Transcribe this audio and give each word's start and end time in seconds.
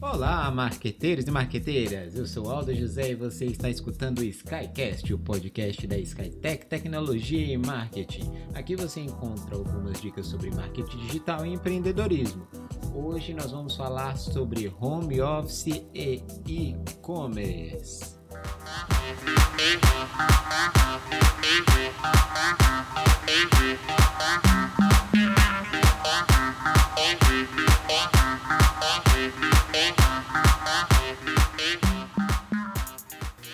Olá, 0.00 0.48
marqueteiros 0.52 1.26
e 1.26 1.30
marqueteiras! 1.32 2.14
Eu 2.14 2.24
sou 2.24 2.48
Aldo 2.48 2.72
José 2.72 3.10
e 3.10 3.14
você 3.16 3.46
está 3.46 3.68
escutando 3.68 4.20
o 4.20 4.24
Skycast, 4.24 5.12
o 5.12 5.18
podcast 5.18 5.84
da 5.88 5.98
Skytech 5.98 6.66
Tecnologia 6.66 7.52
e 7.52 7.58
Marketing. 7.58 8.30
Aqui 8.54 8.76
você 8.76 9.00
encontra 9.00 9.56
algumas 9.56 10.00
dicas 10.00 10.26
sobre 10.26 10.54
marketing 10.54 10.98
digital 10.98 11.44
e 11.44 11.52
empreendedorismo. 11.52 12.46
Hoje 12.98 13.34
nós 13.34 13.50
vamos 13.50 13.76
falar 13.76 14.16
sobre 14.16 14.72
home 14.80 15.20
office 15.20 15.84
e 15.94 16.22
e-commerce. 16.46 18.16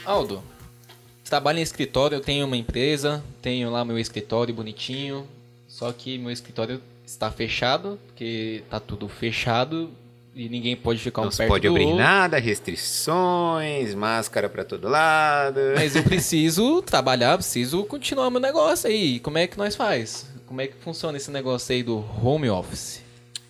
Aldo, 0.04 0.40
trabalho 1.24 1.58
em 1.58 1.62
escritório, 1.62 2.14
eu 2.14 2.20
tenho 2.20 2.46
uma 2.46 2.56
empresa, 2.56 3.24
tenho 3.42 3.70
lá 3.70 3.84
meu 3.84 3.98
escritório 3.98 4.54
bonitinho, 4.54 5.26
só 5.66 5.92
que 5.92 6.16
meu 6.16 6.30
escritório 6.30 6.80
está 7.12 7.30
fechado, 7.30 7.98
porque 8.06 8.62
tá 8.68 8.80
tudo 8.80 9.08
fechado 9.08 9.90
e 10.34 10.48
ninguém 10.48 10.74
pode 10.74 10.98
ficar 10.98 11.22
um 11.22 11.24
Não 11.24 11.30
se 11.30 11.38
perto 11.38 11.50
pode 11.50 11.68
do 11.68 11.72
abrir 11.72 11.84
outro. 11.84 11.98
nada, 11.98 12.38
restrições, 12.38 13.94
máscara 13.94 14.48
pra 14.48 14.64
todo 14.64 14.88
lado. 14.88 15.60
Mas 15.74 15.94
eu 15.94 16.02
preciso 16.04 16.82
trabalhar, 16.82 17.36
preciso 17.36 17.84
continuar 17.84 18.30
meu 18.30 18.40
negócio 18.40 18.88
aí. 18.88 19.20
Como 19.20 19.38
é 19.38 19.46
que 19.46 19.58
nós 19.58 19.76
faz? 19.76 20.26
Como 20.46 20.60
é 20.60 20.66
que 20.66 20.74
funciona 20.74 21.16
esse 21.16 21.30
negócio 21.30 21.74
aí 21.74 21.82
do 21.82 22.04
home 22.22 22.48
office? 22.48 23.02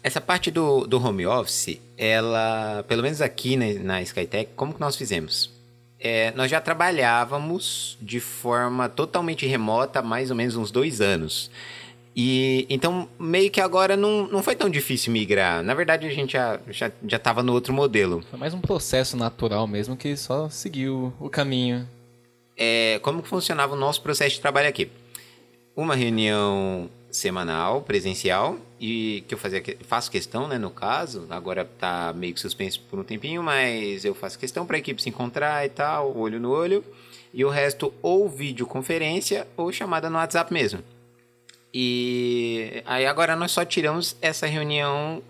Essa 0.02 0.20
parte 0.20 0.50
do, 0.50 0.84
do 0.86 1.00
home 1.04 1.24
office, 1.26 1.78
ela, 1.96 2.84
pelo 2.88 3.02
menos 3.02 3.20
aqui 3.20 3.56
na, 3.56 3.66
na 3.82 4.02
Skytech, 4.02 4.50
como 4.56 4.74
que 4.74 4.80
nós 4.80 4.96
fizemos? 4.96 5.50
É, 6.00 6.32
nós 6.32 6.50
já 6.50 6.60
trabalhávamos 6.60 7.96
de 8.02 8.18
forma 8.18 8.88
totalmente 8.88 9.46
remota 9.46 10.00
há 10.00 10.02
mais 10.02 10.30
ou 10.30 10.36
menos 10.36 10.56
uns 10.56 10.72
dois 10.72 11.00
anos. 11.00 11.48
E 12.14 12.66
então, 12.68 13.08
meio 13.18 13.50
que 13.50 13.60
agora 13.60 13.96
não, 13.96 14.26
não 14.26 14.42
foi 14.42 14.54
tão 14.54 14.68
difícil 14.68 15.12
migrar. 15.12 15.62
Na 15.62 15.74
verdade, 15.74 16.06
a 16.06 16.10
gente 16.10 16.32
já 16.32 16.60
já 16.68 16.92
já 17.06 17.16
estava 17.16 17.42
no 17.42 17.52
outro 17.52 17.72
modelo. 17.72 18.22
Foi 18.30 18.38
mais 18.38 18.52
um 18.52 18.60
processo 18.60 19.16
natural 19.16 19.66
mesmo 19.66 19.96
que 19.96 20.16
só 20.16 20.48
seguiu 20.48 21.12
o 21.18 21.30
caminho. 21.30 21.88
É, 22.56 23.00
como 23.02 23.22
que 23.22 23.28
funcionava 23.28 23.74
o 23.74 23.78
nosso 23.78 24.02
processo 24.02 24.36
de 24.36 24.40
trabalho 24.40 24.68
aqui? 24.68 24.90
Uma 25.74 25.94
reunião 25.94 26.90
semanal, 27.10 27.82
presencial, 27.82 28.56
e 28.80 29.22
que 29.28 29.34
eu 29.34 29.38
fazia, 29.38 29.62
faço 29.82 30.10
questão, 30.10 30.48
né, 30.48 30.58
no 30.58 30.70
caso, 30.70 31.26
agora 31.30 31.64
tá 31.64 32.12
meio 32.16 32.32
que 32.34 32.40
suspenso 32.40 32.80
por 32.90 32.98
um 32.98 33.04
tempinho, 33.04 33.42
mas 33.42 34.04
eu 34.04 34.14
faço 34.14 34.38
questão 34.38 34.64
para 34.66 34.76
a 34.76 34.78
equipe 34.78 35.00
se 35.00 35.10
encontrar 35.10 35.64
e 35.64 35.68
tal, 35.68 36.16
olho 36.16 36.40
no 36.40 36.50
olho, 36.50 36.82
e 37.32 37.44
o 37.44 37.50
resto 37.50 37.92
ou 38.02 38.28
videoconferência 38.28 39.46
ou 39.56 39.70
chamada 39.70 40.08
no 40.08 40.16
WhatsApp 40.16 40.52
mesmo. 40.52 40.82
E 41.72 42.82
aí 42.84 43.06
agora 43.06 43.34
nós 43.34 43.52
só 43.52 43.64
tiramos 43.64 44.16
essa 44.20 44.46
reunião 44.46 45.22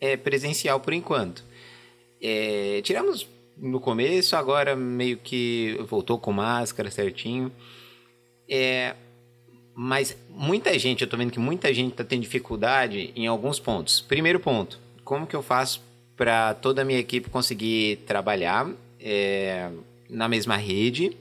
é, 0.00 0.16
presencial 0.16 0.80
por 0.80 0.92
enquanto. 0.92 1.44
É, 2.20 2.80
tiramos 2.82 3.28
no 3.56 3.78
começo, 3.78 4.34
agora 4.34 4.74
meio 4.74 5.16
que 5.16 5.78
voltou 5.88 6.18
com 6.18 6.32
máscara 6.32 6.90
certinho. 6.90 7.52
É, 8.48 8.94
mas 9.74 10.16
muita 10.30 10.76
gente, 10.78 11.02
eu 11.02 11.08
tô 11.08 11.16
vendo 11.16 11.32
que 11.32 11.38
muita 11.38 11.72
gente 11.72 11.94
tá 11.94 12.04
tendo 12.04 12.22
dificuldade 12.22 13.12
em 13.14 13.26
alguns 13.26 13.58
pontos. 13.58 14.00
Primeiro 14.00 14.40
ponto, 14.40 14.78
como 15.04 15.26
que 15.26 15.36
eu 15.36 15.42
faço 15.42 15.82
para 16.16 16.54
toda 16.54 16.82
a 16.82 16.84
minha 16.84 16.98
equipe 16.98 17.28
conseguir 17.28 17.96
trabalhar 18.06 18.68
é, 19.00 19.70
na 20.08 20.28
mesma 20.28 20.56
rede, 20.56 21.16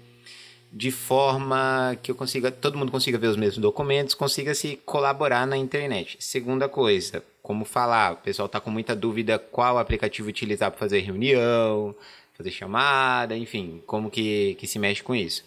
de 0.76 0.90
forma 0.90 1.96
que 2.02 2.10
eu 2.10 2.16
consiga, 2.16 2.52
todo 2.52 2.80
mundo 2.80 2.92
consiga 2.92 3.20
ver 3.20 3.28
os 3.28 3.38
mesmos 3.38 3.60
documentos, 3.60 4.16
consiga 4.16 4.56
se 4.56 4.76
colaborar 4.84 5.46
na 5.46 5.56
internet. 5.56 6.18
Segunda 6.20 6.68
coisa, 6.68 7.24
como 7.44 7.64
falar, 7.64 8.14
o 8.14 8.18
pessoal 8.18 8.50
tá 8.50 8.60
com 8.60 8.72
muita 8.72 8.96
dúvida 8.96 9.38
qual 9.38 9.78
aplicativo 9.78 10.30
utilizar 10.30 10.72
para 10.72 10.80
fazer 10.80 11.02
reunião, 11.02 11.96
fazer 12.34 12.50
chamada, 12.50 13.38
enfim, 13.38 13.84
como 13.86 14.10
que, 14.10 14.56
que 14.56 14.66
se 14.66 14.80
mexe 14.80 15.04
com 15.04 15.14
isso. 15.14 15.46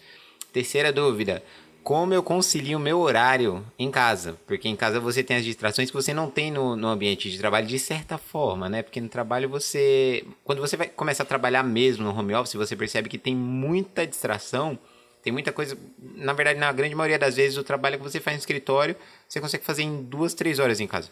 Terceira 0.53 0.93
dúvida, 0.93 1.43
como 1.83 2.13
eu 2.13 2.23
concilio 2.23 2.77
o 2.77 2.81
meu 2.81 2.99
horário 2.99 3.65
em 3.77 3.91
casa? 3.91 4.37
Porque 4.47 4.69
em 4.69 4.77
casa 4.77 4.97
você 4.97 5.21
tem 5.21 5.35
as 5.35 5.43
distrações 5.43 5.89
que 5.89 5.95
você 5.95 6.13
não 6.13 6.29
tem 6.29 6.51
no, 6.51 6.77
no 6.77 6.87
ambiente 6.87 7.29
de 7.29 7.37
trabalho 7.37 7.67
de 7.67 7.79
certa 7.79 8.17
forma, 8.17 8.69
né? 8.69 8.81
Porque 8.81 9.01
no 9.01 9.09
trabalho 9.09 9.49
você. 9.49 10.25
Quando 10.45 10.59
você 10.59 10.77
vai 10.77 10.87
começar 10.87 11.23
a 11.23 11.25
trabalhar 11.25 11.63
mesmo 11.63 12.05
no 12.05 12.17
home 12.17 12.33
office, 12.33 12.53
você 12.53 12.77
percebe 12.77 13.09
que 13.09 13.17
tem 13.17 13.35
muita 13.35 14.07
distração, 14.07 14.79
tem 15.27 15.33
muita 15.33 15.51
coisa. 15.51 15.77
Na 16.15 16.31
verdade, 16.31 16.57
na 16.57 16.71
grande 16.71 16.95
maioria 16.95 17.19
das 17.19 17.35
vezes, 17.35 17.57
o 17.57 17.63
trabalho 17.63 17.97
que 17.97 18.03
você 18.03 18.17
faz 18.17 18.37
no 18.37 18.39
escritório, 18.39 18.95
você 19.27 19.41
consegue 19.41 19.65
fazer 19.65 19.83
em 19.83 20.01
duas, 20.03 20.33
três 20.33 20.57
horas 20.57 20.79
em 20.79 20.87
casa. 20.87 21.09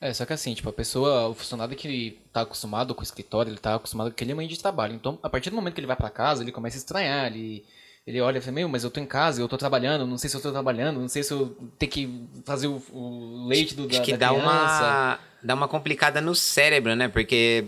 É, 0.00 0.12
só 0.14 0.24
que 0.24 0.32
assim, 0.32 0.54
tipo, 0.54 0.68
a 0.68 0.72
pessoa, 0.72 1.26
o 1.26 1.34
funcionário 1.34 1.74
que 1.74 2.16
tá 2.32 2.42
acostumado 2.42 2.94
com 2.94 3.00
o 3.00 3.04
escritório, 3.04 3.50
ele 3.50 3.58
tá 3.58 3.74
acostumado 3.74 4.06
com 4.06 4.12
aquele 4.12 4.30
ambiente 4.32 4.54
de 4.54 4.60
trabalho. 4.60 4.94
Então, 4.94 5.18
a 5.20 5.28
partir 5.28 5.50
do 5.50 5.56
momento 5.56 5.74
que 5.74 5.80
ele 5.80 5.86
vai 5.88 5.96
pra 5.96 6.08
casa, 6.10 6.44
ele 6.44 6.52
começa 6.52 6.76
a 6.76 6.78
estranhar, 6.78 7.26
ele, 7.26 7.64
ele 8.06 8.20
olha 8.20 8.38
e 8.38 8.40
fala, 8.40 8.52
meu, 8.54 8.68
mas 8.68 8.84
eu 8.84 8.90
tô 8.90 9.00
em 9.00 9.06
casa, 9.06 9.40
eu 9.40 9.48
tô 9.48 9.58
trabalhando, 9.58 10.06
não 10.06 10.16
sei 10.16 10.30
se 10.30 10.36
eu 10.36 10.40
tô 10.40 10.52
trabalhando, 10.52 11.00
não 11.00 11.08
sei 11.08 11.24
se 11.24 11.32
eu 11.32 11.56
tenho 11.76 11.90
que 11.90 12.28
fazer 12.44 12.68
o, 12.68 12.80
o 12.92 13.46
leite 13.48 13.74
do, 13.74 13.88
da, 13.88 13.94
Acho 13.96 14.02
que 14.04 14.12
da 14.12 14.28
dá 14.28 14.28
criança. 14.28 14.46
uma, 14.48 15.18
dá 15.42 15.54
uma 15.54 15.66
complicada 15.66 16.20
no 16.20 16.36
cérebro, 16.36 16.94
né? 16.94 17.08
Porque, 17.08 17.64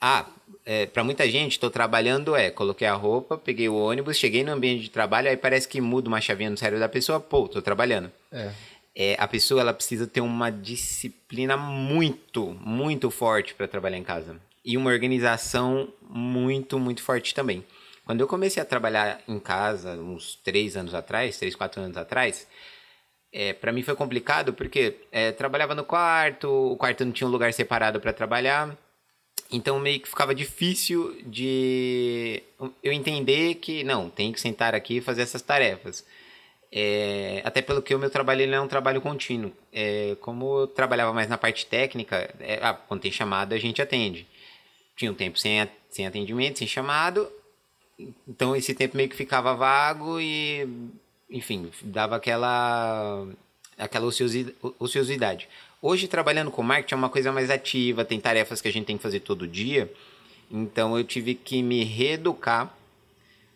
ah, 0.00 0.26
é, 0.64 0.86
para 0.86 1.02
muita 1.04 1.28
gente, 1.28 1.58
tô 1.58 1.70
trabalhando, 1.70 2.34
é, 2.36 2.50
coloquei 2.50 2.86
a 2.86 2.94
roupa, 2.94 3.36
peguei 3.36 3.68
o 3.68 3.76
ônibus, 3.76 4.16
cheguei 4.16 4.44
no 4.44 4.52
ambiente 4.52 4.82
de 4.82 4.90
trabalho, 4.90 5.28
aí 5.28 5.36
parece 5.36 5.66
que 5.66 5.80
muda 5.80 6.08
uma 6.08 6.20
chavinha 6.20 6.50
no 6.50 6.56
cérebro 6.56 6.80
da 6.80 6.88
pessoa, 6.88 7.20
pô, 7.20 7.48
tô 7.48 7.60
trabalhando. 7.60 8.10
É. 8.30 8.52
É, 8.94 9.16
a 9.18 9.26
pessoa, 9.28 9.60
ela 9.60 9.72
precisa 9.72 10.06
ter 10.06 10.20
uma 10.20 10.50
disciplina 10.50 11.56
muito, 11.56 12.56
muito 12.60 13.10
forte 13.10 13.54
para 13.54 13.68
trabalhar 13.68 13.96
em 13.96 14.02
casa. 14.02 14.36
E 14.64 14.76
uma 14.76 14.90
organização 14.90 15.88
muito, 16.02 16.78
muito 16.78 17.02
forte 17.02 17.34
também. 17.34 17.64
Quando 18.04 18.20
eu 18.20 18.26
comecei 18.26 18.62
a 18.62 18.66
trabalhar 18.66 19.20
em 19.28 19.38
casa, 19.38 19.92
uns 19.92 20.34
três 20.34 20.76
anos 20.76 20.94
atrás, 20.94 21.38
três, 21.38 21.54
quatro 21.54 21.80
anos 21.80 21.96
atrás, 21.96 22.46
é, 23.32 23.52
para 23.52 23.72
mim 23.72 23.82
foi 23.82 23.94
complicado 23.94 24.52
porque 24.52 24.96
é, 25.12 25.30
trabalhava 25.30 25.74
no 25.74 25.84
quarto, 25.84 26.48
o 26.72 26.76
quarto 26.76 27.04
não 27.04 27.12
tinha 27.12 27.28
um 27.28 27.30
lugar 27.30 27.52
separado 27.52 28.00
para 28.00 28.12
trabalhar, 28.12 28.76
então 29.52 29.78
meio 29.80 30.00
que 30.00 30.08
ficava 30.08 30.34
difícil 30.34 31.20
de 31.26 32.42
eu 32.82 32.92
entender 32.92 33.56
que 33.56 33.82
não, 33.84 34.08
tem 34.08 34.32
que 34.32 34.40
sentar 34.40 34.74
aqui 34.74 34.98
e 34.98 35.00
fazer 35.00 35.22
essas 35.22 35.42
tarefas. 35.42 36.04
É, 36.72 37.42
até 37.44 37.60
pelo 37.60 37.82
que 37.82 37.94
o 37.94 37.98
meu 37.98 38.10
trabalho 38.10 38.42
ele 38.42 38.54
é 38.54 38.60
um 38.60 38.68
trabalho 38.68 39.00
contínuo. 39.00 39.52
É, 39.72 40.16
como 40.20 40.60
eu 40.60 40.66
trabalhava 40.68 41.12
mais 41.12 41.28
na 41.28 41.36
parte 41.36 41.66
técnica, 41.66 42.32
é, 42.38 42.60
ah, 42.62 42.74
quando 42.74 43.00
tem 43.00 43.10
chamada 43.10 43.54
a 43.56 43.58
gente 43.58 43.82
atende. 43.82 44.26
Tinha 44.96 45.10
um 45.10 45.14
tempo 45.14 45.38
sem, 45.38 45.68
sem 45.90 46.06
atendimento, 46.06 46.58
sem 46.58 46.68
chamado, 46.68 47.30
então 48.28 48.54
esse 48.56 48.74
tempo 48.74 48.96
meio 48.96 49.08
que 49.08 49.16
ficava 49.16 49.54
vago 49.54 50.20
e, 50.20 50.68
enfim, 51.30 51.70
dava 51.82 52.16
aquela, 52.16 53.26
aquela 53.76 54.06
ociosi- 54.06 54.54
ociosidade. 54.78 55.48
Hoje, 55.82 56.06
trabalhando 56.06 56.50
com 56.50 56.62
marketing, 56.62 56.92
é 56.92 56.96
uma 56.96 57.08
coisa 57.08 57.32
mais 57.32 57.48
ativa, 57.48 58.04
tem 58.04 58.20
tarefas 58.20 58.60
que 58.60 58.68
a 58.68 58.72
gente 58.72 58.84
tem 58.84 58.98
que 58.98 59.02
fazer 59.02 59.20
todo 59.20 59.48
dia, 59.48 59.90
então 60.50 60.98
eu 60.98 61.02
tive 61.02 61.34
que 61.34 61.62
me 61.62 61.84
reeducar 61.84 62.70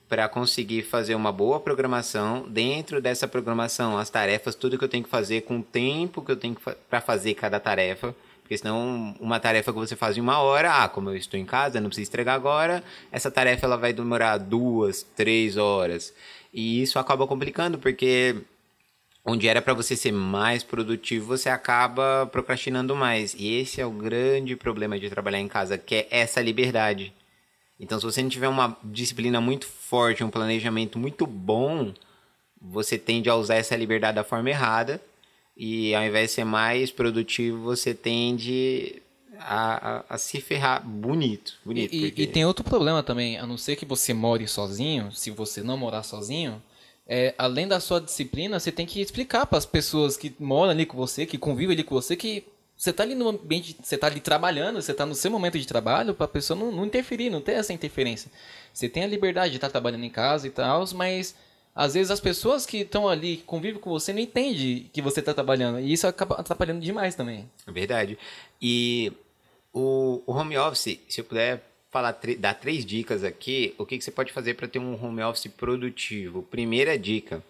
para 0.08 0.26
conseguir 0.26 0.82
fazer 0.84 1.14
uma 1.14 1.30
boa 1.30 1.60
programação. 1.60 2.46
Dentro 2.48 2.98
dessa 3.02 3.28
programação, 3.28 3.98
as 3.98 4.08
tarefas, 4.08 4.54
tudo 4.54 4.78
que 4.78 4.84
eu 4.84 4.88
tenho 4.88 5.04
que 5.04 5.10
fazer 5.10 5.42
com 5.42 5.58
o 5.58 5.62
tempo 5.62 6.22
que 6.22 6.32
eu 6.32 6.36
tenho 6.36 6.56
para 6.88 7.00
fazer 7.02 7.34
cada 7.34 7.60
tarefa. 7.60 8.14
Porque 8.40 8.56
senão, 8.56 9.14
uma 9.20 9.38
tarefa 9.40 9.72
que 9.72 9.78
você 9.78 9.96
faz 9.96 10.16
em 10.16 10.20
uma 10.20 10.38
hora, 10.38 10.84
ah, 10.84 10.88
como 10.88 11.10
eu 11.10 11.16
estou 11.16 11.38
em 11.38 11.44
casa, 11.44 11.80
não 11.80 11.88
preciso 11.88 12.10
entregar 12.10 12.34
agora, 12.34 12.82
essa 13.12 13.30
tarefa 13.30 13.66
ela 13.66 13.76
vai 13.76 13.92
demorar 13.92 14.38
duas, 14.38 15.02
três 15.14 15.56
horas. 15.58 16.14
E 16.52 16.82
isso 16.82 16.98
acaba 16.98 17.26
complicando, 17.26 17.78
porque 17.78 18.36
onde 19.24 19.48
era 19.48 19.62
para 19.62 19.72
você 19.72 19.96
ser 19.96 20.12
mais 20.12 20.62
produtivo, 20.62 21.26
você 21.26 21.48
acaba 21.48 22.26
procrastinando 22.30 22.94
mais. 22.94 23.34
E 23.34 23.54
esse 23.54 23.80
é 23.80 23.86
o 23.86 23.90
grande 23.90 24.54
problema 24.54 24.98
de 24.98 25.08
trabalhar 25.08 25.40
em 25.40 25.48
casa, 25.48 25.78
que 25.78 25.94
é 25.94 26.06
essa 26.10 26.42
liberdade. 26.42 27.12
Então, 27.80 27.98
se 27.98 28.04
você 28.04 28.22
não 28.22 28.28
tiver 28.28 28.48
uma 28.48 28.76
disciplina 28.84 29.40
muito 29.40 29.66
forte, 29.66 30.22
um 30.22 30.30
planejamento 30.30 30.98
muito 30.98 31.26
bom, 31.26 31.92
você 32.60 32.98
tende 32.98 33.28
a 33.28 33.34
usar 33.34 33.56
essa 33.56 33.74
liberdade 33.74 34.16
da 34.16 34.24
forma 34.24 34.50
errada. 34.50 35.00
E 35.56 35.94
ao 35.94 36.04
invés 36.04 36.30
de 36.30 36.34
ser 36.34 36.44
mais 36.44 36.90
produtivo, 36.90 37.62
você 37.62 37.94
tende 37.94 39.02
a, 39.38 39.98
a, 39.98 40.04
a 40.10 40.18
se 40.18 40.40
ferrar 40.40 40.86
bonito. 40.86 41.54
bonito 41.64 41.94
E, 41.94 42.08
porque... 42.08 42.22
e 42.22 42.26
tem 42.26 42.44
outro 42.44 42.64
problema 42.64 43.02
também, 43.02 43.38
a 43.38 43.46
não 43.46 43.56
ser 43.56 43.76
que 43.76 43.84
você 43.84 44.12
more 44.12 44.46
sozinho, 44.48 45.12
se 45.12 45.30
você 45.30 45.62
não 45.62 45.76
morar 45.76 46.02
sozinho, 46.02 46.62
é, 47.06 47.34
além 47.36 47.68
da 47.68 47.80
sua 47.80 48.00
disciplina, 48.00 48.58
você 48.58 48.72
tem 48.72 48.86
que 48.86 49.00
explicar 49.00 49.46
para 49.46 49.58
as 49.58 49.66
pessoas 49.66 50.16
que 50.16 50.34
moram 50.38 50.70
ali 50.70 50.86
com 50.86 50.96
você, 50.96 51.26
que 51.26 51.36
convivem 51.36 51.74
ali 51.74 51.84
com 51.84 51.94
você, 51.94 52.16
que 52.16 52.46
você 52.76 52.92
tá 52.92 53.02
ali 53.02 53.14
no 53.14 53.28
ambiente, 53.28 53.76
você 53.82 53.96
tá 53.96 54.06
ali 54.06 54.20
trabalhando, 54.20 54.80
você 54.80 54.92
tá 54.92 55.06
no 55.06 55.14
seu 55.14 55.30
momento 55.30 55.58
de 55.58 55.66
trabalho, 55.66 56.14
para 56.14 56.24
a 56.24 56.28
pessoa 56.28 56.58
não, 56.58 56.72
não 56.72 56.84
interferir, 56.84 57.30
não 57.30 57.40
ter 57.40 57.52
essa 57.52 57.72
interferência. 57.72 58.30
Você 58.72 58.88
tem 58.88 59.04
a 59.04 59.06
liberdade 59.06 59.50
de 59.50 59.56
estar 59.58 59.70
trabalhando 59.70 60.04
em 60.04 60.10
casa 60.10 60.46
e 60.46 60.50
tal, 60.50 60.84
mas 60.94 61.34
às 61.74 61.94
vezes 61.94 62.10
as 62.10 62.20
pessoas 62.20 62.66
que 62.66 62.78
estão 62.78 63.08
ali, 63.08 63.36
que 63.36 63.42
convivem 63.44 63.80
com 63.80 63.90
você, 63.90 64.12
não 64.12 64.20
entendem 64.20 64.90
que 64.92 65.02
você 65.02 65.20
está 65.20 65.32
trabalhando. 65.32 65.78
E 65.80 65.92
isso 65.92 66.06
acaba 66.06 66.36
atrapalhando 66.36 66.80
demais 66.80 67.14
também. 67.14 67.48
Verdade. 67.66 68.18
E 68.60 69.12
o, 69.72 70.22
o 70.26 70.32
home 70.32 70.56
office, 70.56 70.98
se 71.08 71.20
eu 71.20 71.24
puder 71.24 71.62
falar, 71.94 72.18
dar 72.40 72.54
três 72.54 72.84
dicas 72.84 73.22
aqui, 73.22 73.72
o 73.78 73.86
que, 73.86 73.96
que 73.96 74.02
você 74.04 74.10
pode 74.10 74.32
fazer 74.32 74.54
para 74.54 74.66
ter 74.66 74.80
um 74.80 75.00
home 75.00 75.22
office 75.22 75.46
produtivo? 75.46 76.42
Primeira 76.42 76.98
dica. 76.98 77.40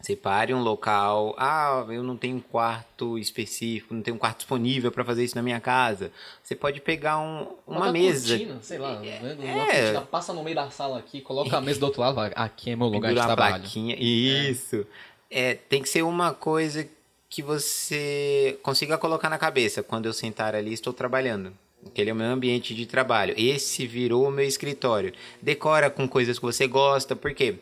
Separe 0.00 0.52
um 0.54 0.62
local. 0.62 1.34
Ah, 1.38 1.84
eu 1.88 2.02
não 2.02 2.16
tenho 2.16 2.36
um 2.36 2.40
quarto 2.40 3.18
específico, 3.18 3.94
não 3.94 4.02
tenho 4.02 4.16
um 4.16 4.18
quarto 4.18 4.38
disponível 4.38 4.90
para 4.90 5.04
fazer 5.04 5.22
isso 5.22 5.36
na 5.36 5.42
minha 5.42 5.60
casa. 5.60 6.10
Você 6.42 6.54
pode 6.54 6.80
pegar 6.80 7.18
um, 7.18 7.46
uma 7.66 7.92
mesa. 7.92 8.36
Cortina, 8.36 8.58
sei 8.62 8.78
lá, 8.78 9.00
é, 9.04 9.94
é. 9.94 10.00
passa 10.00 10.32
no 10.32 10.42
meio 10.42 10.56
da 10.56 10.70
sala 10.70 10.98
aqui, 10.98 11.20
coloca 11.20 11.56
a 11.56 11.60
mesa 11.60 11.80
do 11.80 11.86
outro 11.86 12.00
lado, 12.00 12.18
aqui 12.34 12.70
é 12.70 12.76
meu 12.76 12.88
lugar 12.88 13.14
de 13.14 13.20
trabalho. 13.20 13.64
Isso. 13.98 14.86
É. 15.30 15.50
é, 15.50 15.54
tem 15.54 15.82
que 15.82 15.88
ser 15.88 16.02
uma 16.02 16.34
coisa 16.34 16.88
que 17.28 17.42
você 17.42 18.58
consiga 18.62 18.96
colocar 18.96 19.28
na 19.28 19.38
cabeça. 19.38 19.82
Quando 19.82 20.06
eu 20.06 20.12
sentar 20.12 20.54
ali, 20.54 20.72
estou 20.72 20.92
trabalhando. 20.92 21.52
Aquele 21.86 22.10
é 22.10 22.12
o 22.12 22.16
meu 22.16 22.26
ambiente 22.26 22.74
de 22.74 22.86
trabalho. 22.86 23.34
Esse 23.36 23.86
virou 23.86 24.26
o 24.26 24.30
meu 24.30 24.46
escritório. 24.46 25.12
Decora 25.40 25.90
com 25.90 26.08
coisas 26.08 26.38
que 26.38 26.44
você 26.44 26.66
gosta, 26.66 27.14
porque 27.14 27.56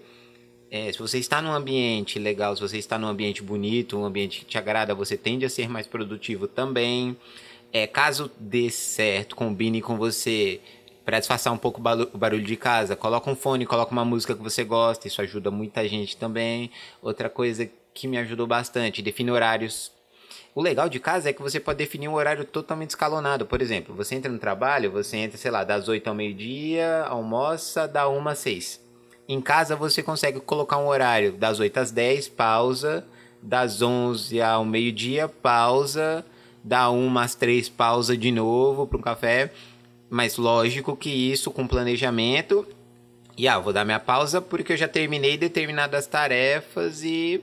é, 0.70 0.90
se 0.90 0.98
você 0.98 1.18
está 1.18 1.42
num 1.42 1.52
ambiente 1.52 2.18
legal, 2.18 2.56
se 2.56 2.62
você 2.62 2.78
está 2.78 2.98
num 2.98 3.06
ambiente 3.06 3.42
bonito, 3.42 3.98
um 3.98 4.04
ambiente 4.04 4.40
que 4.40 4.46
te 4.46 4.56
agrada, 4.56 4.94
você 4.94 5.16
tende 5.16 5.44
a 5.44 5.50
ser 5.50 5.68
mais 5.68 5.86
produtivo 5.86 6.48
também. 6.48 7.16
É, 7.72 7.86
caso 7.86 8.30
dê 8.38 8.70
certo, 8.70 9.36
combine 9.36 9.82
com 9.82 9.96
você 9.96 10.60
para 11.04 11.18
disfarçar 11.18 11.52
um 11.52 11.58
pouco 11.58 11.80
o 11.80 12.18
barulho 12.18 12.44
de 12.44 12.56
casa, 12.56 12.94
coloca 12.94 13.30
um 13.30 13.34
fone, 13.34 13.66
coloca 13.66 13.92
uma 13.92 14.04
música 14.04 14.34
que 14.34 14.42
você 14.42 14.62
gosta, 14.62 15.08
isso 15.08 15.20
ajuda 15.20 15.50
muita 15.50 15.86
gente 15.86 16.16
também. 16.16 16.70
Outra 17.02 17.28
coisa 17.28 17.68
que 17.92 18.08
me 18.08 18.16
ajudou 18.18 18.46
bastante. 18.46 19.02
Define 19.02 19.30
horários. 19.30 19.92
O 20.54 20.60
legal 20.60 20.86
de 20.86 21.00
casa 21.00 21.30
é 21.30 21.32
que 21.32 21.40
você 21.40 21.58
pode 21.58 21.78
definir 21.78 22.08
um 22.08 22.14
horário 22.14 22.44
totalmente 22.44 22.90
escalonado. 22.90 23.46
Por 23.46 23.62
exemplo, 23.62 23.94
você 23.94 24.14
entra 24.14 24.30
no 24.30 24.38
trabalho, 24.38 24.90
você 24.90 25.16
entra, 25.16 25.38
sei 25.38 25.50
lá, 25.50 25.64
das 25.64 25.88
8 25.88 26.06
ao 26.06 26.14
meio-dia, 26.14 27.04
almoça, 27.08 27.88
da 27.88 28.06
1 28.06 28.28
às 28.28 28.38
6. 28.40 28.80
Em 29.26 29.40
casa 29.40 29.74
você 29.74 30.02
consegue 30.02 30.40
colocar 30.40 30.76
um 30.76 30.88
horário 30.88 31.32
das 31.32 31.58
8 31.58 31.76
às 31.78 31.90
10, 31.90 32.28
pausa, 32.28 33.02
das 33.40 33.80
11 33.80 34.42
ao 34.42 34.62
meio-dia, 34.62 35.26
pausa, 35.26 36.22
da 36.62 36.90
1 36.90 37.18
às 37.18 37.34
3, 37.34 37.70
pausa 37.70 38.14
de 38.14 38.30
novo 38.30 38.86
para 38.86 38.98
um 38.98 39.02
café. 39.02 39.50
Mas 40.10 40.36
lógico 40.36 40.94
que 40.94 41.08
isso 41.08 41.50
com 41.50 41.66
planejamento. 41.66 42.66
E 43.38 43.48
ah, 43.48 43.58
vou 43.58 43.72
dar 43.72 43.86
minha 43.86 43.98
pausa 43.98 44.42
porque 44.42 44.74
eu 44.74 44.76
já 44.76 44.86
terminei 44.86 45.38
determinadas 45.38 46.06
tarefas 46.06 47.02
e 47.02 47.42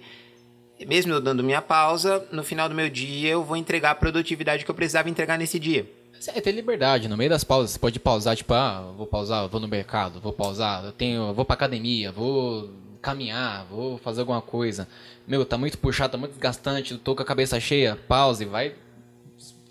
mesmo 0.85 1.13
eu 1.13 1.21
dando 1.21 1.43
minha 1.43 1.61
pausa, 1.61 2.25
no 2.31 2.43
final 2.43 2.69
do 2.69 2.75
meu 2.75 2.89
dia 2.89 3.29
eu 3.29 3.43
vou 3.43 3.57
entregar 3.57 3.91
a 3.91 3.95
produtividade 3.95 4.63
que 4.63 4.71
eu 4.71 4.75
precisava 4.75 5.09
entregar 5.09 5.37
nesse 5.37 5.59
dia. 5.59 5.89
É 6.27 6.41
ter 6.41 6.51
liberdade, 6.51 7.07
no 7.07 7.15
meio 7.15 7.29
das 7.29 7.43
pausas, 7.43 7.71
você 7.71 7.79
pode 7.79 7.99
pausar, 7.99 8.35
tipo, 8.35 8.53
ah, 8.53 8.93
vou 8.97 9.07
pausar, 9.07 9.47
vou 9.47 9.59
no 9.59 9.67
mercado, 9.67 10.19
vou 10.19 10.33
pausar, 10.33 10.83
eu 10.83 10.91
tenho, 10.91 11.33
vou 11.33 11.45
pra 11.45 11.53
academia, 11.53 12.11
vou 12.11 12.69
caminhar, 13.01 13.65
vou 13.65 13.97
fazer 13.99 14.19
alguma 14.19 14.41
coisa. 14.41 14.87
Meu, 15.25 15.45
tá 15.45 15.57
muito 15.57 15.77
puxado, 15.77 16.11
tá 16.11 16.17
muito 16.17 16.31
desgastante, 16.31 16.97
tô 16.97 17.15
com 17.15 17.21
a 17.21 17.25
cabeça 17.25 17.57
cheia, 17.59 17.97
pause, 18.07 18.43
vai 18.43 18.75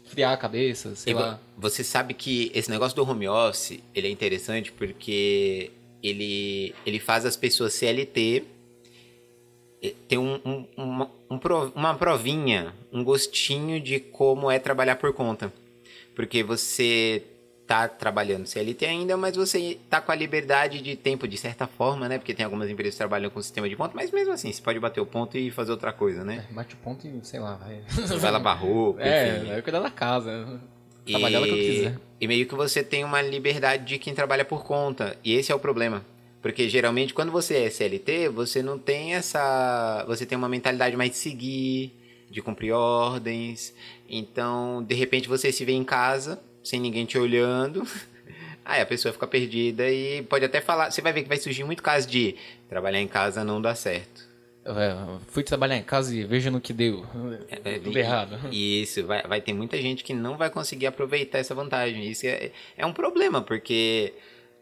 friar 0.08 0.32
a 0.32 0.37
cabeça, 0.37 0.94
sei 0.96 1.12
e 1.12 1.14
lá. 1.14 1.38
Você 1.56 1.84
sabe 1.84 2.14
que 2.14 2.50
esse 2.55 2.70
negócio 2.70 2.96
do 2.96 3.08
home 3.08 3.28
office, 3.28 3.81
ele 3.94 4.08
é 4.08 4.10
interessante 4.10 4.72
porque 4.72 5.70
ele, 6.02 6.75
ele 6.87 6.99
faz 6.99 7.26
as 7.26 7.37
pessoas 7.37 7.75
CLT 7.75 8.44
tem 10.08 10.19
um, 10.19 10.40
um, 10.44 10.66
uma, 10.76 11.10
um, 11.30 11.38
uma 11.75 11.94
provinha, 11.94 12.75
um 12.92 13.04
gostinho 13.04 13.80
de 13.80 14.00
como 14.00 14.50
é 14.50 14.58
trabalhar 14.58 14.96
por 14.96 15.12
conta. 15.12 15.52
Porque 16.14 16.42
você 16.42 17.22
tá 17.69 17.86
trabalhando 17.86 18.46
CLT 18.46 18.86
ainda, 18.86 19.16
mas 19.16 19.36
você 19.36 19.78
tá 19.90 20.00
com 20.00 20.10
a 20.10 20.14
liberdade 20.14 20.80
de 20.80 20.96
tempo 20.96 21.28
de 21.28 21.36
certa 21.36 21.66
forma, 21.66 22.08
né? 22.08 22.16
Porque 22.16 22.32
tem 22.32 22.44
algumas 22.44 22.70
empresas 22.70 22.94
que 22.94 22.98
trabalham 22.98 23.30
com 23.30 23.42
sistema 23.42 23.69
de 23.69 23.76
ponto, 23.76 23.94
mas 23.94 24.10
mesmo 24.10 24.32
assim, 24.32 24.50
você 24.50 24.62
pode 24.62 24.80
bater 24.80 25.00
o 25.00 25.06
ponto 25.06 25.36
e 25.36 25.50
fazer 25.50 25.70
outra 25.70 25.92
coisa, 25.92 26.24
né? 26.24 26.46
É, 26.50 26.54
bate 26.54 26.74
o 26.74 26.78
ponto 26.78 27.06
e, 27.06 27.20
sei 27.22 27.38
lá, 27.38 27.56
vai. 27.56 27.82
Vai 28.19 28.31
lavar 28.31 28.58
roupa, 28.58 29.02
É, 29.02 29.44
vai 29.44 29.62
cuidar 29.62 29.81
da 29.81 29.90
casa. 29.90 30.60
Trabalhar 31.06 31.40
e... 31.40 31.44
que 31.44 31.50
eu 31.50 31.56
quiser. 31.56 32.00
E 32.20 32.26
meio 32.26 32.46
que 32.46 32.54
você 32.54 32.82
tem 32.82 33.04
uma 33.04 33.20
liberdade 33.20 33.84
de 33.84 33.98
quem 33.98 34.14
trabalha 34.14 34.44
por 34.46 34.64
conta. 34.64 35.16
E 35.22 35.34
esse 35.34 35.52
é 35.52 35.54
o 35.54 35.58
problema. 35.58 36.02
Porque 36.40 36.69
geralmente 36.69 37.12
quando 37.12 37.32
você 37.32 37.64
é 37.64 37.70
CLT, 37.70 38.29
você 38.29 38.62
não 38.62 38.79
tem 38.79 39.14
essa. 39.14 40.05
Você 40.06 40.25
tem 40.25 40.38
uma 40.38 40.49
mentalidade 40.49 40.96
mais 40.96 41.11
de 41.11 41.17
seguir, 41.17 41.93
de 42.31 42.40
cumprir 42.40 42.73
ordens. 42.73 43.75
Então, 44.08 44.82
de 44.82 44.94
repente 44.94 45.29
você 45.29 45.50
se 45.50 45.64
vê 45.64 45.73
em 45.73 45.85
casa, 45.85 46.40
sem 46.62 46.81
ninguém 46.81 47.05
te 47.05 47.19
olhando. 47.19 47.87
Aí 48.64 48.81
a 48.81 48.87
pessoa 48.87 49.12
fica 49.12 49.26
perdida 49.26 49.90
e 49.90 50.23
pode 50.23 50.44
até 50.44 50.61
falar. 50.61 50.90
Você 50.90 51.00
vai 51.00 51.12
ver 51.12 51.23
que 51.23 51.29
vai 51.29 51.38
surgir 51.38 51.64
muito 51.64 51.82
caso 51.82 52.06
de 52.06 52.37
trabalhar 52.69 53.00
em 53.00 53.08
casa 53.08 53.43
não 53.43 53.61
dá 53.61 53.75
certo. 53.75 54.29
É, 54.64 54.94
fui 55.29 55.43
trabalhar 55.43 55.76
em 55.76 55.82
casa 55.82 56.14
e 56.14 56.25
veja 56.25 56.50
no 56.50 56.61
que 56.61 56.75
deu. 56.75 57.06
É, 57.49 57.76
é 57.76 57.79
Tudo 57.79 57.99
errado. 57.99 58.38
Isso, 58.52 59.06
vai, 59.06 59.23
vai 59.23 59.41
ter 59.41 59.55
muita 59.55 59.81
gente 59.81 60.05
que 60.05 60.12
não 60.12 60.37
vai 60.37 60.50
conseguir 60.50 60.87
aproveitar 60.87 61.38
essa 61.38 61.55
vantagem. 61.55 62.06
Isso 62.11 62.26
é, 62.26 62.52
é 62.76 62.84
um 62.84 62.93
problema, 62.93 63.41
porque 63.41 64.12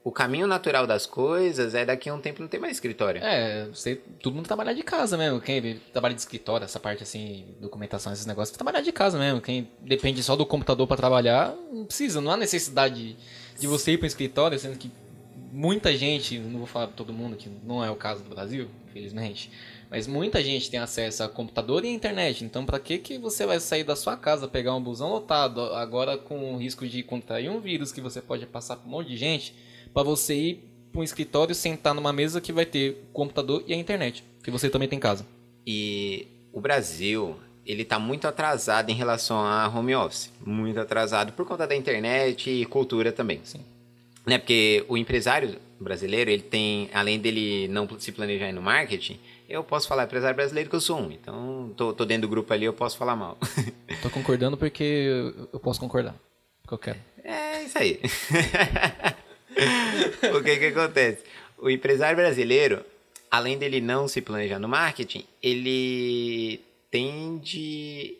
o 0.06 0.12
caminho 0.12 0.46
natural 0.46 0.86
das 0.86 1.04
coisas 1.04 1.74
é 1.74 1.84
daqui 1.84 2.08
a 2.08 2.14
um 2.14 2.20
tempo 2.20 2.40
não 2.40 2.46
ter 2.46 2.60
mais 2.60 2.74
escritório. 2.74 3.20
É, 3.24 3.66
você, 3.66 3.96
todo 4.22 4.36
mundo 4.36 4.46
trabalhar 4.46 4.72
de 4.72 4.84
casa 4.84 5.16
mesmo. 5.18 5.40
Quem 5.40 5.80
trabalha 5.92 6.14
de 6.14 6.20
escritório, 6.20 6.64
essa 6.64 6.78
parte 6.78 7.02
assim, 7.02 7.44
documentação, 7.60 8.12
esses 8.12 8.24
negócios, 8.24 8.56
trabalhar 8.56 8.82
de 8.82 8.92
casa 8.92 9.18
mesmo. 9.18 9.40
Quem 9.40 9.68
depende 9.80 10.22
só 10.22 10.36
do 10.36 10.46
computador 10.46 10.86
para 10.86 10.96
trabalhar, 10.96 11.52
não 11.72 11.84
precisa, 11.84 12.20
não 12.20 12.30
há 12.30 12.36
necessidade 12.36 13.16
de 13.58 13.66
você 13.66 13.94
ir 13.94 13.98
para 13.98 14.06
escritório, 14.06 14.56
sendo 14.60 14.78
que 14.78 14.92
muita 15.50 15.92
gente, 15.96 16.38
não 16.38 16.58
vou 16.58 16.68
falar 16.68 16.86
todo 16.86 17.12
mundo, 17.12 17.34
que 17.34 17.50
não 17.64 17.84
é 17.84 17.90
o 17.90 17.96
caso 17.96 18.22
do 18.22 18.30
Brasil, 18.30 18.68
infelizmente, 18.88 19.50
mas 19.90 20.06
muita 20.06 20.40
gente 20.40 20.70
tem 20.70 20.78
acesso 20.78 21.24
a 21.24 21.28
computador 21.28 21.84
e 21.84 21.88
internet. 21.88 22.44
Então, 22.44 22.64
para 22.64 22.78
que 22.78 22.98
que 22.98 23.18
você 23.18 23.44
vai 23.44 23.58
sair 23.58 23.82
da 23.82 23.96
sua 23.96 24.16
casa, 24.16 24.46
pegar 24.46 24.72
um 24.72 24.80
busão 24.80 25.10
lotado, 25.10 25.62
agora 25.74 26.16
com 26.16 26.54
o 26.54 26.58
risco 26.58 26.86
de 26.86 27.02
contrair 27.02 27.50
um 27.50 27.58
vírus 27.58 27.90
que 27.90 28.00
você 28.00 28.22
pode 28.22 28.46
passar 28.46 28.76
para 28.76 28.86
um 28.86 28.90
monte 28.92 29.08
de 29.08 29.16
gente? 29.16 29.66
Para 29.96 30.02
você 30.02 30.34
ir 30.34 30.64
para 30.92 31.00
um 31.00 31.02
escritório, 31.02 31.54
sentar 31.54 31.94
numa 31.94 32.12
mesa 32.12 32.38
que 32.38 32.52
vai 32.52 32.66
ter 32.66 33.02
o 33.08 33.12
computador 33.14 33.64
e 33.66 33.72
a 33.72 33.76
internet, 33.76 34.22
que 34.44 34.50
você 34.50 34.68
também 34.68 34.86
tem 34.86 34.98
em 34.98 35.00
casa. 35.00 35.26
E 35.66 36.26
o 36.52 36.60
Brasil, 36.60 37.34
ele 37.64 37.80
está 37.80 37.98
muito 37.98 38.28
atrasado 38.28 38.90
em 38.90 38.94
relação 38.94 39.38
a 39.38 39.66
home 39.66 39.94
office, 39.94 40.30
muito 40.44 40.78
atrasado 40.78 41.32
por 41.32 41.46
conta 41.46 41.66
da 41.66 41.74
internet 41.74 42.50
e 42.50 42.66
cultura 42.66 43.10
também. 43.10 43.40
Sim. 43.42 43.64
Né? 44.26 44.36
Porque 44.36 44.84
o 44.86 44.98
empresário 44.98 45.56
brasileiro, 45.80 46.30
ele 46.30 46.42
tem, 46.42 46.90
além 46.92 47.18
dele 47.18 47.66
não 47.68 47.88
se 47.98 48.12
planejar 48.12 48.52
no 48.52 48.60
marketing, 48.60 49.18
eu 49.48 49.64
posso 49.64 49.88
falar 49.88 50.04
empresário 50.04 50.36
brasileiro 50.36 50.68
que 50.68 50.76
eu 50.76 50.80
sou 50.82 51.00
um. 51.00 51.10
Então, 51.10 51.72
tô, 51.74 51.94
tô 51.94 52.04
dentro 52.04 52.28
do 52.28 52.30
grupo 52.30 52.52
ali, 52.52 52.66
eu 52.66 52.74
posso 52.74 52.98
falar 52.98 53.16
mal. 53.16 53.38
tô 54.02 54.10
concordando 54.10 54.58
porque 54.58 55.08
eu 55.54 55.58
posso 55.58 55.80
concordar. 55.80 56.14
Porque 56.60 56.74
eu 56.74 56.78
quero. 56.78 56.98
É, 57.24 57.62
isso 57.62 57.78
aí. 57.78 57.98
o 60.36 60.42
que 60.42 60.56
que 60.56 60.66
acontece? 60.66 61.24
O 61.58 61.70
empresário 61.70 62.16
brasileiro, 62.16 62.84
além 63.30 63.58
dele 63.58 63.80
não 63.80 64.06
se 64.06 64.20
planejar 64.20 64.58
no 64.58 64.68
marketing, 64.68 65.24
ele 65.42 66.60
tende 66.90 68.18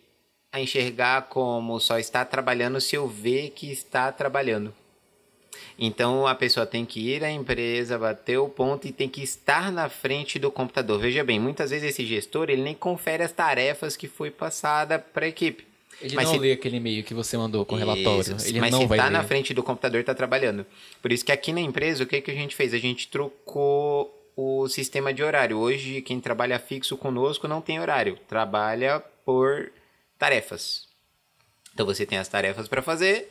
a 0.53 0.61
enxergar 0.61 1.23
como 1.29 1.79
só 1.79 1.99
está 1.99 2.25
trabalhando 2.25 2.81
se 2.81 2.97
eu 2.97 3.07
ver 3.07 3.51
que 3.51 3.71
está 3.71 4.11
trabalhando. 4.11 4.73
Então 5.79 6.27
a 6.27 6.35
pessoa 6.35 6.65
tem 6.65 6.87
que 6.87 7.01
ir 7.01 7.23
à 7.23 7.31
empresa, 7.31 7.99
bater 7.99 8.39
o 8.39 8.49
ponto 8.49 8.87
e 8.87 8.93
tem 8.93 9.09
que 9.09 9.23
estar 9.23 9.71
na 9.71 9.89
frente 9.89 10.39
do 10.39 10.51
computador. 10.51 10.99
Veja 10.99 11.23
bem, 11.23 11.39
muitas 11.39 11.71
vezes 11.71 11.91
esse 11.91 12.07
gestor 12.07 12.49
ele 12.49 12.63
nem 12.63 12.75
confere 12.75 13.23
as 13.23 13.33
tarefas 13.33 13.97
que 13.97 14.09
foi 14.09 14.31
passada 14.31 14.99
para 14.99 15.27
a 15.27 15.29
equipe. 15.29 15.66
Ele 16.01 16.15
mas 16.15 16.27
não 16.27 16.35
se... 16.35 16.39
lê 16.39 16.53
aquele 16.53 16.77
e-mail 16.77 17.03
que 17.03 17.15
você 17.15 17.37
mandou 17.37 17.65
com 17.65 17.75
o 17.75 17.79
relatório. 17.79 18.37
Ele 18.45 18.61
mas 18.61 18.71
não 18.71 18.81
se 18.81 18.87
vai 18.87 18.99
tá 18.99 19.05
ler. 19.05 19.11
na 19.11 19.25
frente 19.25 19.55
do 19.55 19.63
computador, 19.63 20.01
está 20.01 20.15
trabalhando. 20.15 20.67
Por 21.01 21.11
isso 21.11 21.25
que 21.25 21.33
aqui 21.33 21.53
na 21.53 21.61
empresa, 21.61 22.05
o 22.05 22.07
que, 22.07 22.21
que 22.21 22.31
a 22.31 22.35
gente 22.35 22.55
fez? 22.55 22.75
A 22.75 22.79
gente 22.79 23.09
trocou 23.09 24.13
o 24.37 24.69
sistema 24.69 25.13
de 25.13 25.23
horário. 25.23 25.57
Hoje, 25.57 26.03
quem 26.03 26.21
trabalha 26.21 26.59
fixo 26.59 26.97
conosco 26.97 27.49
não 27.49 27.63
tem 27.63 27.81
horário. 27.81 28.19
Trabalha 28.29 29.01
por 29.25 29.73
tarefas. 30.19 30.87
Então, 31.73 31.87
você 31.87 32.05
tem 32.05 32.19
as 32.19 32.29
tarefas 32.29 32.69
para 32.69 32.81
fazer 32.83 33.29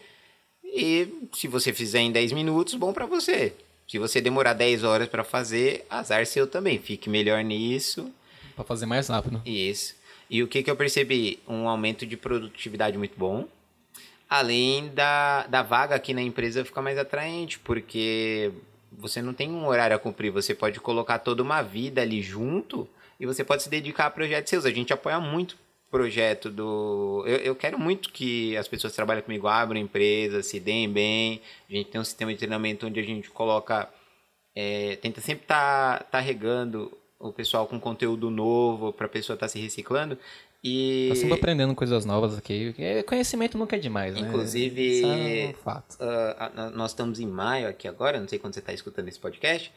E 0.63 1.07
se 1.33 1.47
você 1.47 1.71
fizer 1.71 1.99
em 1.99 2.11
10 2.11 2.31
minutos, 2.31 2.73
bom 2.73 2.91
para 2.91 3.05
você. 3.05 3.53
Se 3.87 3.99
você 3.99 4.19
demorar 4.19 4.53
10 4.53 4.83
horas 4.83 5.07
para 5.07 5.23
fazer, 5.23 5.85
azar 5.89 6.25
seu 6.25 6.47
também. 6.47 6.79
Fique 6.79 7.09
melhor 7.09 7.43
nisso. 7.43 8.11
Para 8.55 8.65
fazer 8.65 8.85
mais 8.87 9.07
rápido. 9.07 9.41
Isso. 9.45 9.95
E 10.29 10.41
o 10.41 10.47
que, 10.47 10.63
que 10.63 10.71
eu 10.71 10.75
percebi? 10.75 11.39
Um 11.47 11.67
aumento 11.67 12.05
de 12.05 12.17
produtividade 12.17 12.97
muito 12.97 13.17
bom. 13.17 13.47
Além 14.29 14.89
da, 14.89 15.45
da 15.47 15.61
vaga 15.61 15.95
aqui 15.95 16.13
na 16.13 16.21
empresa 16.21 16.65
ficar 16.65 16.81
mais 16.81 16.97
atraente, 16.97 17.59
porque 17.59 18.51
você 18.91 19.21
não 19.21 19.33
tem 19.33 19.51
um 19.51 19.67
horário 19.67 19.95
a 19.95 19.99
cumprir, 19.99 20.31
você 20.31 20.55
pode 20.55 20.79
colocar 20.79 21.19
toda 21.19 21.43
uma 21.43 21.61
vida 21.61 22.01
ali 22.01 22.21
junto 22.21 22.87
e 23.19 23.25
você 23.25 23.43
pode 23.43 23.63
se 23.63 23.69
dedicar 23.69 24.07
a 24.07 24.11
projetos 24.11 24.49
seus. 24.49 24.65
A 24.65 24.71
gente 24.71 24.91
apoia 24.91 25.19
muito 25.19 25.57
projeto 25.95 26.49
do. 26.49 27.23
Eu, 27.25 27.37
eu 27.37 27.55
quero 27.55 27.79
muito 27.79 28.11
que 28.11 28.57
as 28.57 28.67
pessoas 28.67 28.91
que 28.91 28.97
trabalham 28.97 29.21
comigo 29.21 29.47
abram 29.47 29.79
empresas, 29.79 30.47
se 30.47 30.59
deem 30.59 30.91
bem. 30.91 31.41
A 31.69 31.73
gente 31.73 31.89
tem 31.89 32.01
um 32.01 32.03
sistema 32.03 32.33
de 32.33 32.37
treinamento 32.37 32.85
onde 32.85 32.99
a 32.99 33.03
gente 33.03 33.29
coloca. 33.29 33.89
É, 34.53 34.97
tenta 34.97 35.21
sempre 35.21 35.43
estar 35.43 35.99
tá, 35.99 36.03
tá 36.03 36.19
regando 36.19 36.91
o 37.29 37.33
pessoal 37.33 37.67
com 37.67 37.79
conteúdo 37.79 38.29
novo 38.29 38.93
para 38.93 39.05
a 39.05 39.09
pessoa 39.09 39.35
estar 39.35 39.45
tá 39.45 39.49
se 39.49 39.59
reciclando. 39.59 40.17
E... 40.63 41.09
Tá 41.09 41.15
sempre 41.15 41.33
aprendendo 41.35 41.75
coisas 41.75 42.05
novas 42.05 42.37
aqui. 42.37 42.73
Conhecimento 43.05 43.57
nunca 43.57 43.75
é 43.75 43.79
demais, 43.79 44.15
né? 44.15 44.21
Inclusive, 44.21 45.03
é 45.03 45.49
um 45.49 45.53
fato. 45.53 45.95
Uh, 45.95 46.71
nós 46.75 46.91
estamos 46.91 47.19
em 47.19 47.27
maio 47.27 47.67
aqui 47.67 47.87
agora, 47.87 48.19
não 48.19 48.27
sei 48.27 48.39
quando 48.39 48.53
você 48.53 48.59
está 48.59 48.73
escutando 48.73 49.07
esse 49.07 49.19
podcast. 49.19 49.71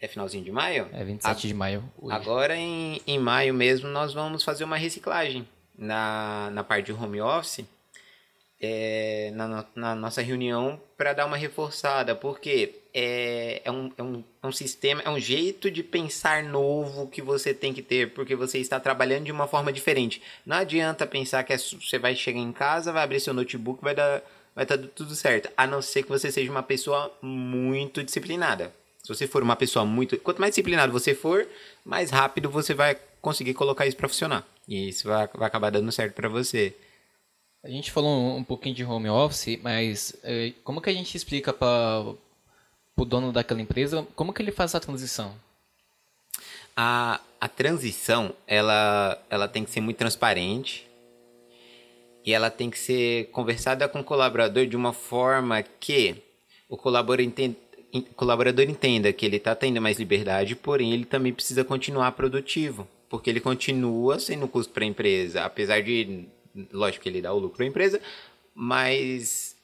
É 0.00 0.08
finalzinho 0.08 0.42
de 0.42 0.50
maio? 0.50 0.88
É 0.92 1.04
27 1.04 1.46
a... 1.46 1.48
de 1.48 1.54
maio. 1.54 1.84
Ui. 2.00 2.10
Agora, 2.10 2.56
em, 2.56 3.02
em 3.06 3.18
maio 3.18 3.52
mesmo, 3.52 3.86
nós 3.88 4.14
vamos 4.14 4.42
fazer 4.42 4.64
uma 4.64 4.78
reciclagem 4.78 5.46
na, 5.76 6.48
na 6.54 6.64
parte 6.64 6.86
de 6.86 6.92
home 6.92 7.20
office. 7.20 7.62
É, 8.62 9.32
na, 9.34 9.64
na 9.74 9.94
nossa 9.94 10.20
reunião 10.20 10.78
para 10.94 11.14
dar 11.14 11.24
uma 11.24 11.36
reforçada, 11.38 12.14
porque 12.14 12.74
é, 12.92 13.62
é, 13.64 13.70
um, 13.70 13.90
é, 13.96 14.02
um, 14.02 14.22
é 14.42 14.46
um 14.46 14.52
sistema, 14.52 15.00
é 15.02 15.08
um 15.08 15.18
jeito 15.18 15.70
de 15.70 15.82
pensar 15.82 16.44
novo 16.44 17.06
que 17.06 17.22
você 17.22 17.54
tem 17.54 17.72
que 17.72 17.80
ter, 17.80 18.12
porque 18.12 18.36
você 18.36 18.58
está 18.58 18.78
trabalhando 18.78 19.24
de 19.24 19.32
uma 19.32 19.48
forma 19.48 19.72
diferente. 19.72 20.20
Não 20.44 20.58
adianta 20.58 21.06
pensar 21.06 21.42
que 21.42 21.54
é, 21.54 21.56
você 21.56 21.98
vai 21.98 22.14
chegar 22.14 22.40
em 22.40 22.52
casa, 22.52 22.92
vai 22.92 23.02
abrir 23.02 23.20
seu 23.20 23.32
notebook, 23.32 23.82
vai 23.82 23.94
dar 23.94 24.22
vai 24.54 24.64
estar 24.64 24.76
tá 24.76 24.88
tudo 24.94 25.14
certo, 25.14 25.48
a 25.56 25.66
não 25.66 25.80
ser 25.80 26.02
que 26.02 26.08
você 26.08 26.30
seja 26.30 26.50
uma 26.50 26.62
pessoa 26.62 27.12
muito 27.22 28.02
disciplinada. 28.02 28.72
Se 29.02 29.08
você 29.08 29.26
for 29.26 29.42
uma 29.42 29.56
pessoa 29.56 29.84
muito. 29.84 30.18
Quanto 30.18 30.40
mais 30.40 30.50
disciplinado 30.50 30.92
você 30.92 31.14
for, 31.14 31.46
mais 31.84 32.10
rápido 32.10 32.50
você 32.50 32.74
vai 32.74 32.96
conseguir 33.20 33.54
colocar 33.54 33.86
isso 33.86 33.96
para 33.96 34.08
funcionar. 34.08 34.46
E 34.68 34.88
isso 34.88 35.08
vai, 35.08 35.28
vai 35.34 35.46
acabar 35.46 35.70
dando 35.70 35.90
certo 35.90 36.14
para 36.14 36.28
você. 36.28 36.74
A 37.62 37.68
gente 37.68 37.90
falou 37.90 38.36
um 38.36 38.42
pouquinho 38.42 38.74
de 38.74 38.84
home 38.84 39.10
office, 39.10 39.58
mas 39.62 40.16
é, 40.22 40.52
como 40.64 40.80
que 40.80 40.88
a 40.88 40.92
gente 40.92 41.14
explica 41.14 41.52
para 41.52 42.14
o 42.96 43.04
dono 43.04 43.32
daquela 43.32 43.60
empresa 43.60 44.06
como 44.14 44.32
que 44.32 44.40
ele 44.40 44.50
faz 44.50 44.70
essa 44.70 44.80
transição? 44.80 45.34
A, 46.74 47.20
a 47.38 47.48
transição 47.48 48.34
ela, 48.46 49.22
ela 49.28 49.46
tem 49.46 49.64
que 49.64 49.70
ser 49.70 49.82
muito 49.82 49.98
transparente 49.98 50.88
e 52.24 52.32
ela 52.32 52.50
tem 52.50 52.70
que 52.70 52.78
ser 52.78 53.26
conversada 53.30 53.86
com 53.88 54.00
o 54.00 54.04
colaborador 54.04 54.66
de 54.66 54.76
uma 54.76 54.94
forma 54.94 55.62
que 55.62 56.22
o 56.68 56.76
colaborador 56.76 57.24
entenda 57.26 57.56
colaborador 58.14 58.64
entenda 58.70 59.12
que 59.12 59.26
ele 59.26 59.36
está 59.36 59.54
tendo 59.54 59.82
mais 59.82 59.98
liberdade, 59.98 60.54
porém 60.54 60.92
ele 60.92 61.04
também 61.04 61.32
precisa 61.32 61.64
continuar 61.64 62.12
produtivo, 62.12 62.86
porque 63.08 63.28
ele 63.28 63.40
continua 63.40 64.18
sendo 64.20 64.46
custo 64.46 64.72
para 64.72 64.84
a 64.84 64.86
empresa, 64.86 65.44
apesar 65.44 65.82
de, 65.82 66.24
lógico 66.72 67.02
que 67.02 67.08
ele 67.08 67.22
dá 67.22 67.32
o 67.32 67.38
lucro 67.38 67.62
à 67.62 67.66
empresa, 67.66 68.00
mas 68.54 69.56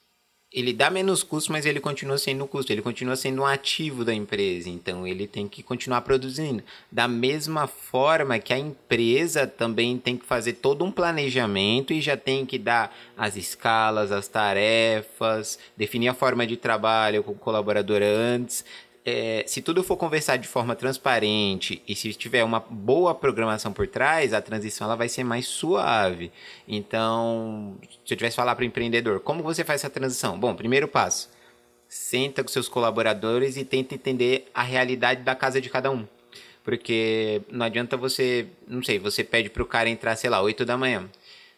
ele 0.53 0.73
dá 0.73 0.89
menos 0.89 1.23
custo, 1.23 1.53
mas 1.53 1.67
ele 1.67 1.81
continua 1.81 2.17
sendo 2.17 2.47
custo, 2.47 2.73
ele 2.73 2.81
continua 2.81 3.17
sendo 3.17 3.43
um 3.43 3.47
ativo 3.47 4.05
da 4.05 4.15
empresa, 4.15 4.71
então 4.71 5.07
ele 5.07 5.27
tem 5.27 5.47
que 5.47 5.63
continuar 5.63 6.01
produzindo. 6.03 6.63
Da 6.91 7.07
mesma 7.07 7.67
forma 7.67 8.39
que 8.39 8.55
a 8.55 8.59
empresa 8.59 9.47
também 9.47 9.99
tem 9.99 10.17
que 10.17 10.25
fazer 10.25 10.55
todo 10.55 10.85
um 10.85 10.91
planejamento 10.91 11.93
e 11.93 12.01
já 12.01 12.17
tem 12.17 12.47
que 12.47 12.59
dar 12.59 12.97
as 13.17 13.37
escalas, 13.37 14.13
as 14.13 14.29
tarefas, 14.29 15.59
definir 15.77 16.09
a 16.09 16.15
forma 16.15 16.47
de 16.47 16.57
trabalho 16.57 17.23
com 17.23 17.33
o 17.33 17.39
colaborador 17.39 18.01
antes, 18.03 18.65
é, 19.09 19.45
se 19.47 19.63
tudo 19.63 19.85
for 19.85 19.97
conversar 19.97 20.37
de 20.37 20.49
forma 20.49 20.75
transparente 20.75 21.81
e 21.87 21.95
se 21.95 22.13
tiver 22.13 22.43
uma 22.43 22.59
boa 22.59 23.15
programação 23.15 23.73
por 23.73 23.87
trás, 23.87 24.35
a 24.35 24.43
transição 24.43 24.85
ela 24.85 24.97
vai 24.97 25.09
ser 25.09 25.23
mais 25.23 25.47
suave. 25.47 26.33
Então, 26.67 27.77
se 28.05 28.13
eu 28.13 28.19
tivesse 28.19 28.35
falar 28.35 28.57
para 28.57 28.65
o 28.65 28.67
empreendedor, 28.67 29.21
como 29.21 29.45
você 29.45 29.63
faz 29.63 29.83
essa 29.83 29.89
transição? 29.89 30.37
Bom, 30.37 30.57
primeiro 30.57 30.89
passo, 30.89 31.31
senta 31.89 32.43
com 32.43 32.49
seus 32.49 32.69
colaboradores 32.69 33.57
e 33.57 33.65
tenta 33.65 33.95
entender 33.95 34.51
a 34.53 34.65
realidade 34.65 35.23
da 35.23 35.37
casa 35.37 35.61
de 35.61 35.71
cada 35.71 35.89
um. 35.89 36.05
Porque 36.65 37.43
não 37.49 37.65
adianta 37.65 37.97
você, 37.97 38.49
não 38.67 38.83
sei, 38.83 38.99
você 38.99 39.23
pede 39.23 39.49
para 39.49 39.63
o 39.63 39.67
cara 39.67 39.89
entrar, 39.89 40.17
sei 40.17 40.29
lá, 40.29 40.43
8 40.43 40.65
da 40.65 40.77
manhã. 40.77 41.09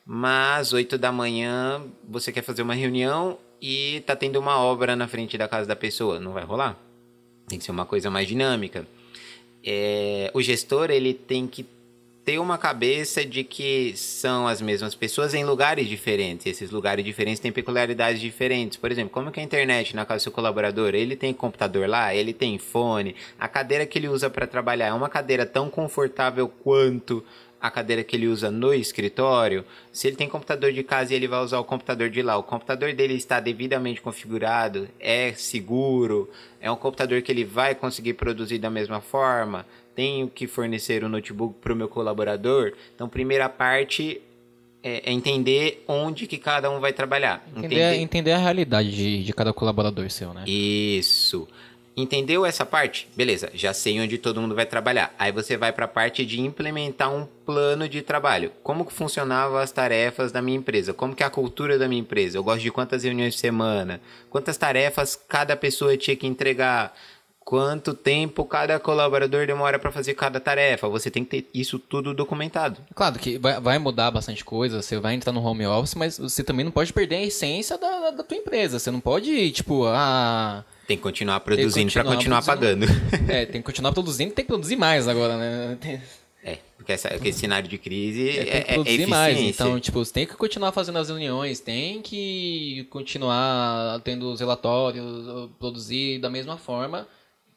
Mas 0.05 0.75
8 0.75 0.99
da 0.99 1.11
manhã 1.11 1.83
você 2.07 2.31
quer 2.31 2.43
fazer 2.43 2.61
uma 2.61 2.75
reunião 2.75 3.38
e 3.59 4.02
tá 4.07 4.14
tendo 4.14 4.38
uma 4.38 4.59
obra 4.59 4.95
na 4.95 5.09
frente 5.09 5.38
da 5.38 5.49
casa 5.49 5.67
da 5.67 5.75
pessoa. 5.75 6.21
Não 6.21 6.33
vai 6.33 6.45
rolar? 6.45 6.88
Tem 7.49 7.59
que 7.59 7.64
ser 7.64 7.71
uma 7.71 7.87
coisa 7.87 8.11
mais 8.11 8.28
dinâmica. 8.28 8.87
É, 9.64 10.31
o 10.35 10.43
gestor 10.43 10.90
ele 10.90 11.14
tem 11.14 11.47
que 11.47 11.67
ter 12.28 12.38
uma 12.38 12.59
cabeça 12.59 13.25
de 13.25 13.43
que 13.43 13.95
são 13.97 14.47
as 14.47 14.61
mesmas 14.61 14.95
pessoas 14.95 15.33
em 15.33 15.47
lugares 15.47 15.88
diferentes. 15.88 16.45
Esses 16.45 16.71
lugares 16.71 17.02
diferentes 17.02 17.40
têm 17.40 17.50
peculiaridades 17.50 18.21
diferentes. 18.21 18.76
Por 18.76 18.93
exemplo, 18.93 19.09
como 19.09 19.33
que 19.33 19.40
a 19.40 19.43
internet 19.43 19.97
na 19.97 20.05
casa 20.05 20.19
do 20.19 20.23
seu 20.25 20.33
colaborador? 20.33 20.95
Ele 20.95 21.17
tem 21.17 21.33
computador 21.33 21.88
lá, 21.88 22.14
ele 22.14 22.35
tem 22.35 22.59
fone. 22.59 23.17
A 23.38 23.49
cadeira 23.49 23.87
que 23.87 23.99
ele 23.99 24.09
usa 24.09 24.28
para 24.28 24.47
trabalhar 24.47 24.88
é 24.88 24.93
uma 24.93 25.09
cadeira 25.09 25.47
tão 25.47 25.71
confortável 25.71 26.49
quanto 26.49 27.25
a 27.61 27.71
cadeira 27.71 28.05
que 28.05 28.15
ele 28.15 28.29
usa 28.29 28.50
no 28.50 28.73
escritório, 28.73 29.65
se 29.93 30.07
ele 30.07 30.17
tem 30.17 30.29
computador 30.29 30.73
de 30.73 30.83
casa 30.83 31.12
e 31.12 31.17
ele 31.17 31.27
vai 31.27 31.41
usar 31.41 31.59
o 31.59 31.65
computador 31.65 32.09
de 32.09 32.23
lá, 32.23 32.37
o 32.37 32.43
computador 32.43 32.93
dele 32.93 33.15
está 33.15 33.41
devidamente 33.41 34.00
configurado, 34.00 34.88
é 35.00 35.33
seguro, 35.33 36.31
é 36.61 36.71
um 36.71 36.77
computador 36.77 37.21
que 37.23 37.33
ele 37.33 37.45
vai 37.45 37.75
conseguir 37.75 38.15
produzir 38.15 38.59
da 38.59 38.71
mesma 38.71 39.00
forma, 39.00 39.67
tenho 39.95 40.29
que 40.29 40.47
fornecer 40.47 41.03
o 41.03 41.07
um 41.07 41.11
notebook 41.11 41.57
para 41.61 41.73
o 41.73 41.77
meu 41.77 41.88
colaborador. 41.88 42.73
Então, 42.95 43.09
primeira 43.09 43.49
parte 43.49 44.23
é, 44.81 45.11
é, 45.11 45.12
entender 45.12 45.83
onde 45.88 46.27
que 46.29 46.38
cada 46.38 46.71
um 46.71 46.79
vai 46.79 46.93
trabalhar. 46.93 47.45
Entender, 47.50 47.75
entender... 47.75 47.97
entender 47.97 48.33
a 48.33 48.38
realidade 48.38 48.95
de, 48.95 49.25
de 49.25 49.33
cada 49.33 49.53
colaborador 49.53 50.09
seu, 50.09 50.33
né? 50.33 50.45
Isso. 50.47 51.49
Entendeu 52.00 52.47
essa 52.47 52.64
parte? 52.64 53.09
Beleza, 53.17 53.50
já 53.52 53.75
sei 53.75 53.99
onde 53.99 54.19
todo 54.19 54.40
mundo 54.40 54.55
vai 54.55 54.64
trabalhar. 54.64 55.12
Aí 55.19 55.33
você 55.33 55.57
vai 55.57 55.73
para 55.73 55.87
a 55.87 55.88
parte 55.88 56.25
de 56.25 56.40
implementar 56.40 57.12
um 57.12 57.26
plano 57.45 57.88
de 57.88 58.02
trabalho. 58.02 58.52
Como 58.62 58.85
que 58.85 58.93
funcionavam 58.93 59.59
as 59.59 59.73
tarefas 59.73 60.31
da 60.31 60.40
minha 60.40 60.59
empresa? 60.59 60.95
Como 60.95 61.12
que 61.12 61.25
é 61.25 61.26
a 61.26 61.31
cultura 61.31 61.76
da 61.76 61.88
minha 61.88 62.00
empresa? 62.00 62.38
Eu 62.38 62.45
gosto 62.45 62.61
de 62.61 62.71
quantas 62.71 63.02
reuniões 63.02 63.35
por 63.35 63.40
semana? 63.40 64.00
Quantas 64.31 64.57
tarefas 64.57 65.19
cada 65.28 65.57
pessoa 65.57 65.97
tinha 65.97 66.14
que 66.14 66.25
entregar? 66.25 66.95
Quanto 67.40 67.93
tempo 67.93 68.45
cada 68.45 68.78
colaborador 68.78 69.45
demora 69.45 69.76
para 69.76 69.90
fazer 69.90 70.14
cada 70.14 70.38
tarefa? 70.38 70.88
Você 70.88 71.11
tem 71.11 71.25
que 71.25 71.43
ter 71.43 71.50
isso 71.52 71.81
tudo 71.81 72.14
documentado. 72.14 72.81
Claro 72.95 73.19
que 73.19 73.38
vai, 73.38 73.78
mudar 73.81 74.12
bastante 74.12 74.45
coisa, 74.45 74.83
você 74.83 75.00
vai 75.00 75.14
entrar 75.14 75.33
no 75.33 75.43
home 75.43 75.67
office, 75.67 75.97
mas 75.97 76.17
você 76.17 76.45
também 76.45 76.64
não 76.64 76.71
pode 76.71 76.93
perder 76.93 77.17
a 77.17 77.25
essência 77.25 77.76
da, 77.76 78.11
da 78.12 78.23
tua 78.23 78.37
empresa. 78.37 78.78
Você 78.78 78.88
não 78.88 79.00
pode, 79.00 79.50
tipo, 79.50 79.85
ah 79.87 80.62
tem 80.88 80.97
que 80.97 81.02
continuar 81.02 81.40
produzindo 81.40 81.92
para 81.92 82.04
continuar 82.04 82.42
pagando. 82.42 82.87
É, 83.28 83.45
tem 83.45 83.61
que 83.61 83.66
continuar 83.66 83.92
produzindo 83.92 84.33
e 84.33 84.35
tem 84.35 84.42
que 84.42 84.49
produzir 84.49 84.76
mais 84.76 85.07
agora, 85.07 85.37
né? 85.37 85.76
Tem... 85.78 86.00
É, 86.42 86.59
porque 86.78 86.92
essa, 86.92 87.09
aquele 87.09 87.33
cenário 87.35 87.68
de 87.68 87.76
crise 87.76 88.30
é, 88.30 88.33
tem 88.33 88.45
que 88.45 88.50
é, 88.50 88.61
é 88.61 88.75
produzir 88.75 89.02
é 89.02 89.07
mais. 89.07 89.38
Então, 89.38 89.78
tipo, 89.78 90.02
você 90.02 90.12
tem 90.14 90.26
que 90.26 90.35
continuar 90.35 90.73
fazendo 90.73 90.99
as 90.99 91.11
reuniões, 91.11 91.61
tem 91.61 92.00
que 92.00 92.87
continuar 92.88 94.00
tendo 94.00 94.33
os 94.33 94.40
relatórios, 94.40 95.50
produzir 95.59 96.18
da 96.21 96.30
mesma 96.30 96.57
forma, 96.57 97.07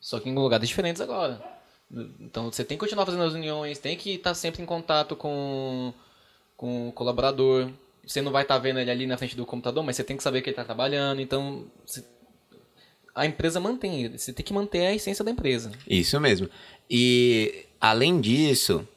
só 0.01 0.19
que 0.19 0.29
em 0.29 0.35
lugares 0.35 0.67
diferentes 0.67 1.01
agora. 1.01 1.41
Então, 2.19 2.51
você 2.51 2.65
tem 2.65 2.77
que 2.77 2.81
continuar 2.81 3.05
fazendo 3.05 3.23
as 3.23 3.31
reuniões, 3.31 3.79
tem 3.79 3.95
que 3.95 4.15
estar 4.15 4.33
sempre 4.33 4.61
em 4.61 4.65
contato 4.65 5.15
com, 5.15 5.93
com 6.57 6.89
o 6.89 6.91
colaborador. 6.91 7.69
Você 8.05 8.21
não 8.21 8.31
vai 8.31 8.43
estar 8.43 8.57
vendo 8.57 8.79
ele 8.79 8.91
ali 8.91 9.07
na 9.07 9.15
frente 9.15 9.37
do 9.37 9.45
computador, 9.45 9.85
mas 9.85 9.95
você 9.95 10.03
tem 10.03 10.17
que 10.17 10.23
saber 10.23 10.41
que 10.41 10.49
ele 10.49 10.53
está 10.53 10.65
trabalhando. 10.65 11.21
Então, 11.21 11.65
você 11.85 12.03
a 13.13 13.25
empresa 13.25 13.59
mantém. 13.59 14.09
Você 14.17 14.33
tem 14.33 14.45
que 14.45 14.53
manter 14.53 14.85
a 14.85 14.93
essência 14.93 15.23
da 15.23 15.31
empresa. 15.31 15.71
Isso 15.87 16.19
mesmo. 16.19 16.49
E 16.89 17.65
além 17.79 18.19
disso, 18.19 18.87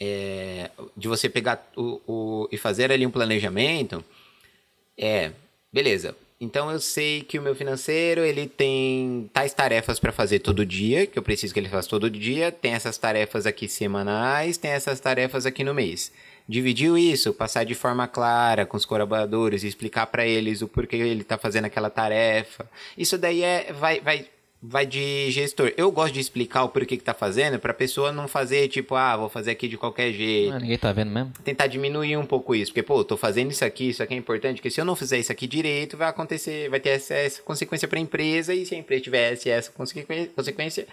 é, 0.00 0.70
de 0.96 1.08
você 1.08 1.28
pegar 1.28 1.70
o, 1.76 2.00
o, 2.06 2.48
e 2.50 2.56
fazer 2.56 2.90
ali 2.90 3.06
um 3.06 3.10
planejamento, 3.10 4.04
é, 4.96 5.32
beleza. 5.72 6.16
Então 6.40 6.70
eu 6.70 6.80
sei 6.80 7.22
que 7.22 7.38
o 7.38 7.42
meu 7.42 7.54
financeiro 7.54 8.22
ele 8.22 8.46
tem 8.46 9.30
tais 9.32 9.54
tarefas 9.54 9.98
para 9.98 10.12
fazer 10.12 10.40
todo 10.40 10.66
dia, 10.66 11.06
que 11.06 11.18
eu 11.18 11.22
preciso 11.22 11.54
que 11.54 11.60
ele 11.60 11.68
faça 11.68 11.88
todo 11.88 12.10
dia. 12.10 12.52
Tem 12.52 12.72
essas 12.72 12.98
tarefas 12.98 13.46
aqui 13.46 13.68
semanais, 13.68 14.58
tem 14.58 14.72
essas 14.72 15.00
tarefas 15.00 15.46
aqui 15.46 15.64
no 15.64 15.72
mês. 15.72 16.12
Dividiu 16.46 16.98
isso, 16.98 17.32
passar 17.32 17.64
de 17.64 17.74
forma 17.74 18.06
clara 18.06 18.66
com 18.66 18.76
os 18.76 18.84
colaboradores, 18.84 19.64
explicar 19.64 20.06
para 20.06 20.26
eles 20.26 20.60
o 20.60 20.68
porquê 20.68 20.96
ele 20.96 21.22
está 21.22 21.38
fazendo 21.38 21.64
aquela 21.64 21.88
tarefa. 21.88 22.68
Isso 22.96 23.16
daí 23.16 23.42
é 23.42 23.72
vai, 23.72 24.00
vai 24.00 24.26
vai 24.66 24.86
de 24.86 25.30
gestor. 25.30 25.72
Eu 25.76 25.92
gosto 25.92 26.14
de 26.14 26.20
explicar 26.20 26.64
o 26.64 26.68
porquê 26.70 26.96
que 26.96 27.04
tá 27.04 27.12
fazendo 27.12 27.58
pra 27.58 27.74
pessoa 27.74 28.10
não 28.10 28.26
fazer 28.26 28.66
tipo, 28.68 28.94
ah, 28.94 29.16
vou 29.16 29.28
fazer 29.28 29.50
aqui 29.50 29.68
de 29.68 29.76
qualquer 29.76 30.10
jeito. 30.12 30.54
Ah, 30.54 30.58
ninguém 30.58 30.78
tá 30.78 30.90
vendo 30.92 31.10
mesmo. 31.10 31.32
Tentar 31.44 31.66
diminuir 31.66 32.16
um 32.16 32.24
pouco 32.24 32.54
isso, 32.54 32.72
porque 32.72 32.82
pô, 32.82 33.04
tô 33.04 33.16
fazendo 33.16 33.50
isso 33.50 33.64
aqui, 33.64 33.90
isso 33.90 34.02
aqui 34.02 34.14
é 34.14 34.16
importante, 34.16 34.56
porque 34.56 34.70
se 34.70 34.80
eu 34.80 34.84
não 34.84 34.96
fizer 34.96 35.18
isso 35.18 35.30
aqui 35.30 35.46
direito, 35.46 35.96
vai 35.96 36.08
acontecer, 36.08 36.70
vai 36.70 36.80
ter 36.80 36.90
essa, 36.90 37.14
essa 37.14 37.42
consequência 37.42 37.86
pra 37.86 37.98
empresa 37.98 38.54
e 38.54 38.64
se 38.64 38.74
a 38.74 38.78
empresa 38.78 39.02
tivesse 39.02 39.50
essa 39.50 39.70
consequência, 39.70 40.86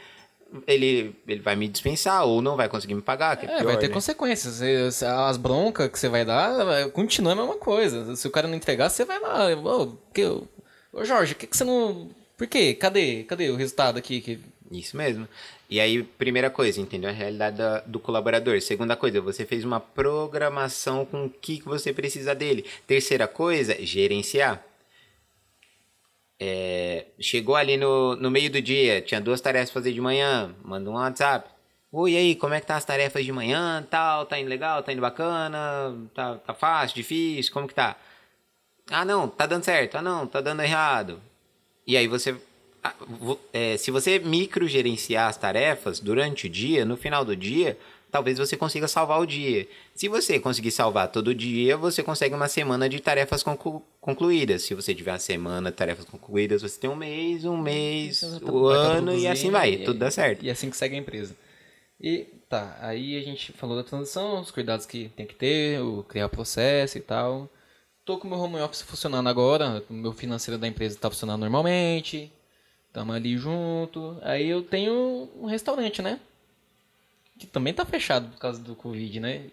ele, 0.67 1.15
ele 1.27 1.41
vai 1.41 1.55
me 1.55 1.67
dispensar 1.67 2.25
ou 2.25 2.41
não 2.41 2.55
vai 2.55 2.67
conseguir 2.69 2.95
me 2.95 3.01
pagar. 3.01 3.37
É, 3.41 3.45
é 3.45 3.57
pior, 3.57 3.63
vai 3.65 3.77
ter 3.77 3.87
né? 3.87 3.93
consequências. 3.93 5.03
As 5.03 5.37
broncas 5.37 5.89
que 5.89 5.99
você 5.99 6.09
vai 6.09 6.25
dar 6.25 6.89
continua 6.89 7.33
a 7.33 7.35
mesma 7.35 7.55
coisa. 7.55 8.15
Se 8.15 8.27
o 8.27 8.31
cara 8.31 8.47
não 8.47 8.55
entregar, 8.55 8.89
você 8.89 9.05
vai 9.05 9.19
lá. 9.19 9.47
Ô, 9.55 9.97
que, 10.13 10.25
ô 10.25 11.03
Jorge, 11.03 11.33
o 11.33 11.35
que, 11.35 11.47
que 11.47 11.55
você 11.57 11.63
não 11.63 12.09
por 12.41 12.47
quê? 12.47 12.73
Cadê? 12.73 13.23
Cadê 13.25 13.51
o 13.51 13.55
resultado 13.55 13.99
aqui? 13.99 14.19
Que... 14.19 14.39
Isso 14.71 14.97
mesmo. 14.97 15.27
E 15.69 15.79
aí, 15.79 16.01
primeira 16.01 16.49
coisa, 16.49 16.81
entendeu 16.81 17.11
a 17.11 17.13
realidade 17.13 17.55
da, 17.55 17.81
do 17.81 17.99
colaborador. 17.99 18.59
Segunda 18.61 18.95
coisa, 18.95 19.21
você 19.21 19.45
fez 19.45 19.63
uma 19.63 19.79
programação 19.79 21.05
com 21.05 21.25
o 21.25 21.29
que, 21.29 21.59
que 21.59 21.65
você 21.65 21.93
precisa 21.93 22.33
dele. 22.33 22.65
Terceira 22.87 23.27
coisa, 23.27 23.75
gerenciar. 23.79 24.65
É, 26.43 27.05
chegou 27.19 27.55
ali 27.55 27.77
no, 27.77 28.15
no 28.15 28.31
meio 28.31 28.49
do 28.49 28.59
dia, 28.59 28.99
tinha 28.99 29.21
duas 29.21 29.39
tarefas 29.39 29.69
pra 29.69 29.79
fazer 29.79 29.93
de 29.93 30.01
manhã, 30.01 30.55
manda 30.63 30.89
um 30.89 30.93
WhatsApp. 30.93 31.47
Oi, 31.91 32.13
e 32.13 32.17
aí, 32.17 32.35
como 32.35 32.55
é 32.55 32.59
que 32.59 32.65
tá 32.65 32.75
as 32.77 32.83
tarefas 32.83 33.23
de 33.23 33.31
manhã, 33.31 33.85
tal, 33.87 34.25
tá 34.25 34.39
indo 34.39 34.49
legal, 34.49 34.81
tá 34.81 34.91
indo 34.91 35.01
bacana, 35.01 35.95
tá, 36.15 36.37
tá 36.37 36.53
fácil, 36.55 36.95
difícil, 36.95 37.53
como 37.53 37.67
que 37.67 37.75
tá? 37.75 37.95
Ah, 38.89 39.05
não, 39.05 39.27
tá 39.27 39.45
dando 39.45 39.63
certo, 39.63 39.97
ah, 39.97 40.01
não, 40.01 40.25
tá 40.25 40.41
dando 40.41 40.63
errado. 40.63 41.21
E 41.85 41.95
aí 41.95 42.07
você. 42.07 42.35
É, 43.53 43.77
se 43.77 43.91
você 43.91 44.17
microgerenciar 44.17 45.29
as 45.29 45.37
tarefas 45.37 45.99
durante 45.99 46.47
o 46.47 46.49
dia, 46.49 46.83
no 46.83 46.97
final 46.97 47.23
do 47.23 47.35
dia, 47.35 47.77
talvez 48.11 48.37
você 48.37 48.57
consiga 48.57 48.87
salvar 48.87 49.19
o 49.19 49.25
dia. 49.25 49.67
Se 49.95 50.07
você 50.07 50.39
conseguir 50.39 50.71
salvar 50.71 51.07
todo 51.07 51.33
dia, 51.33 51.77
você 51.77 52.03
consegue 52.03 52.35
uma 52.35 52.47
semana 52.47 52.89
de 52.89 52.99
tarefas 52.99 53.41
conclu 53.41 53.81
concluídas. 53.99 54.63
Se 54.63 54.73
você 54.73 54.93
tiver 54.93 55.11
uma 55.11 55.19
semana 55.19 55.71
de 55.71 55.77
tarefas 55.77 56.05
concluídas, 56.05 56.61
você 56.61 56.79
tem 56.79 56.89
um 56.89 56.95
mês, 56.95 57.45
um 57.45 57.57
mês, 57.57 58.21
o 58.41 58.67
ano 58.67 59.15
e 59.15 59.27
assim 59.27 59.49
vai, 59.49 59.73
e, 59.73 59.83
tudo 59.83 59.99
dá 59.99 60.11
certo. 60.11 60.43
E 60.43 60.49
assim 60.49 60.69
que 60.69 60.77
segue 60.77 60.95
a 60.95 60.99
empresa. 60.99 61.35
E 61.99 62.25
tá, 62.49 62.77
aí 62.81 63.17
a 63.17 63.21
gente 63.21 63.53
falou 63.53 63.77
da 63.77 63.83
transição, 63.83 64.41
os 64.41 64.51
cuidados 64.51 64.85
que 64.85 65.09
tem 65.15 65.25
que 65.25 65.35
ter, 65.35 65.79
o 65.81 66.03
criar 66.03 66.29
processo 66.29 66.97
e 66.97 67.01
tal 67.01 67.49
tô 68.05 68.17
com 68.17 68.27
o 68.27 68.31
meu 68.31 68.39
home 68.39 68.59
office 68.59 68.81
funcionando 68.81 69.29
agora, 69.29 69.83
o 69.89 69.93
meu 69.93 70.11
financeiro 70.11 70.59
da 70.59 70.67
empresa 70.67 70.95
está 70.95 71.09
funcionando 71.09 71.41
normalmente, 71.41 72.31
estamos 72.87 73.15
ali 73.15 73.37
junto. 73.37 74.17
Aí 74.21 74.49
eu 74.49 74.63
tenho 74.63 75.29
um 75.39 75.45
restaurante, 75.45 76.01
né? 76.01 76.19
Que 77.41 77.47
também 77.47 77.73
tá 77.73 77.83
fechado 77.83 78.29
por 78.29 78.37
causa 78.37 78.61
do 78.61 78.75
Covid, 78.75 79.19
né? 79.19 79.47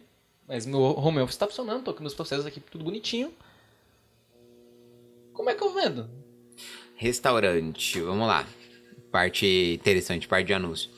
Mas 0.46 0.66
meu 0.66 0.78
home 0.80 1.20
office 1.20 1.34
está 1.34 1.46
funcionando, 1.46 1.82
tô 1.82 1.94
com 1.94 2.02
meus 2.02 2.12
processos 2.12 2.44
aqui 2.44 2.60
tudo 2.60 2.84
bonitinho. 2.84 3.32
Como 5.32 5.48
é 5.48 5.54
que 5.54 5.62
eu 5.62 5.72
vendo? 5.72 6.06
Restaurante, 6.96 7.98
vamos 8.00 8.26
lá. 8.26 8.46
Parte 9.10 9.74
interessante, 9.74 10.28
parte 10.28 10.48
de 10.48 10.52
anúncio. 10.52 10.90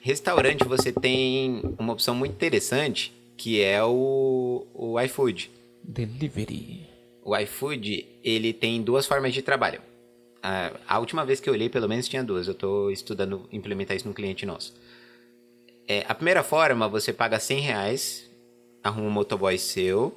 Restaurante 0.00 0.64
você 0.64 0.90
tem 0.90 1.60
uma 1.78 1.92
opção 1.92 2.14
muito 2.14 2.32
interessante 2.32 3.12
que 3.36 3.60
é 3.60 3.84
o, 3.84 4.66
o 4.72 4.98
iFood. 5.00 5.50
Delivery 5.84 6.88
o 7.28 7.36
iFood, 7.36 8.08
ele 8.24 8.54
tem 8.54 8.82
duas 8.82 9.04
formas 9.04 9.34
de 9.34 9.42
trabalho. 9.42 9.82
A, 10.42 10.72
a, 10.88 10.98
última 10.98 11.26
vez 11.26 11.40
que 11.40 11.50
eu 11.50 11.52
olhei, 11.52 11.68
pelo 11.68 11.86
menos 11.86 12.08
tinha 12.08 12.24
duas. 12.24 12.46
Eu 12.46 12.54
estou 12.54 12.90
estudando 12.90 13.46
implementar 13.52 13.94
isso 13.94 14.08
no 14.08 14.14
cliente 14.14 14.46
nosso. 14.46 14.74
É, 15.88 16.04
a 16.06 16.14
primeira 16.14 16.42
forma, 16.42 16.86
você 16.86 17.14
paga 17.14 17.40
100 17.40 17.60
reais, 17.60 18.30
arruma 18.84 19.08
um 19.08 19.10
motoboy 19.10 19.58
seu, 19.58 20.14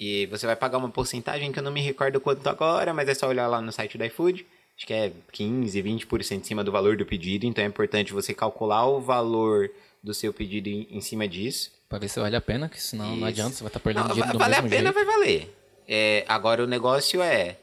e 0.00 0.26
você 0.26 0.46
vai 0.46 0.56
pagar 0.56 0.78
uma 0.78 0.88
porcentagem 0.88 1.52
que 1.52 1.58
eu 1.58 1.62
não 1.62 1.70
me 1.70 1.82
recordo 1.82 2.18
quanto 2.18 2.46
agora, 2.48 2.94
mas 2.94 3.08
é 3.08 3.14
só 3.14 3.28
olhar 3.28 3.46
lá 3.46 3.60
no 3.60 3.70
site 3.70 3.98
do 3.98 4.04
iFood. 4.06 4.46
Acho 4.74 4.86
que 4.86 4.94
é 4.94 5.12
15, 5.30 5.82
20% 5.82 6.40
em 6.40 6.42
cima 6.42 6.64
do 6.64 6.72
valor 6.72 6.96
do 6.96 7.04
pedido, 7.04 7.44
então 7.44 7.62
é 7.62 7.66
importante 7.66 8.12
você 8.12 8.32
calcular 8.32 8.86
o 8.86 9.00
valor 9.00 9.70
do 10.02 10.14
seu 10.14 10.32
pedido 10.32 10.68
em, 10.68 11.00
cima 11.00 11.28
disso. 11.28 11.70
Para 11.88 11.98
ver 11.98 12.08
se 12.08 12.18
vale 12.18 12.34
a 12.34 12.40
pena, 12.40 12.68
que 12.68 12.82
senão 12.82 13.12
isso. 13.12 13.20
não 13.20 13.28
adianta, 13.28 13.54
você 13.54 13.62
vai 13.62 13.68
estar 13.68 13.78
tá 13.78 13.84
perdendo 13.84 14.08
não, 14.08 14.14
dinheiro 14.14 14.32
do 14.32 14.38
Vale 14.38 14.54
a 14.54 14.62
pena, 14.62 14.70
jeito. 14.70 14.94
vai 14.94 15.04
valer. 15.04 15.56
É, 15.86 16.24
agora 16.26 16.64
o 16.64 16.66
negócio 16.66 17.22
é. 17.22 17.58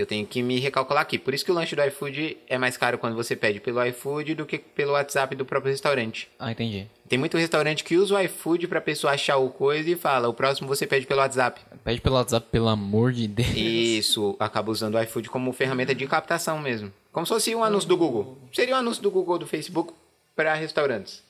Eu 0.00 0.06
tenho 0.06 0.24
que 0.24 0.42
me 0.42 0.60
recalcular 0.60 1.02
aqui. 1.02 1.18
Por 1.18 1.34
isso 1.34 1.44
que 1.44 1.50
o 1.50 1.54
lanche 1.54 1.74
do 1.74 1.82
iFood 1.82 2.36
é 2.46 2.56
mais 2.56 2.76
caro 2.76 2.98
quando 2.98 3.16
você 3.16 3.34
pede 3.34 3.58
pelo 3.58 3.84
iFood 3.86 4.36
do 4.36 4.46
que 4.46 4.58
pelo 4.58 4.92
WhatsApp 4.92 5.34
do 5.34 5.44
próprio 5.44 5.72
restaurante. 5.72 6.28
Ah, 6.38 6.52
entendi. 6.52 6.86
Tem 7.08 7.18
muito 7.18 7.36
restaurante 7.36 7.82
que 7.82 7.96
usa 7.96 8.14
o 8.14 8.20
iFood 8.20 8.68
pra 8.68 8.80
pessoa 8.80 9.14
achar 9.14 9.38
o 9.38 9.50
coisa 9.50 9.90
e 9.90 9.96
fala: 9.96 10.28
o 10.28 10.34
próximo 10.34 10.68
você 10.68 10.86
pede 10.86 11.04
pelo 11.04 11.20
WhatsApp. 11.20 11.60
Pede 11.82 12.00
pelo 12.00 12.14
WhatsApp, 12.14 12.46
pelo 12.48 12.68
amor 12.68 13.12
de 13.12 13.26
Deus. 13.26 13.48
Isso, 13.56 14.36
acaba 14.38 14.70
usando 14.70 14.94
o 14.94 15.02
iFood 15.02 15.28
como 15.30 15.52
ferramenta 15.52 15.92
de 15.94 16.06
captação 16.06 16.60
mesmo. 16.60 16.92
Como 17.10 17.26
se 17.26 17.32
fosse 17.32 17.54
um 17.54 17.64
anúncio 17.64 17.88
do 17.88 17.96
Google. 17.96 18.38
Seria 18.52 18.76
um 18.76 18.78
anúncio 18.78 19.02
do 19.02 19.10
Google 19.10 19.38
do 19.38 19.46
Facebook 19.48 19.92
para 20.36 20.54
restaurantes. 20.54 21.24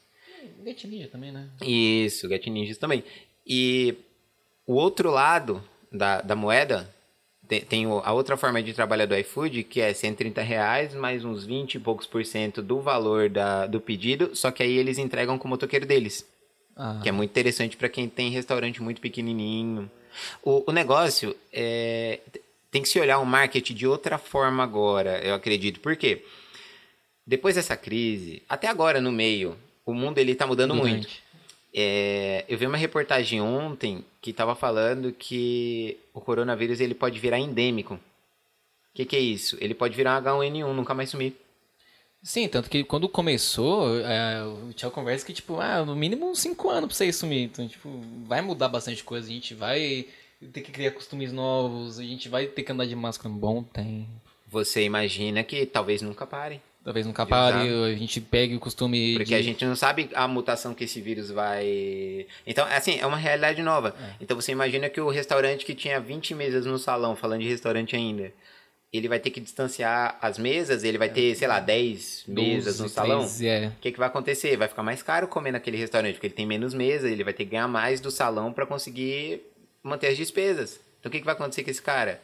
Get 0.62 0.84
Ninja 0.84 1.08
também, 1.08 1.32
né? 1.32 1.48
Isso, 1.62 2.28
Get 2.28 2.46
Ninjas 2.48 2.76
também. 2.76 3.02
E 3.46 3.96
o 4.66 4.74
outro 4.74 5.10
lado 5.10 5.64
da, 5.90 6.20
da 6.20 6.36
moeda, 6.36 6.94
tem, 7.48 7.60
tem, 7.62 7.84
a 7.86 8.12
outra 8.12 8.36
forma 8.36 8.62
de 8.62 8.74
trabalhar 8.74 9.06
do 9.06 9.16
iFood, 9.16 9.64
que 9.64 9.80
é 9.80 9.94
130 9.94 10.42
reais, 10.42 10.94
mais 10.94 11.24
uns 11.24 11.44
20 11.44 11.74
e 11.74 11.78
poucos 11.78 12.06
por 12.06 12.24
cento 12.24 12.60
do 12.62 12.80
valor 12.80 13.30
da, 13.30 13.66
do 13.66 13.80
pedido, 13.80 14.36
só 14.36 14.50
que 14.50 14.62
aí 14.62 14.76
eles 14.76 14.98
entregam 14.98 15.38
com 15.38 15.46
o 15.46 15.50
motoqueiro 15.50 15.86
deles. 15.86 16.28
Ah. 16.76 17.00
Que 17.02 17.08
é 17.08 17.12
muito 17.12 17.30
interessante 17.30 17.76
para 17.76 17.88
quem 17.88 18.08
tem 18.08 18.30
restaurante 18.30 18.82
muito 18.82 19.00
pequenininho. 19.00 19.90
O, 20.42 20.70
o 20.70 20.72
negócio 20.72 21.34
é, 21.50 22.20
tem 22.70 22.82
que 22.82 22.88
se 22.88 23.00
olhar 23.00 23.18
o 23.18 23.24
marketing 23.26 23.74
de 23.74 23.86
outra 23.86 24.18
forma 24.18 24.62
agora, 24.62 25.18
eu 25.24 25.34
acredito. 25.34 25.80
Por 25.80 25.96
quê? 25.96 26.24
Depois 27.26 27.56
dessa 27.56 27.76
crise, 27.76 28.42
até 28.48 28.68
agora 28.68 29.00
no 29.00 29.10
meio, 29.10 29.56
o 29.86 29.94
mundo 29.94 30.18
ele 30.18 30.34
tá 30.34 30.46
mudando 30.46 30.74
Durante. 30.74 30.92
muito. 30.92 31.08
É, 31.74 32.44
eu 32.48 32.58
vi 32.58 32.66
uma 32.66 32.76
reportagem 32.76 33.40
ontem 33.40 34.04
que 34.28 34.32
estava 34.32 34.54
falando 34.54 35.12
que 35.12 35.98
o 36.12 36.20
coronavírus 36.20 36.80
ele 36.80 36.94
pode 36.94 37.18
virar 37.18 37.38
endêmico. 37.38 37.94
O 37.94 38.00
que, 38.94 39.04
que, 39.04 39.16
é 39.16 39.20
isso? 39.20 39.56
Ele 39.60 39.74
pode 39.74 39.96
virar 39.96 40.20
um 40.20 40.40
H1N1, 40.40 40.72
nunca 40.72 40.92
mais 40.92 41.08
sumir. 41.08 41.34
Sim, 42.22 42.48
tanto 42.48 42.68
que 42.68 42.84
quando 42.84 43.08
começou, 43.08 43.98
é, 44.00 44.44
o 44.44 44.72
Tchau 44.74 44.90
conversa 44.90 45.24
que, 45.24 45.32
tipo, 45.32 45.60
ah, 45.60 45.84
no 45.84 45.94
mínimo 45.94 46.28
uns 46.28 46.40
5 46.40 46.68
anos 46.68 46.88
pra 46.88 46.96
você 46.96 47.12
sumir. 47.12 47.44
Então, 47.44 47.66
tipo, 47.66 47.88
vai 48.26 48.42
mudar 48.42 48.68
bastante 48.68 49.02
coisa. 49.02 49.28
A 49.28 49.32
gente 49.32 49.54
vai 49.54 50.06
ter 50.52 50.60
que 50.60 50.72
criar 50.72 50.90
costumes 50.90 51.32
novos, 51.32 51.98
a 51.98 52.02
gente 52.02 52.28
vai 52.28 52.46
ter 52.46 52.62
que 52.62 52.72
andar 52.72 52.86
de 52.86 52.94
máscara 52.94 53.32
um 53.32 53.38
bom 53.38 53.62
tempo. 53.62 54.08
Você 54.48 54.82
imagina 54.82 55.42
que 55.42 55.64
talvez 55.64 56.02
nunca 56.02 56.26
pare. 56.26 56.60
Talvez 56.88 57.04
nunca 57.04 57.26
pare, 57.26 57.68
a 57.84 57.94
gente 57.94 58.18
pegue 58.18 58.56
o 58.56 58.58
costume 58.58 59.12
Porque 59.12 59.26
de... 59.26 59.34
a 59.34 59.42
gente 59.42 59.62
não 59.62 59.76
sabe 59.76 60.08
a 60.14 60.26
mutação 60.26 60.72
que 60.72 60.84
esse 60.84 61.02
vírus 61.02 61.30
vai... 61.30 62.26
Então, 62.46 62.66
assim, 62.66 62.98
é 62.98 63.04
uma 63.04 63.18
realidade 63.18 63.60
nova. 63.60 63.94
É. 64.00 64.14
Então, 64.22 64.40
você 64.40 64.52
imagina 64.52 64.88
que 64.88 64.98
o 64.98 65.10
restaurante 65.10 65.66
que 65.66 65.74
tinha 65.74 66.00
20 66.00 66.34
mesas 66.34 66.64
no 66.64 66.78
salão, 66.78 67.14
falando 67.14 67.42
de 67.42 67.48
restaurante 67.50 67.94
ainda, 67.94 68.32
ele 68.90 69.06
vai 69.06 69.20
ter 69.20 69.28
que 69.28 69.38
distanciar 69.38 70.16
as 70.22 70.38
mesas, 70.38 70.82
ele 70.82 70.96
vai 70.96 71.10
ter, 71.10 71.34
sei 71.34 71.46
lá, 71.46 71.60
10 71.60 72.24
mesas 72.26 72.80
no 72.80 72.88
salão. 72.88 73.18
13, 73.18 73.46
é. 73.46 73.66
O 73.66 73.80
que, 73.82 73.92
que 73.92 73.98
vai 73.98 74.08
acontecer? 74.08 74.56
Vai 74.56 74.68
ficar 74.68 74.82
mais 74.82 75.02
caro 75.02 75.28
comer 75.28 75.52
naquele 75.52 75.76
restaurante, 75.76 76.14
porque 76.14 76.28
ele 76.28 76.34
tem 76.34 76.46
menos 76.46 76.72
mesas, 76.72 77.12
ele 77.12 77.22
vai 77.22 77.34
ter 77.34 77.44
que 77.44 77.50
ganhar 77.50 77.68
mais 77.68 78.00
do 78.00 78.10
salão 78.10 78.50
para 78.50 78.64
conseguir 78.64 79.42
manter 79.82 80.06
as 80.06 80.16
despesas. 80.16 80.80
Então, 81.00 81.10
o 81.10 81.12
que, 81.12 81.18
que 81.18 81.26
vai 81.26 81.34
acontecer 81.34 81.62
com 81.62 81.70
esse 81.70 81.82
cara? 81.82 82.18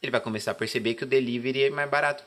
Ele 0.00 0.12
vai 0.12 0.20
começar 0.20 0.52
a 0.52 0.54
perceber 0.54 0.94
que 0.94 1.02
o 1.02 1.06
delivery 1.06 1.64
é 1.64 1.70
mais 1.70 1.90
barato 1.90 2.22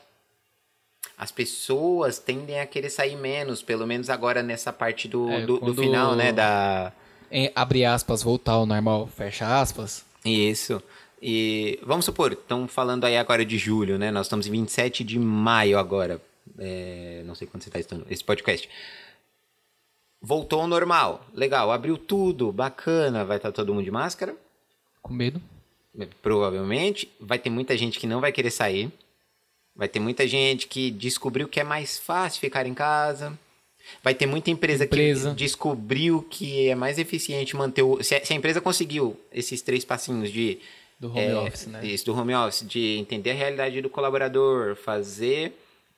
as 1.18 1.32
pessoas 1.32 2.20
tendem 2.20 2.60
a 2.60 2.66
querer 2.66 2.90
sair 2.90 3.16
menos, 3.16 3.60
pelo 3.60 3.84
menos 3.84 4.08
agora 4.08 4.40
nessa 4.40 4.72
parte 4.72 5.08
do, 5.08 5.28
é, 5.28 5.44
do, 5.44 5.58
do, 5.58 5.74
final, 5.74 6.14
né? 6.14 6.32
Da... 6.32 6.92
Em, 7.30 7.50
abre 7.56 7.84
aspas, 7.84 8.22
voltar 8.22 8.52
ao 8.52 8.64
normal, 8.64 9.08
fecha 9.08 9.60
aspas. 9.60 10.04
Isso. 10.24 10.80
E 11.20 11.80
vamos 11.82 12.04
supor, 12.04 12.32
estão 12.32 12.68
falando 12.68 13.04
aí 13.04 13.16
agora 13.16 13.44
de 13.44 13.58
julho, 13.58 13.98
né? 13.98 14.12
Nós 14.12 14.26
estamos 14.26 14.46
em 14.46 14.52
27 14.52 15.02
de 15.02 15.18
maio 15.18 15.76
agora. 15.76 16.22
É, 16.56 17.24
não 17.26 17.34
sei 17.34 17.48
quando 17.48 17.64
você 17.64 17.68
está 17.68 17.80
estudando 17.80 18.06
esse 18.08 18.22
podcast. 18.22 18.68
Voltou 20.22 20.60
ao 20.60 20.68
normal. 20.68 21.26
Legal, 21.34 21.72
abriu 21.72 21.98
tudo, 21.98 22.52
bacana. 22.52 23.24
Vai 23.24 23.38
estar 23.38 23.50
tá 23.50 23.56
todo 23.56 23.74
mundo 23.74 23.84
de 23.84 23.90
máscara? 23.90 24.36
Com 25.02 25.12
medo. 25.12 25.42
Provavelmente. 26.22 27.10
Vai 27.20 27.40
ter 27.40 27.50
muita 27.50 27.76
gente 27.76 27.98
que 27.98 28.06
não 28.06 28.20
vai 28.20 28.30
querer 28.30 28.52
sair. 28.52 28.92
Vai 29.78 29.86
ter 29.86 30.00
muita 30.00 30.26
gente 30.26 30.66
que 30.66 30.90
descobriu 30.90 31.46
que 31.46 31.60
é 31.60 31.64
mais 31.64 32.00
fácil 32.00 32.40
ficar 32.40 32.66
em 32.66 32.74
casa. 32.74 33.38
Vai 34.02 34.12
ter 34.12 34.26
muita 34.26 34.50
empresa, 34.50 34.84
Empresa. 34.84 35.30
que 35.30 35.36
descobriu 35.36 36.20
que 36.20 36.68
é 36.68 36.74
mais 36.74 36.98
eficiente 36.98 37.54
manter 37.54 37.82
o. 37.82 38.02
Se 38.02 38.16
a, 38.16 38.34
empresa 38.34 38.60
conseguiu 38.60 39.18
esses 39.32 39.62
três 39.62 39.84
passinhos 39.84 40.32
de. 40.32 40.58
Do 40.98 41.10
home 41.10 41.20
é, 41.20 41.36
office, 41.36 41.66
né? 41.68 41.86
Isso, 41.86 42.04
do 42.06 42.12
home 42.12 42.34
office, 42.34 42.66
de 42.66 42.98
entender 42.98 43.30
a 43.30 43.34
realidade 43.34 43.80
do 43.80 43.88
colaborador, 43.88 44.74
fazer 44.74 45.52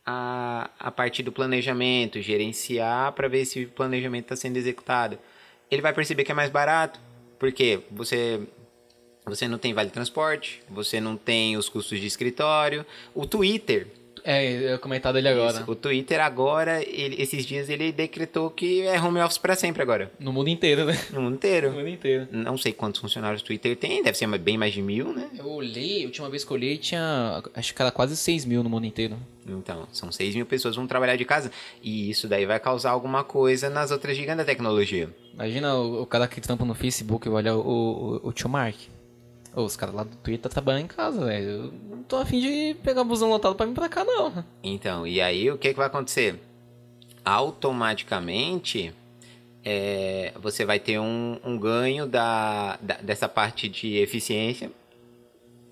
a, 0.05 0.69
a 0.79 0.91
parte 0.91 1.23
do 1.23 1.33
planejamento, 1.33 2.21
gerenciar 2.21 3.13
para 3.13 3.27
ver 3.27 3.47
se 3.47 3.65
o 3.65 3.69
planejamento 3.69 4.25
está 4.25 4.37
sendo 4.37 4.59
executado. 4.59 5.19
Ele 5.71 5.81
vai 5.81 5.95
perceber 5.95 6.23
que 6.23 6.33
é 6.33 6.35
mais 6.35 6.51
barato, 6.51 7.01
porque 7.39 7.81
você 7.91 8.43
você 9.25 9.47
não 9.49 9.59
tem 9.59 9.73
vale 9.75 9.91
transporte, 9.91 10.63
você 10.69 11.01
não 11.01 11.17
tem 11.17 11.57
os 11.57 11.69
custos 11.69 12.01
de 12.01 12.07
escritório. 12.07 12.85
O 13.15 13.27
Twitter, 13.27 13.87
É, 14.23 14.53
eu 14.53 14.61
ia 14.73 14.79
comentar 14.79 15.15
dele 15.15 15.29
agora. 15.29 15.61
isso, 15.63 15.71
o 15.71 15.75
Twitter 15.75 16.21
agora, 16.21 16.83
ele- 16.83 17.17
esses 17.23 17.47
dias 17.47 17.71
ele 17.71 17.91
decretou 17.91 18.51
que 18.51 18.83
é 18.83 19.01
home 19.01 19.19
office 19.19 19.39
para 19.39 19.55
sempre 19.57 19.81
agora, 19.83 20.13
No 20.21 20.31
mundo 20.31 20.49
inteiro, 20.51 20.85
né? 20.85 20.93
no 21.11 21.21
mundo 21.23 21.31
No 21.31 21.37
inteiro. 21.37 21.73
mundo 21.73 21.89
inteiro. 21.89 22.29
Não 22.31 22.59
sei 22.59 22.71
quantos 22.71 23.01
funcionários 23.01 23.41
o 23.41 23.45
Twitter 23.47 23.75
tem, 23.77 24.03
deve 24.03 24.19
ser 24.19 24.27
bem 24.39 24.59
mais 24.59 24.75
de 24.75 24.83
mil, 24.83 25.11
né? 25.15 25.31
Eu 25.39 25.49
olhei, 25.49 26.03
a 26.03 26.07
última 26.07 26.29
vez 26.29 26.45
que 26.45 26.51
eu 26.51 26.55
olhei 26.55 26.77
tinha, 26.77 27.43
acho 27.55 27.75
que 27.75 27.81
era 27.81 27.91
quase 27.91 28.15
6 28.15 28.45
mil 28.45 28.63
no 28.63 28.69
mundo 28.69 28.85
inteiro. 28.85 29.17
Então, 29.49 29.89
são 29.91 30.13
6 30.13 30.35
mil 30.35 30.45
pessoas 30.45 30.75
que 30.75 30.79
vão 30.79 30.87
trabalhar 30.87 31.17
de 31.17 31.25
casa. 31.25 31.51
E 31.83 32.11
isso 32.11 32.29
daí 32.29 32.45
vai 32.45 32.61
causar 32.61 32.91
alguma 32.91 33.25
coisa 33.25 33.71
nas 33.71 33.91
outras 33.91 34.15
gigantes 34.19 34.39
da 34.39 34.45
tecnologia. 34.45 35.09
Imagina 35.33 35.75
o, 35.77 36.03
o 36.03 36.07
cara 36.07 36.29
que 36.29 36.43
trampa 36.43 36.65
no 36.67 36.75
Facebook, 36.75 37.27
olha 37.31 37.55
o, 37.57 38.21
o, 38.23 38.29
o 38.29 38.33
tio 38.35 38.51
Mark. 38.51 38.77
Os 39.55 39.77
caras 39.77 39.95
lá 39.95 40.05
do 40.05 40.17
Twitter 40.17 40.51
trabalhando 40.51 40.85
em 40.85 40.87
casa, 40.89 41.25
velho. 41.25 41.49
Eu 41.51 41.73
não 41.97 42.03
tô 42.05 42.17
afim 42.17 42.41
de 42.41 42.75
pegar 42.83 43.03
busão 43.05 43.29
lotado 43.31 43.55
pra 43.55 43.67
vir 43.67 43.75
pra 43.75 43.89
cá, 43.89 44.05
não. 44.05 44.45
Então, 44.63 45.07
e 45.07 45.21
aí 45.21 45.51
o 45.51 45.59
que, 45.59 45.71
que 45.71 45.77
vai 45.77 45.87
acontecer? 45.89 46.39
Automaticamente, 47.25 48.95
é, 49.65 50.33
você 50.41 50.65
vai 50.65 50.79
ter 50.79 50.99
um, 51.01 51.39
um 51.45 51.59
ganho 51.59 52.07
da, 52.07 52.79
da- 52.81 52.97
dessa 53.03 53.29
parte 53.29 53.69
de 53.69 53.97
eficiência. 53.97 54.71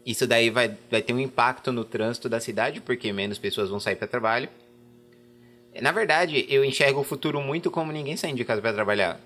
Isso 0.05 0.27
daí 0.27 0.51
vai, 0.51 0.77
vai 0.91 1.03
ter 1.03 1.13
um 1.13 1.21
impacto 1.21 1.71
no 1.71 1.85
trânsito 1.85 2.29
da 2.29 2.41
cidade, 2.41 2.81
porque 2.81 3.13
menos 3.13 3.39
pessoas 3.39 3.69
vão 3.71 3.79
sair 3.79 3.97
para 3.97 4.09
trabalho. 4.09 4.49
Na 5.81 5.93
verdade, 5.93 6.47
eu 6.49 6.65
enxergo 6.65 7.01
o 7.01 7.05
futuro 7.05 7.41
muito 7.41 7.71
como 7.71 7.93
ninguém 7.93 8.17
saindo 8.17 8.37
de 8.39 8.45
casa 8.45 8.61
para 8.61 8.73
trabalhar. 8.73 9.21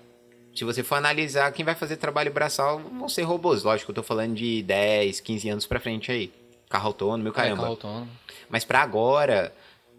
Se 0.55 0.63
você 0.63 0.83
for 0.83 0.95
analisar, 0.95 1.51
quem 1.51 1.65
vai 1.65 1.73
fazer 1.75 1.97
trabalho 1.97 2.31
braçal 2.31 2.79
vão 2.79 3.09
ser 3.09 3.23
robôs. 3.23 3.63
Lógico, 3.63 3.91
eu 3.91 3.95
tô 3.95 4.03
falando 4.03 4.35
de 4.35 4.61
10, 4.63 5.19
15 5.19 5.49
anos 5.49 5.65
para 5.65 5.79
frente 5.79 6.11
aí. 6.11 6.31
Carro 6.69 6.87
autônomo, 6.87 7.27
e 7.27 7.29
o 7.29 7.33
caramba. 7.33 7.53
É, 7.53 7.57
carro 7.57 7.69
autônomo. 7.71 8.09
Mas 8.49 8.63
pra 8.63 8.81
agora, 8.81 9.53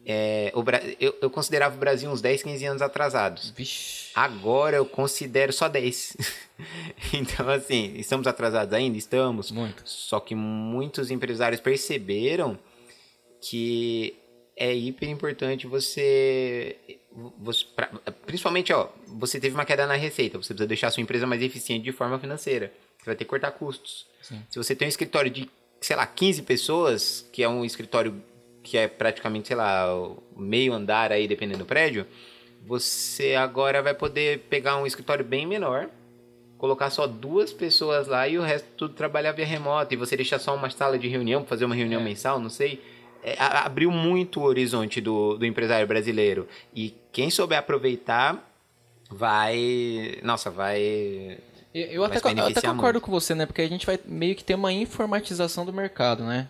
é, 0.06 0.52
o 0.54 0.62
Bra- 0.62 0.80
eu, 1.00 1.14
eu 1.20 1.28
considerava 1.30 1.74
o 1.74 1.78
Brasil 1.78 2.10
uns 2.10 2.20
10, 2.20 2.42
15 2.42 2.64
anos 2.66 2.82
atrasados. 2.82 3.50
Vixe. 3.50 4.10
Agora 4.14 4.76
eu 4.76 4.86
considero 4.86 5.52
só 5.52 5.68
10. 5.68 6.16
então, 7.12 7.48
assim, 7.48 7.94
estamos 7.96 8.26
atrasados 8.26 8.72
ainda? 8.74 8.96
Estamos. 8.96 9.50
Muito. 9.50 9.82
Só 9.84 10.20
que 10.20 10.34
muitos 10.36 11.10
empresários 11.10 11.60
perceberam 11.60 12.56
que 13.40 14.14
é 14.56 14.72
hiper 14.72 15.08
importante 15.08 15.66
você, 15.66 16.76
você 17.38 17.64
pra- 17.76 17.88
principalmente 18.26 18.72
ó, 18.72 18.88
você 19.06 19.38
teve 19.38 19.54
uma 19.54 19.64
queda 19.64 19.86
na 19.86 19.94
receita, 19.94 20.36
você 20.36 20.48
precisa 20.52 20.66
deixar 20.66 20.88
a 20.88 20.90
sua 20.90 21.02
empresa 21.02 21.26
mais 21.26 21.40
eficiente 21.42 21.84
de 21.84 21.92
forma 21.92 22.18
financeira. 22.18 22.72
Você 22.98 23.04
vai 23.06 23.14
ter 23.16 23.24
que 23.24 23.30
cortar 23.30 23.50
custos. 23.52 24.06
Sim. 24.20 24.42
Se 24.50 24.56
você 24.58 24.74
tem 24.74 24.86
um 24.86 24.88
escritório 24.88 25.30
de, 25.30 25.48
sei 25.80 25.94
lá, 25.96 26.06
15 26.06 26.42
pessoas, 26.42 27.28
que 27.32 27.42
é 27.42 27.48
um 27.48 27.64
escritório 27.64 28.20
que 28.62 28.78
é 28.78 28.88
praticamente, 28.88 29.48
sei 29.48 29.56
lá, 29.56 29.86
meio 30.36 30.72
andar 30.72 31.12
aí, 31.12 31.28
dependendo 31.28 31.58
do 31.58 31.66
prédio, 31.66 32.06
você 32.66 33.34
agora 33.34 33.82
vai 33.82 33.92
poder 33.94 34.40
pegar 34.48 34.76
um 34.78 34.86
escritório 34.86 35.24
bem 35.24 35.46
menor, 35.46 35.88
colocar 36.56 36.88
só 36.88 37.06
duas 37.06 37.52
pessoas 37.52 38.06
lá 38.08 38.26
e 38.26 38.38
o 38.38 38.42
resto 38.42 38.66
tudo 38.76 38.94
trabalhar 38.94 39.32
via 39.32 39.44
remota 39.44 39.92
e 39.92 39.96
você 39.98 40.16
deixar 40.16 40.38
só 40.38 40.54
uma 40.54 40.70
sala 40.70 40.98
de 40.98 41.06
reunião 41.08 41.44
fazer 41.44 41.66
uma 41.66 41.74
reunião 41.74 42.00
É. 42.00 42.04
mensal, 42.04 42.40
não 42.40 42.48
sei. 42.48 42.82
É, 43.24 43.36
abriu 43.38 43.90
muito 43.90 44.40
o 44.40 44.44
horizonte 44.44 45.00
do, 45.00 45.38
do 45.38 45.46
empresário 45.46 45.86
brasileiro. 45.86 46.46
E 46.74 46.94
quem 47.10 47.30
souber 47.30 47.58
aproveitar 47.58 48.46
vai. 49.10 50.18
Nossa, 50.22 50.50
vai. 50.50 51.38
Eu, 51.74 51.86
eu 51.86 52.04
até, 52.04 52.18
eu 52.18 52.46
até 52.46 52.60
concordo 52.60 53.00
com 53.00 53.10
você, 53.10 53.34
né? 53.34 53.46
Porque 53.46 53.62
a 53.62 53.68
gente 53.68 53.86
vai 53.86 53.98
meio 54.04 54.34
que 54.34 54.44
ter 54.44 54.54
uma 54.54 54.72
informatização 54.72 55.64
do 55.64 55.72
mercado, 55.72 56.22
né? 56.22 56.48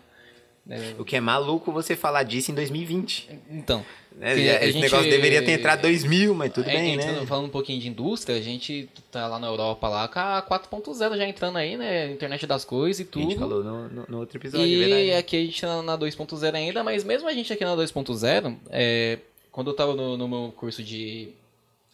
É, 0.67 0.95
O 0.97 1.05
que 1.05 1.15
é 1.15 1.19
maluco 1.21 1.71
você 1.71 1.95
falar 1.95 2.23
disso 2.23 2.51
em 2.51 2.55
2020. 2.55 3.29
então, 3.51 3.85
né? 4.15 4.31
A 4.31 4.33
Esse 4.33 4.71
gente- 4.71 4.81
negócio 4.81 5.07
deveria 5.09 5.43
ter 5.43 5.51
entrado 5.51 5.81
2000, 5.81 6.33
mas 6.33 6.51
tudo 6.51 6.67
é, 6.69 6.73
bem, 6.73 6.93
entrando- 6.95 7.19
né? 7.19 7.25
Falando 7.27 7.45
um 7.45 7.49
pouquinho 7.49 7.79
de 7.79 7.87
indústria, 7.87 8.35
a 8.35 8.41
gente 8.41 8.89
tá 9.11 9.27
lá 9.27 9.37
na 9.37 9.45
Europa 9.45 9.87
lá 9.87 10.07
com 10.07 10.17
a 10.19 10.41
4.0 10.41 11.15
já 11.17 11.27
entrando 11.27 11.57
aí, 11.57 11.77
né? 11.77 12.11
Internet 12.11 12.47
das 12.47 12.65
coisas 12.65 12.99
e 12.99 13.03
A 13.03 13.05
tudo. 13.05 13.29
gente 13.29 13.37
falou 13.37 13.63
no, 13.63 13.89
no- 13.89 14.05
no 14.09 14.17
outro 14.19 14.39
episódio, 14.39 14.65
é 14.65 14.67
E 14.67 14.79
verdade. 14.79 15.11
aqui 15.19 15.37
a 15.37 15.45
gente 15.45 15.61
tá 15.61 15.81
na 15.83 15.95
2.0 15.95 16.55
ainda, 16.55 16.83
mas 16.83 17.03
mesmo 17.03 17.27
a 17.27 17.33
gente 17.33 17.53
aqui 17.53 17.63
na 17.63 17.75
2.0, 17.75 18.57
é, 18.71 19.19
quando 19.51 19.69
eu 19.69 19.75
tava 19.75 19.93
no, 19.93 20.17
no 20.17 20.27
meu 20.27 20.51
curso 20.57 20.81
de 20.83 21.29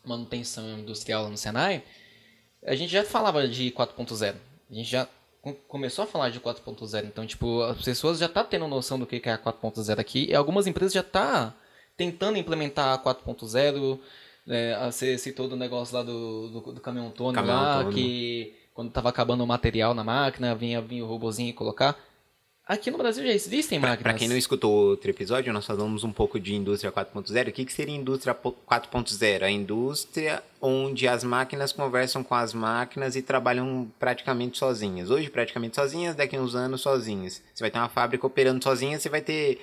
manutenção 0.06 0.80
industrial 0.80 1.24
lá 1.24 1.30
no 1.30 1.38
Senai, 1.38 1.84
a 2.66 2.76
gente 2.76 2.92
já 2.92 3.04
falava 3.04 3.48
de 3.48 3.70
4.0. 3.72 4.36
A 4.70 4.74
gente 4.74 4.90
já 4.90 5.08
começou 5.68 6.04
a 6.04 6.08
falar 6.08 6.30
de 6.30 6.40
4.0. 6.40 7.06
Então, 7.06 7.26
tipo, 7.26 7.62
as 7.64 7.82
pessoas 7.82 8.20
já 8.20 8.30
tá 8.30 8.44
tendo 8.44 8.68
noção 8.68 9.00
do 9.00 9.06
que 9.08 9.22
é 9.24 9.32
a 9.34 9.38
4.0 9.38 10.00
aqui. 10.00 10.28
E 10.30 10.36
algumas 10.36 10.68
empresas 10.68 10.94
já 10.94 11.04
tá 11.04 11.54
tentando 11.98 12.38
implementar 12.38 12.94
a 12.94 12.98
4.0. 12.98 14.00
É, 14.48 14.74
a- 14.74 14.92
você 14.92 15.18
citou 15.18 15.48
do 15.48 15.56
negócio 15.56 15.96
lá 15.96 16.04
do, 16.04 16.48
do, 16.50 16.74
do 16.74 16.82
caminhão 16.82 17.08
autônomo 17.08 17.36
Caminhão 17.36 17.56
lá, 17.62 17.74
autônomo. 17.78 17.94
que 17.96 18.56
quando 18.74 18.92
tava 18.92 19.10
acabando 19.10 19.44
o 19.44 19.48
material 19.48 19.94
na 19.94 20.04
máquina, 20.04 20.56
vinha, 20.56 20.82
vinha 20.82 21.04
o 21.04 21.08
robozinho 21.08 21.50
e 21.50 21.54
colocar. 21.54 21.98
Aqui 22.68 22.90
no 22.92 22.98
Brasil 22.98 23.26
já 23.26 23.34
existem 23.34 23.80
máquinas. 23.80 24.02
Pra 24.04 24.14
quem 24.14 24.30
não 24.30 24.38
escutou 24.38 24.72
outro 24.72 25.10
episódio, 25.10 25.52
nós 25.52 25.66
falamos 25.66 26.04
um 26.04 26.12
pouco 26.12 26.40
de 26.40 26.56
indústria 26.56 26.92
4.0. 26.92 27.50
O 27.50 27.52
que, 27.52 27.66
que 27.66 27.74
seria 27.74 27.94
indústria 27.96 28.34
po- 28.34 28.56
4.0? 28.70 29.44
A 29.44 29.50
indústria 29.50 30.42
onde 30.62 31.08
as 31.08 31.24
máquinas 31.24 31.74
conversam 31.74 32.24
com 32.24 32.36
as 32.36 32.54
máquinas 32.54 33.16
e 33.16 33.22
trabalham 33.22 33.92
praticamente 34.00 34.58
sozinhas. 34.58 35.10
Hoje, 35.10 35.30
praticamente 35.30 35.76
sozinhas, 35.76 36.16
daqui 36.16 36.36
a 36.38 36.42
uns 36.42 36.56
anos, 36.56 36.82
sozinhas. 36.82 37.42
Você 37.54 37.64
vai 37.64 37.72
ter 37.72 37.80
uma 37.80 37.90
fábrica 37.90 38.26
operando 38.26 38.64
sozinha, 38.64 38.98
você 38.98 39.10
vai 39.10 39.22
ter 39.22 39.60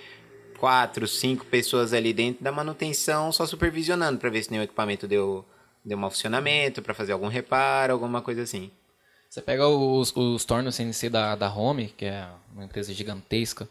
quatro, 0.59 1.07
cinco 1.07 1.47
pessoas 1.47 1.93
ali 1.95 2.13
dentro 2.13 2.43
da 2.43 2.51
manutenção 2.53 3.31
só 3.33 3.47
supervisionando 3.47 4.19
para 4.19 4.29
ver 4.29 4.43
se 4.43 4.51
nenhum 4.51 4.65
equipamento 4.65 5.07
deu, 5.07 5.47
deu 5.85 5.97
mau 5.97 6.11
funcionamento, 6.11 6.83
para 6.83 6.93
fazer 6.93 7.13
algum 7.13 7.29
reparo, 7.29 7.93
alguma 7.93 8.21
coisa 8.21 8.43
assim. 8.43 8.71
Você 9.29 9.43
pega 9.43 9.67
os, 9.69 10.15
os 10.17 10.45
tornos 10.45 10.75
CNC 10.75 11.11
da, 11.11 11.37
da 11.37 11.53
Home, 11.53 11.89
que 11.97 12.07
é 12.07 12.27
uma 12.53 12.65
empresa 12.65 12.93
gigantesca. 12.95 13.69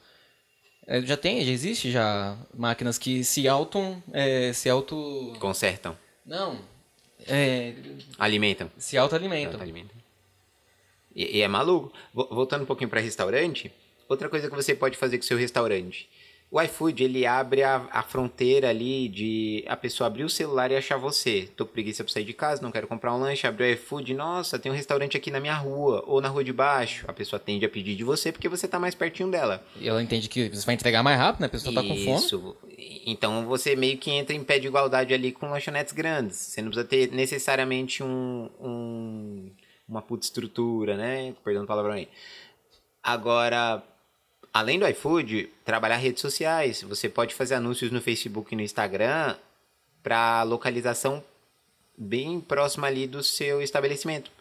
é, 0.86 1.02
já 1.02 1.18
tem, 1.18 1.44
já 1.44 1.52
existe 1.52 1.92
já 1.92 2.38
máquinas 2.54 2.98
que 2.98 3.24
se 3.24 3.48
auto. 3.48 4.02
é, 4.14 4.54
se 4.54 4.70
auto. 4.70 5.34
Consertam, 5.40 5.98
Não. 6.26 6.60
É, 7.28 7.74
alimentam. 8.20 8.70
se 8.78 8.98
autoalimentam. 8.98 9.60
Alimenta. 9.60 9.94
E, 11.16 11.38
e 11.38 11.42
é 11.42 11.48
maluco. 11.48 11.92
Vo- 12.14 12.28
Voltando 12.30 12.62
um 12.62 12.66
pouquinho 12.68 12.90
para 12.90 13.02
restaurante, 13.02 13.72
outra 14.08 14.30
coisa 14.30 14.48
que 14.50 14.56
você 14.56 14.76
pode 14.76 14.96
fazer 14.96 15.18
com 15.18 15.24
o 15.24 15.28
seu 15.28 15.38
restaurante. 15.38 16.08
O 16.50 16.62
iFood, 16.62 17.04
ele 17.04 17.26
abre 17.26 17.62
a, 17.62 17.86
a 17.92 18.02
fronteira 18.02 18.70
ali 18.70 19.10
de 19.10 19.66
a 19.68 19.76
pessoa 19.76 20.08
abrir 20.08 20.24
o 20.24 20.30
celular 20.30 20.72
e 20.72 20.78
achar 20.78 20.96
você. 20.98 21.50
Tô 21.58 21.66
com 21.66 21.74
preguiça 21.74 22.06
pra 22.06 22.14
sair 22.14 22.24
de 22.24 22.32
casa, 22.34 22.62
não 22.62 22.72
quero 22.72 22.88
comprar 22.88 23.14
um 23.14 23.20
lanche, 23.20 23.46
abriu 23.46 23.68
o 23.68 23.72
iFood, 23.72 24.14
nossa, 24.14 24.58
tem 24.58 24.72
um 24.72 24.76
restaurante 24.76 25.18
aqui 25.18 25.30
na 25.30 25.42
minha 25.42 25.56
rua, 25.56 26.06
ou 26.08 26.22
na 26.22 26.30
rua 26.30 26.46
de 26.46 26.54
baixo. 26.54 27.04
A 27.06 27.12
pessoa 27.12 27.38
tende 27.38 27.66
a 27.66 27.70
pedir 27.70 27.96
de 27.98 28.04
você 28.06 28.32
porque 28.32 28.48
você 28.48 28.66
tá 28.66 28.80
mais 28.80 28.96
pertinho 28.96 29.30
dela. 29.30 29.62
E 29.78 29.90
ela 29.90 30.02
entende 30.02 30.30
que 30.30 30.48
você 30.48 30.66
vai 30.66 30.76
entregar 30.76 31.04
mais 31.04 31.20
rápido, 31.20 31.42
né? 31.42 31.48
A 31.48 31.50
pessoa 31.50 31.76
tá 31.76 31.82
com 31.82 31.90
fome. 31.98 32.16
Isso. 32.16 32.56
Então 33.06 33.46
você 33.46 33.76
meio 33.76 33.98
que 33.98 34.10
entra 34.10 34.34
em 34.34 34.42
pé 34.44 34.58
de 34.58 34.68
igualdade 34.68 35.14
ali 35.14 35.34
com 35.34 35.50
lanchonetes 35.50 35.92
grandes. 35.92 36.38
Você 36.38 36.62
não 36.62 36.70
precisa 36.70 36.88
ter 36.88 37.12
necessariamente 37.12 38.02
um, 38.02 38.50
um- 38.60 39.52
uma 39.88 40.02
puta 40.02 40.26
estrutura, 40.26 40.96
né? 40.96 41.34
Perdão 41.44 41.64
o 41.66 41.68
palavrão 41.68 41.94
aí. 41.94 42.08
Agora, 43.04 43.84
além 44.58 44.80
do 44.80 44.88
iFood, 44.88 45.50
trabalhar 45.64 45.98
redes 45.98 46.22
sociais. 46.22 46.82
Você 46.82 47.08
pode 47.08 47.36
fazer 47.36 47.54
anúncios 47.54 47.92
no 47.92 48.02
Facebook 48.02 48.54
e 48.54 48.56
no 48.56 48.64
Instagram 48.64 49.36
para 50.02 50.42
localização 50.44 51.24
bem 51.96 52.40
próxima 52.40 52.88
ali 52.88 53.06
do 53.06 53.22
seu 53.22 53.62
estabelecimento. 53.62 54.32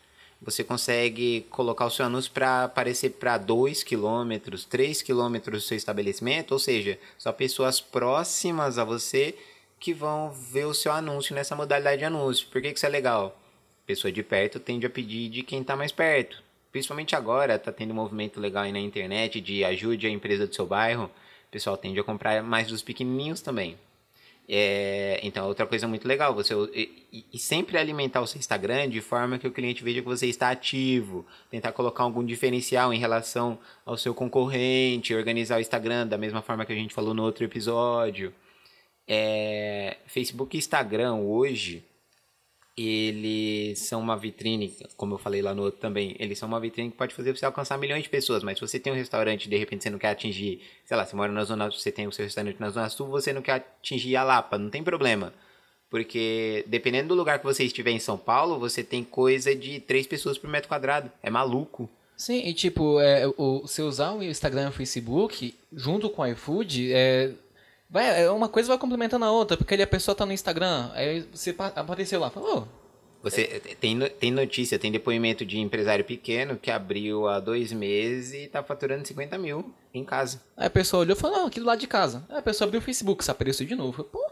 Você 0.40 0.64
consegue 0.64 1.46
colocar 1.50 1.87
o 1.87 1.90
seu 1.90 2.07
anúncio 2.07 2.31
para 2.33 2.64
aparecer 2.64 3.11
para 3.11 3.37
2 3.37 3.83
km, 3.83 4.57
3 4.68 5.02
km 5.02 5.50
do 5.50 5.61
seu 5.61 5.76
estabelecimento, 5.76 6.52
ou 6.52 6.59
seja, 6.59 6.98
só 7.18 7.33
pessoas 7.33 7.81
próximas 7.81 8.79
a 8.79 8.85
você 8.85 9.35
que 9.79 9.92
vão 9.92 10.31
ver 10.31 10.64
o 10.64 10.74
seu 10.74 10.92
anúncio 10.92 11.35
nessa 11.35 11.55
modalidade 11.55 11.98
de 11.98 12.05
anúncio. 12.05 12.48
Por 12.48 12.62
que, 12.62 12.72
que 12.72 12.79
isso 12.79 12.87
é 12.87 12.90
legal? 12.90 13.38
Pessoa 13.87 14.11
de 14.11 14.22
perto 14.22 14.59
tende 14.59 14.87
a 14.87 14.90
pedir 14.90 15.29
de 15.29 15.42
quem 15.42 15.61
está 15.61 15.76
mais 15.76 15.92
perto. 15.92 16.45
Principalmente 16.76 17.16
agora, 17.16 17.58
tá 17.58 17.72
tendo 17.72 17.92
um 17.92 17.94
movimento 17.94 18.38
legal 18.38 18.64
aí 18.64 18.70
na 18.70 18.78
internet 18.78 19.40
de 19.40 19.64
ajude 19.64 20.06
a 20.06 20.10
empresa 20.10 20.46
do 20.46 20.54
seu 20.54 20.66
bairro. 20.66 21.04
O 21.04 21.50
pessoal 21.50 21.74
tende 21.74 21.98
a 21.98 22.04
comprar 22.04 22.42
mais 22.42 22.68
dos 22.68 22.82
pequenininhos 22.82 23.40
também. 23.40 23.78
É, 24.46 25.18
então, 25.22 25.48
outra 25.48 25.66
coisa 25.66 25.88
muito 25.88 26.06
legal, 26.06 26.34
você 26.34 26.52
e, 26.74 27.24
e, 27.32 27.38
sempre 27.38 27.78
alimentar 27.78 28.20
o 28.20 28.26
seu 28.26 28.38
Instagram 28.38 28.90
de 28.90 29.00
forma 29.00 29.38
que 29.38 29.48
o 29.48 29.50
cliente 29.50 29.82
veja 29.82 30.02
que 30.02 30.06
você 30.06 30.26
está 30.26 30.50
ativo, 30.50 31.24
tentar 31.50 31.72
colocar 31.72 32.02
algum 32.02 32.22
diferencial 32.22 32.92
em 32.92 32.98
relação 32.98 33.58
ao 33.86 33.96
seu 33.96 34.14
concorrente, 34.14 35.14
organizar 35.14 35.56
o 35.56 35.62
Instagram 35.62 36.06
da 36.06 36.18
mesma 36.18 36.42
forma 36.42 36.66
que 36.66 36.74
a 36.74 36.76
gente 36.76 36.92
falou 36.92 37.14
no 37.14 37.22
outro 37.22 37.42
episódio. 37.42 38.34
É, 39.08 39.96
Facebook 40.06 40.54
e 40.54 40.58
Instagram 40.58 41.14
hoje 41.14 41.82
eles 42.76 43.78
são 43.78 44.00
uma 44.00 44.16
vitrine, 44.16 44.76
como 44.96 45.14
eu 45.14 45.18
falei 45.18 45.40
lá 45.40 45.54
no 45.54 45.62
outro 45.62 45.80
também, 45.80 46.14
eles 46.18 46.38
são 46.38 46.46
uma 46.46 46.60
vitrine 46.60 46.90
que 46.90 46.96
pode 46.96 47.14
fazer 47.14 47.34
você 47.34 47.46
alcançar 47.46 47.78
milhões 47.78 48.02
de 48.02 48.10
pessoas, 48.10 48.42
mas 48.42 48.58
se 48.58 48.66
você 48.66 48.78
tem 48.78 48.92
um 48.92 48.96
restaurante 48.96 49.46
e 49.46 49.48
de 49.48 49.56
repente 49.56 49.82
você 49.82 49.90
não 49.90 49.98
quer 49.98 50.10
atingir, 50.10 50.60
sei 50.84 50.96
lá, 50.96 51.06
você 51.06 51.16
mora 51.16 51.32
na 51.32 51.42
Zona 51.44 51.70
Sul, 51.70 51.80
você 51.80 51.90
tem 51.90 52.06
o 52.06 52.12
seu 52.12 52.24
restaurante 52.24 52.60
na 52.60 52.68
Zona 52.68 52.90
Sul, 52.90 53.08
você 53.08 53.32
não 53.32 53.40
quer 53.40 53.54
atingir 53.54 54.16
a 54.16 54.22
Lapa, 54.22 54.58
não 54.58 54.68
tem 54.68 54.82
problema. 54.82 55.32
Porque 55.88 56.64
dependendo 56.66 57.08
do 57.08 57.14
lugar 57.14 57.38
que 57.38 57.44
você 57.44 57.64
estiver 57.64 57.92
em 57.92 57.98
São 57.98 58.18
Paulo, 58.18 58.58
você 58.58 58.82
tem 58.82 59.04
coisa 59.04 59.54
de 59.54 59.80
três 59.80 60.06
pessoas 60.06 60.36
por 60.36 60.50
metro 60.50 60.68
quadrado. 60.68 61.10
É 61.22 61.30
maluco. 61.30 61.88
Sim, 62.16 62.46
e 62.46 62.52
tipo, 62.52 63.00
é, 63.00 63.26
o, 63.36 63.60
você 63.60 63.82
usar 63.82 64.12
o 64.12 64.22
Instagram 64.22 64.66
e 64.66 64.68
o 64.68 64.72
Facebook 64.72 65.54
junto 65.72 66.10
com 66.10 66.22
o 66.22 66.26
iFood, 66.26 66.92
é, 66.92 67.32
Vai, 67.88 68.25
é, 68.25 68.31
uma 68.31 68.49
coisa 68.49 68.68
vai 68.68 68.79
complementando 68.79 69.25
a 69.25 69.31
outra, 69.31 69.57
porque 69.57 69.75
ali 69.75 69.83
a 69.83 69.87
pessoa 69.87 70.14
tá 70.14 70.27
no 70.27 70.33
Instagram, 70.33 70.90
aí 70.92 71.27
você 71.33 71.55
apareceu 71.59 72.18
lá, 72.18 72.31
falou, 72.31 72.66
oh, 72.68 72.87
você 73.22 73.61
tem, 73.81 73.99
tem 73.99 74.31
notícia, 74.31 74.79
tem 74.79 74.92
depoimento 74.92 75.44
de 75.44 75.59
empresário 75.59 76.05
pequeno 76.05 76.57
que 76.57 76.70
abriu 76.70 77.27
há 77.27 77.40
dois 77.40 77.72
meses 77.72 78.33
e 78.33 78.46
tá 78.46 78.62
faturando 78.62 79.07
50 79.07 79.37
mil 79.37 79.75
em 79.92 80.05
casa. 80.05 80.40
Aí 80.57 80.66
a 80.66 80.70
pessoa 80.70 81.01
olhou 81.01 81.16
e 81.16 81.20
falou, 81.20 81.38
não, 81.38 81.46
aqui 81.46 81.59
do 81.59 81.66
lado 81.66 81.81
de 81.81 81.88
casa. 81.88 82.25
Aí 82.29 82.38
a 82.38 82.42
pessoa 82.42 82.66
abriu 82.66 82.81
o 82.81 82.85
Facebook, 82.85 83.25
se 83.25 83.31
apareceu 83.31 83.66
de 83.66 83.75
novo. 83.75 84.05
Pô. 84.05 84.25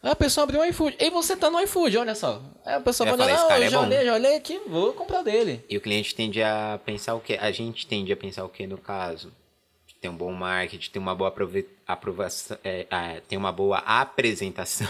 Aí 0.00 0.10
a 0.12 0.14
pessoa 0.14 0.44
abriu 0.44 0.60
o 0.60 0.64
iFood. 0.66 0.96
E 1.00 1.10
você 1.10 1.34
tá 1.34 1.50
no 1.50 1.60
iFood, 1.62 1.96
olha 1.98 2.14
só. 2.14 2.40
Aí 2.64 2.74
a 2.74 2.80
pessoa 2.80 3.16
vai 3.16 3.26
olhar, 3.26 3.36
não, 3.36 3.50
eu 3.50 3.62
é 3.62 3.68
já 3.68 3.78
bom. 3.80 3.86
olhei, 3.86 4.04
já 4.04 4.14
olhei 4.14 4.36
aqui, 4.36 4.60
vou 4.68 4.92
comprar 4.92 5.22
dele. 5.22 5.64
E 5.68 5.76
o 5.76 5.80
cliente 5.80 6.14
tende 6.14 6.40
a 6.40 6.78
pensar 6.84 7.16
o 7.16 7.20
quê? 7.20 7.36
A 7.40 7.50
gente 7.50 7.84
tende 7.84 8.12
a 8.12 8.16
pensar 8.16 8.44
o 8.44 8.48
quê 8.48 8.64
no 8.64 8.78
caso? 8.78 9.32
Tem 10.04 10.10
um 10.10 10.16
bom 10.16 10.32
marketing, 10.32 10.90
tem 10.90 11.00
uma 11.00 11.14
boa 11.14 11.32
aprovação, 11.86 12.58
é, 12.62 12.86
é, 12.90 13.22
tem 13.26 13.38
uma 13.38 13.50
boa 13.50 13.78
apresentação. 13.78 14.86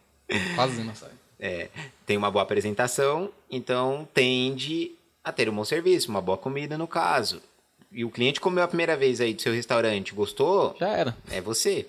Quase 0.56 0.82
não 0.82 0.94
sai. 0.94 1.10
É, 1.38 1.68
tem 2.06 2.16
uma 2.16 2.30
boa 2.30 2.42
apresentação, 2.42 3.30
então 3.50 4.08
tende 4.14 4.92
a 5.22 5.30
ter 5.30 5.50
um 5.50 5.54
bom 5.54 5.64
serviço, 5.66 6.08
uma 6.08 6.22
boa 6.22 6.38
comida 6.38 6.78
no 6.78 6.86
caso. 6.86 7.42
E 7.92 8.06
o 8.06 8.10
cliente 8.10 8.40
comeu 8.40 8.64
a 8.64 8.68
primeira 8.68 8.96
vez 8.96 9.20
aí 9.20 9.34
do 9.34 9.42
seu 9.42 9.52
restaurante, 9.52 10.14
gostou? 10.14 10.74
Já 10.80 10.88
era. 10.88 11.16
É 11.30 11.42
você. 11.42 11.86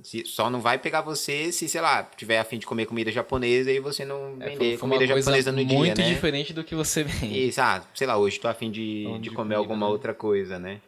Se, 0.00 0.24
só 0.24 0.48
não 0.48 0.60
vai 0.60 0.78
pegar 0.78 1.00
você 1.00 1.50
se, 1.50 1.68
sei 1.68 1.80
lá, 1.80 2.04
tiver 2.04 2.38
a 2.38 2.44
fim 2.44 2.58
de 2.58 2.66
comer 2.66 2.86
comida 2.86 3.10
japonesa 3.10 3.72
e 3.72 3.80
você 3.80 4.04
não 4.04 4.36
é, 4.38 4.50
vender 4.50 4.78
comida 4.78 5.04
japonesa 5.04 5.50
no 5.50 5.64
dia, 5.64 5.76
muito 5.76 6.02
diferente 6.02 6.52
do 6.52 6.62
que 6.62 6.76
você 6.76 7.02
vende. 7.02 7.48
Isso, 7.48 7.60
ah, 7.60 7.82
sei 7.96 8.06
lá, 8.06 8.16
hoje 8.16 8.38
tô 8.38 8.46
a 8.46 8.54
fim 8.54 8.70
de, 8.70 9.06
de, 9.06 9.18
de 9.18 9.30
comer 9.30 9.56
comida, 9.56 9.56
alguma 9.56 9.86
né? 9.86 9.92
outra 9.92 10.14
coisa, 10.14 10.56
né? 10.56 10.80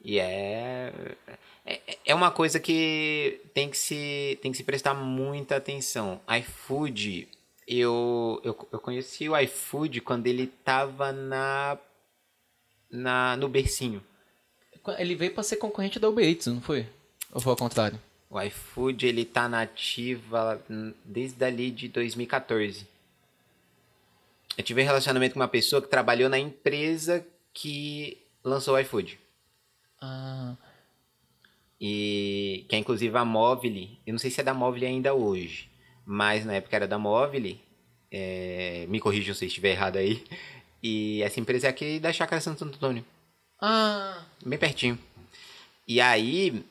E 0.00 0.18
é, 0.18 0.92
é, 1.66 1.98
é 2.06 2.14
uma 2.14 2.30
coisa 2.30 2.60
que 2.60 3.40
tem 3.52 3.68
que 3.68 3.76
se, 3.76 4.38
tem 4.40 4.50
que 4.50 4.56
se 4.56 4.64
prestar 4.64 4.94
muita 4.94 5.56
atenção. 5.56 6.20
iFood, 6.40 7.28
eu, 7.66 8.40
eu, 8.44 8.68
eu 8.72 8.78
conheci 8.78 9.28
o 9.28 9.36
iFood 9.36 10.00
quando 10.00 10.26
ele 10.26 10.46
tava 10.46 11.12
na, 11.12 11.78
na, 12.90 13.36
no 13.36 13.48
bercinho. 13.48 14.02
Ele 14.98 15.14
veio 15.14 15.34
para 15.34 15.42
ser 15.42 15.56
concorrente 15.56 15.98
da 15.98 16.08
Uber 16.08 16.26
Eats, 16.26 16.46
não 16.46 16.62
foi? 16.62 16.86
Ou 17.32 17.40
foi 17.40 17.50
ao 17.50 17.56
contrário? 17.56 18.00
O 18.30 18.40
iFood, 18.40 19.06
ele 19.06 19.24
tá 19.24 19.48
nativa 19.48 20.62
desde 21.04 21.44
ali 21.44 21.70
de 21.70 21.88
2014. 21.88 22.86
Eu 24.56 24.64
tive 24.64 24.82
um 24.82 24.84
relacionamento 24.84 25.34
com 25.34 25.40
uma 25.40 25.48
pessoa 25.48 25.82
que 25.82 25.88
trabalhou 25.88 26.28
na 26.28 26.38
empresa 26.38 27.26
que 27.52 28.18
lançou 28.42 28.74
o 28.74 28.78
iFood. 28.78 29.18
Ah. 30.00 30.56
E 31.80 32.66
que 32.68 32.74
é 32.74 32.78
inclusive 32.78 33.16
a 33.16 33.24
Móvel, 33.24 33.88
eu 34.06 34.12
não 34.12 34.18
sei 34.18 34.30
se 34.30 34.40
é 34.40 34.44
da 34.44 34.54
Móvel 34.54 34.88
ainda 34.88 35.14
hoje, 35.14 35.70
mas 36.04 36.44
na 36.44 36.54
época 36.54 36.74
era 36.74 36.88
da 36.88 36.98
Móvel, 36.98 37.56
é, 38.10 38.86
me 38.88 39.00
corrijam 39.00 39.34
se 39.34 39.44
eu 39.44 39.48
estiver 39.48 39.70
errado 39.70 39.96
aí. 39.96 40.24
E 40.82 41.22
essa 41.22 41.40
empresa 41.40 41.66
é 41.66 41.70
aqui 41.70 41.98
da 41.98 42.12
Chácara 42.12 42.40
Santo 42.40 42.64
Antônio. 42.64 43.04
Ah. 43.60 44.24
Bem 44.44 44.58
pertinho. 44.58 44.98
E 45.86 46.00
aí, 46.00 46.64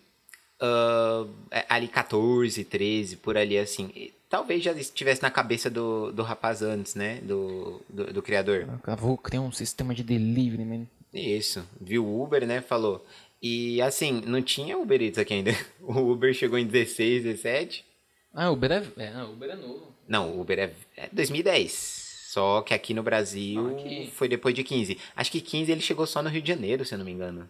uh, 0.61 1.29
ali 1.67 1.87
14, 1.87 2.63
13, 2.63 3.17
por 3.17 3.37
ali 3.37 3.57
assim. 3.57 4.11
Talvez 4.29 4.63
já 4.63 4.71
estivesse 4.73 5.21
na 5.21 5.31
cabeça 5.31 5.69
do, 5.69 6.11
do 6.11 6.23
rapaz 6.23 6.61
antes, 6.61 6.95
né? 6.95 7.19
Do, 7.21 7.81
do, 7.89 8.13
do 8.13 8.21
criador. 8.21 8.67
Eu 8.85 8.95
vou 8.95 9.17
criar 9.17 9.41
um 9.41 9.51
sistema 9.51 9.93
de 9.93 10.03
delivery, 10.03 10.65
man. 10.65 10.85
Isso. 11.13 11.67
Viu 11.79 12.05
o 12.05 12.23
Uber, 12.23 12.45
né? 12.45 12.61
Falou. 12.61 13.05
E 13.41 13.81
assim, 13.81 14.21
não 14.25 14.41
tinha 14.41 14.77
Uber 14.77 15.01
Eats 15.01 15.17
aqui 15.17 15.33
ainda. 15.35 15.51
O 15.81 16.11
Uber 16.11 16.33
chegou 16.33 16.57
em 16.57 16.65
16, 16.65 17.23
17. 17.23 17.85
Ah, 18.33 18.51
Uber 18.51 18.71
é, 18.71 19.03
é, 19.03 19.23
Uber 19.23 19.49
é 19.49 19.55
novo. 19.55 19.95
Não, 20.07 20.39
Uber 20.39 20.59
é, 20.59 20.73
é 20.95 21.09
2010. 21.11 22.07
Só 22.27 22.61
que 22.61 22.73
aqui 22.73 22.93
no 22.93 23.01
Brasil 23.01 23.77
aqui. 23.77 24.11
foi 24.13 24.27
depois 24.27 24.53
de 24.53 24.63
15. 24.63 24.97
Acho 25.15 25.31
que 25.31 25.41
15 25.41 25.71
ele 25.71 25.81
chegou 25.81 26.05
só 26.05 26.21
no 26.21 26.29
Rio 26.29 26.41
de 26.41 26.49
Janeiro, 26.49 26.85
se 26.85 26.93
eu 26.93 26.97
não 26.97 27.05
me 27.05 27.11
engano. 27.11 27.49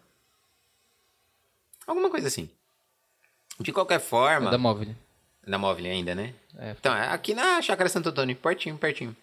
Alguma 1.86 2.10
coisa 2.10 2.28
assim. 2.28 2.50
De 3.60 3.72
qualquer 3.74 4.00
forma. 4.00 4.50
É 4.50 4.52
da 4.52 4.58
Móvel. 4.58 4.96
Da 5.46 5.58
Móvel 5.58 5.92
ainda, 5.92 6.14
né? 6.14 6.34
É, 6.58 6.72
então, 6.72 6.96
é 6.96 7.08
aqui 7.08 7.34
na 7.34 7.62
Chácara 7.62 7.90
Santo 7.90 8.10
Antônio, 8.10 8.36
pertinho, 8.36 8.78
pertinho. 8.78 9.16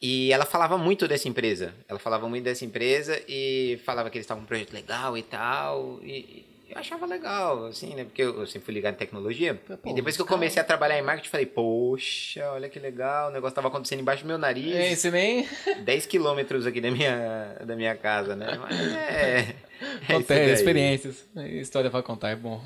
E 0.00 0.32
ela 0.32 0.44
falava 0.44 0.78
muito 0.78 1.08
dessa 1.08 1.28
empresa. 1.28 1.74
Ela 1.88 1.98
falava 1.98 2.28
muito 2.28 2.44
dessa 2.44 2.64
empresa 2.64 3.20
e 3.28 3.80
falava 3.84 4.08
que 4.10 4.16
eles 4.16 4.24
estavam 4.24 4.42
com 4.42 4.44
um 4.44 4.48
projeto 4.48 4.72
legal 4.72 5.18
e 5.18 5.22
tal. 5.22 5.98
E, 6.04 6.46
eu 6.70 6.78
achava 6.78 7.06
legal, 7.06 7.64
assim, 7.66 7.94
né? 7.94 8.04
Porque 8.04 8.22
eu, 8.22 8.46
sempre 8.46 8.66
fui 8.66 8.74
ligado 8.74 8.94
em 8.94 8.98
tecnologia. 8.98 9.54
Pô, 9.54 9.90
e 9.90 9.94
depois 9.94 10.14
que 10.14 10.22
eu 10.22 10.26
comecei 10.26 10.60
a 10.60 10.64
trabalhar 10.64 10.98
em 10.98 11.02
marketing, 11.02 11.30
falei, 11.30 11.46
poxa, 11.46 12.46
olha 12.52 12.68
que 12.68 12.78
legal, 12.78 13.30
o 13.30 13.32
negócio 13.32 13.54
tava 13.54 13.68
acontecendo 13.68 14.00
embaixo 14.00 14.22
do 14.22 14.28
meu 14.28 14.36
nariz. 14.36 14.74
É, 14.74 14.92
isso 14.92 15.10
nem. 15.10 15.48
10 15.82 16.06
quilômetros 16.06 16.66
aqui 16.66 16.80
da 16.80 16.90
minha, 16.90 17.56
da 17.64 17.74
minha 17.74 17.96
casa, 17.96 18.36
né? 18.36 18.56
Mas 18.60 18.92
é. 18.92 19.56
é 20.28 20.52
experiências. 20.52 21.26
História 21.36 21.90
pra 21.90 22.02
contar, 22.02 22.30
é 22.30 22.36
bom. 22.36 22.62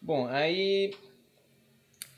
Bom, 0.00 0.28
aí. 0.28 0.94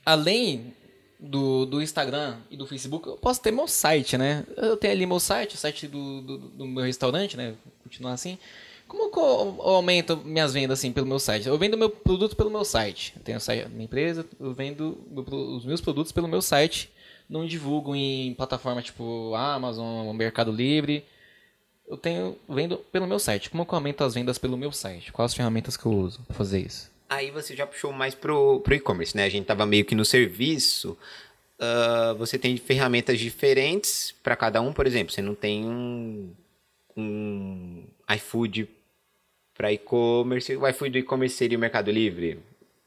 Além 0.05 0.75
do, 1.19 1.67
do 1.67 1.83
Instagram 1.83 2.37
e 2.51 2.57
do 2.57 2.67
Facebook, 2.67 3.09
eu 3.09 3.17
posso 3.17 3.43
ter 3.43 3.51
meu 3.51 3.67
site, 3.67 4.17
né? 4.17 4.45
Eu 4.57 4.77
tenho 4.77 4.93
ali 4.93 5.07
meu 5.07 5.19
site, 5.19 5.55
o 5.55 5.59
site 5.59 5.89
do, 5.89 6.21
do, 6.23 6.39
do 6.39 6.67
meu 6.67 6.85
restaurante, 6.85 7.37
né? 7.37 7.55
Continuar 7.83 8.13
assim. 8.13 8.39
Como 8.87 9.11
que 9.11 9.19
eu 9.19 9.61
aumento 9.61 10.17
minhas 10.17 10.55
vendas 10.55 10.79
assim 10.79 10.93
pelo 10.93 11.07
meu 11.07 11.19
site? 11.19 11.47
Eu 11.47 11.59
vendo 11.59 11.77
meu 11.77 11.91
produto 11.91 12.35
pelo 12.35 12.51
meu 12.51 12.65
site. 12.65 13.13
Eu 13.17 13.23
tenho 13.23 13.39
a 13.39 13.69
minha 13.69 13.85
empresa, 13.85 14.25
eu 14.41 14.55
vendo 14.55 14.99
os 15.15 15.65
meus 15.67 15.81
produtos 15.81 16.13
pelo 16.13 16.29
meu 16.29 16.41
site. 16.41 16.91
Não 17.29 17.47
divulgo 17.47 17.95
em 17.95 18.33
plataforma 18.33 18.81
tipo 18.81 19.35
Amazon, 19.35 20.11
Mercado 20.17 20.51
Livre. 20.51 21.05
Eu 21.87 21.99
tenho 21.99 22.39
vendo 22.49 22.79
pelo 22.79 23.07
meu 23.07 23.19
site. 23.19 23.51
Como 23.51 23.67
que 23.67 23.73
eu 23.73 23.77
aumento 23.77 24.05
as 24.05 24.15
vendas 24.15 24.39
pelo 24.39 24.57
meu 24.57 24.73
site? 24.73 25.13
Quais 25.13 25.33
as 25.33 25.37
ferramentas 25.37 25.77
que 25.77 25.85
eu 25.85 25.93
uso 25.93 26.23
para 26.23 26.35
fazer 26.35 26.61
isso? 26.61 26.91
Aí 27.09 27.31
você 27.31 27.57
já 27.57 27.67
puxou 27.67 27.91
mais 27.91 28.15
pro, 28.15 28.61
pro 28.61 28.75
e-commerce, 28.75 29.17
né? 29.17 29.25
A 29.25 29.29
gente 29.31 29.47
tava 29.47 29.65
meio 29.65 29.85
que 29.85 29.95
no 29.95 30.05
serviço. 30.05 30.97
Uh, 31.59 32.15
você 32.17 32.39
tem 32.39 32.57
ferramentas 32.59 33.19
diferentes 33.19 34.15
para 34.23 34.37
cada 34.37 34.61
um, 34.61 34.73
por 34.73 34.87
exemplo. 34.87 35.13
Você 35.13 35.23
não 35.23 35.35
tem 35.35 35.65
um, 35.65 36.31
um 36.95 37.85
iFood 38.15 38.69
para 39.57 39.73
e-commerce. 39.73 40.55
O 40.55 40.69
iFood 40.69 40.91
do 40.91 40.99
e-commerce 40.99 41.35
seria 41.35 41.57
o 41.57 41.61
Mercado 41.61 41.91
Livre, 41.91 42.41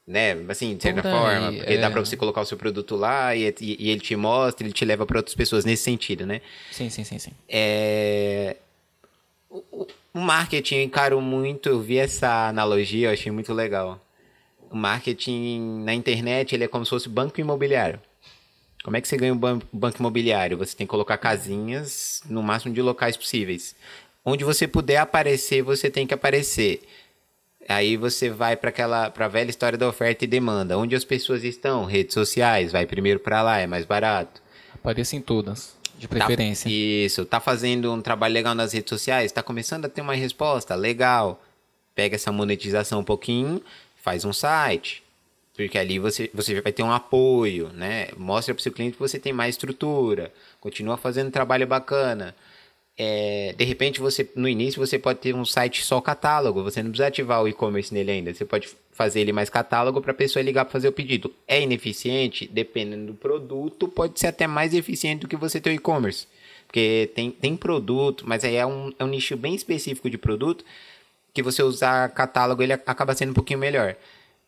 né? 0.06 0.34
Assim, 0.48 0.78
de 0.78 0.84
certa 0.84 1.02
forma. 1.02 1.52
Porque 1.52 1.74
é... 1.74 1.78
dá 1.80 1.90
para 1.90 2.00
você 2.00 2.16
colocar 2.16 2.42
o 2.42 2.46
seu 2.46 2.58
produto 2.58 2.96
lá 2.96 3.36
e, 3.36 3.48
e, 3.60 3.88
e, 3.88 3.90
ele 3.90 4.02
te 4.02 4.16
mostra, 4.16 4.68
ele 4.68 4.74
te 4.74 4.86
leva 4.86 5.04
para 5.04 5.18
outras 5.18 5.36
pessoas 5.36 5.66
nesse 5.66 5.84
sentido, 5.84 6.28
né? 6.28 6.42
Sim, 6.72 6.92
sim, 6.92 7.04
sim, 7.04 7.18
sim. 7.18 7.32
É... 7.50 8.56
O, 9.50 9.88
o 10.14 10.20
marketing 10.20 10.76
eu 10.76 10.84
encaro 10.84 11.20
muito, 11.20 11.68
eu 11.68 11.82
vi 11.82 11.98
essa 11.98 12.48
analogia, 12.50 13.08
eu 13.08 13.14
achei 13.14 13.32
muito 13.32 13.52
legal 13.52 14.00
o 14.72 14.76
marketing 14.76 15.84
na 15.84 15.94
internet 15.94 16.56
ele 16.56 16.64
é 16.64 16.68
como 16.68 16.86
se 16.86 16.90
fosse 16.90 17.10
banco 17.10 17.40
imobiliário. 17.40 18.00
Como 18.84 18.98
é 18.98 19.02
que 19.02 19.08
você 19.08 19.18
ganha 19.18 19.34
um 19.34 19.38
banco 19.38 20.00
imobiliário? 20.00 20.58
Você 20.58 20.76
tem 20.76 20.88
que 20.88 20.92
colocar 20.92 21.18
casinhas 21.18 22.24
no 22.28 22.42
máximo 22.42 22.74
de 22.74 22.82
locais 22.82 23.16
possíveis. 23.16 23.76
Onde 24.26 24.44
você 24.44 24.68
puder 24.68 24.98
aparecer, 24.98 25.62
você 25.62 25.90
tem 25.90 26.08
que 26.08 26.14
aparecer. 26.14 26.82
Aí 27.70 27.96
você 27.96 28.30
vai 28.30 28.56
para 28.56 28.70
aquela 28.70 29.12
para 29.12 29.28
velha 29.28 29.50
história 29.50 29.78
da 29.78 29.88
oferta 29.88 30.24
e 30.24 30.28
demanda. 30.28 30.78
Onde 30.78 30.96
as 30.96 31.06
pessoas 31.06 31.44
estão? 31.44 31.86
Redes 31.86 32.14
sociais, 32.14 32.72
vai 32.72 32.86
primeiro 32.88 33.20
para 33.20 33.42
lá, 33.42 33.60
é 33.60 33.68
mais 33.68 33.86
barato. 33.86 34.42
Apareça 34.74 35.16
em 35.16 35.22
todas, 35.22 35.76
de 35.98 36.08
tá 36.08 36.16
preferência. 36.16 36.70
Tá, 36.70 36.76
isso, 36.76 37.26
tá 37.26 37.40
fazendo 37.40 37.94
um 37.94 38.02
trabalho 38.02 38.34
legal 38.34 38.56
nas 38.56 38.74
redes 38.74 38.90
sociais, 38.90 39.32
tá 39.32 39.44
começando 39.44 39.86
a 39.86 39.90
ter 39.90 40.02
uma 40.02 40.16
resposta, 40.16 40.74
legal. 40.74 41.40
Pega 41.94 42.16
essa 42.16 42.32
monetização 42.32 43.02
um 43.02 43.04
pouquinho, 43.04 43.62
faz 44.02 44.26
um 44.26 44.34
site. 44.34 45.04
Porque 45.56 45.78
ali 45.78 46.00
você, 46.00 46.30
você 46.34 46.60
vai 46.62 46.72
ter 46.72 46.84
um 46.84 46.92
apoio, 46.92 47.70
né? 47.70 48.08
Mostra 48.18 48.54
para 48.54 48.60
o 48.60 48.64
seu 48.64 48.72
cliente 48.72 48.94
que 48.94 49.00
você 49.00 49.20
tem 49.20 49.34
mais 49.34 49.56
estrutura, 49.56 50.34
continua 50.60 50.98
fazendo 50.98 51.30
trabalho 51.30 51.68
bacana. 51.68 52.36
É, 52.98 53.54
de 53.58 53.64
repente, 53.66 54.00
você 54.00 54.30
no 54.36 54.48
início 54.48 54.80
você 54.80 55.00
pode 55.00 55.20
ter 55.20 55.34
um 55.36 55.46
site 55.46 55.84
só 55.84 56.00
catálogo, 56.00 56.64
você 56.64 56.82
não 56.84 56.92
precisa 56.92 57.08
ativar 57.08 57.42
o 57.42 57.48
e-commerce 57.48 57.94
nele 57.94 58.12
ainda. 58.12 58.34
Você 58.34 58.46
pode 58.46 58.70
fazer 58.92 59.22
ele 59.22 59.34
mais 59.34 59.50
catálogo 59.50 60.02
para 60.02 60.12
a 60.12 60.16
pessoa 60.16 60.44
ligar 60.44 60.66
para 60.66 60.72
fazer 60.72 60.88
o 60.88 60.94
pedido. 60.94 61.34
É 61.48 61.62
ineficiente? 61.62 62.48
Dependendo 62.48 63.08
do 63.08 63.14
produto, 63.14 63.88
pode 63.88 64.20
ser 64.20 64.28
até 64.28 64.48
mais 64.48 64.74
eficiente 64.74 65.22
do 65.22 65.28
que 65.28 65.36
você 65.36 65.60
ter 65.60 65.72
o 65.72 65.74
e-commerce. 65.74 66.28
Porque 66.68 67.12
tem, 67.14 67.32
tem 67.32 67.58
produto, 67.58 68.24
mas 68.26 68.44
aí 68.44 68.56
é 68.56 68.66
um, 68.66 68.94
é 68.98 69.04
um 69.04 69.08
nicho 69.08 69.36
bem 69.36 69.54
específico 69.54 70.10
de 70.10 70.18
produto 70.18 70.64
que 71.34 71.42
você 71.42 71.64
usar 71.64 72.10
catálogo 72.10 72.62
ele 72.62 72.74
acaba 72.74 73.16
sendo 73.16 73.32
um 73.32 73.34
pouquinho 73.34 73.60
melhor. 73.60 73.96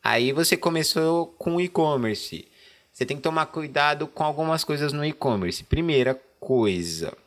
Aí 0.04 0.32
você 0.32 0.58
começou 0.58 1.28
com 1.38 1.62
e-commerce. 1.62 2.48
Você 2.92 3.06
tem 3.06 3.18
que 3.18 3.24
tomar 3.24 3.48
cuidado 3.48 4.06
com 4.06 4.24
algumas 4.24 4.64
coisas 4.64 4.94
no 4.94 5.04
e-commerce. 5.04 5.64
Primeira 5.64 6.20
coisa, 6.40 7.18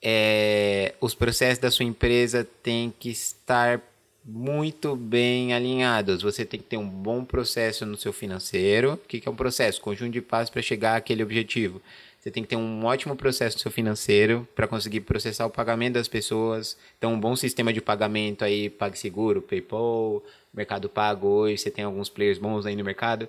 é, 0.00 0.94
os 1.00 1.14
processos 1.14 1.58
da 1.58 1.70
sua 1.70 1.84
empresa 1.84 2.46
têm 2.62 2.94
que 2.98 3.10
estar 3.10 3.80
muito 4.24 4.94
bem 4.94 5.52
alinhados. 5.52 6.22
Você 6.22 6.44
tem 6.44 6.60
que 6.60 6.66
ter 6.66 6.76
um 6.76 6.88
bom 6.88 7.24
processo 7.24 7.84
no 7.84 7.96
seu 7.96 8.12
financeiro. 8.12 8.94
O 8.94 8.96
que 8.96 9.22
é 9.26 9.30
um 9.30 9.36
processo? 9.36 9.80
Conjunto 9.80 10.12
de 10.12 10.20
passos 10.20 10.50
para 10.50 10.62
chegar 10.62 10.96
àquele 10.96 11.22
objetivo. 11.22 11.82
Você 12.22 12.30
tem 12.30 12.44
que 12.44 12.50
ter 12.50 12.56
um 12.56 12.84
ótimo 12.84 13.16
processo 13.16 13.58
seu 13.58 13.68
financeiro 13.68 14.46
para 14.54 14.68
conseguir 14.68 15.00
processar 15.00 15.44
o 15.44 15.50
pagamento 15.50 15.94
das 15.94 16.06
pessoas. 16.06 16.76
Então, 16.96 17.14
um 17.14 17.18
bom 17.18 17.34
sistema 17.34 17.72
de 17.72 17.80
pagamento 17.80 18.44
aí, 18.44 18.70
PagSeguro, 18.70 19.42
PayPal, 19.42 20.22
Mercado 20.54 20.88
Pago 20.88 21.26
hoje, 21.26 21.58
você 21.58 21.70
tem 21.70 21.84
alguns 21.84 22.08
players 22.08 22.38
bons 22.38 22.64
aí 22.64 22.76
no 22.76 22.84
mercado. 22.84 23.28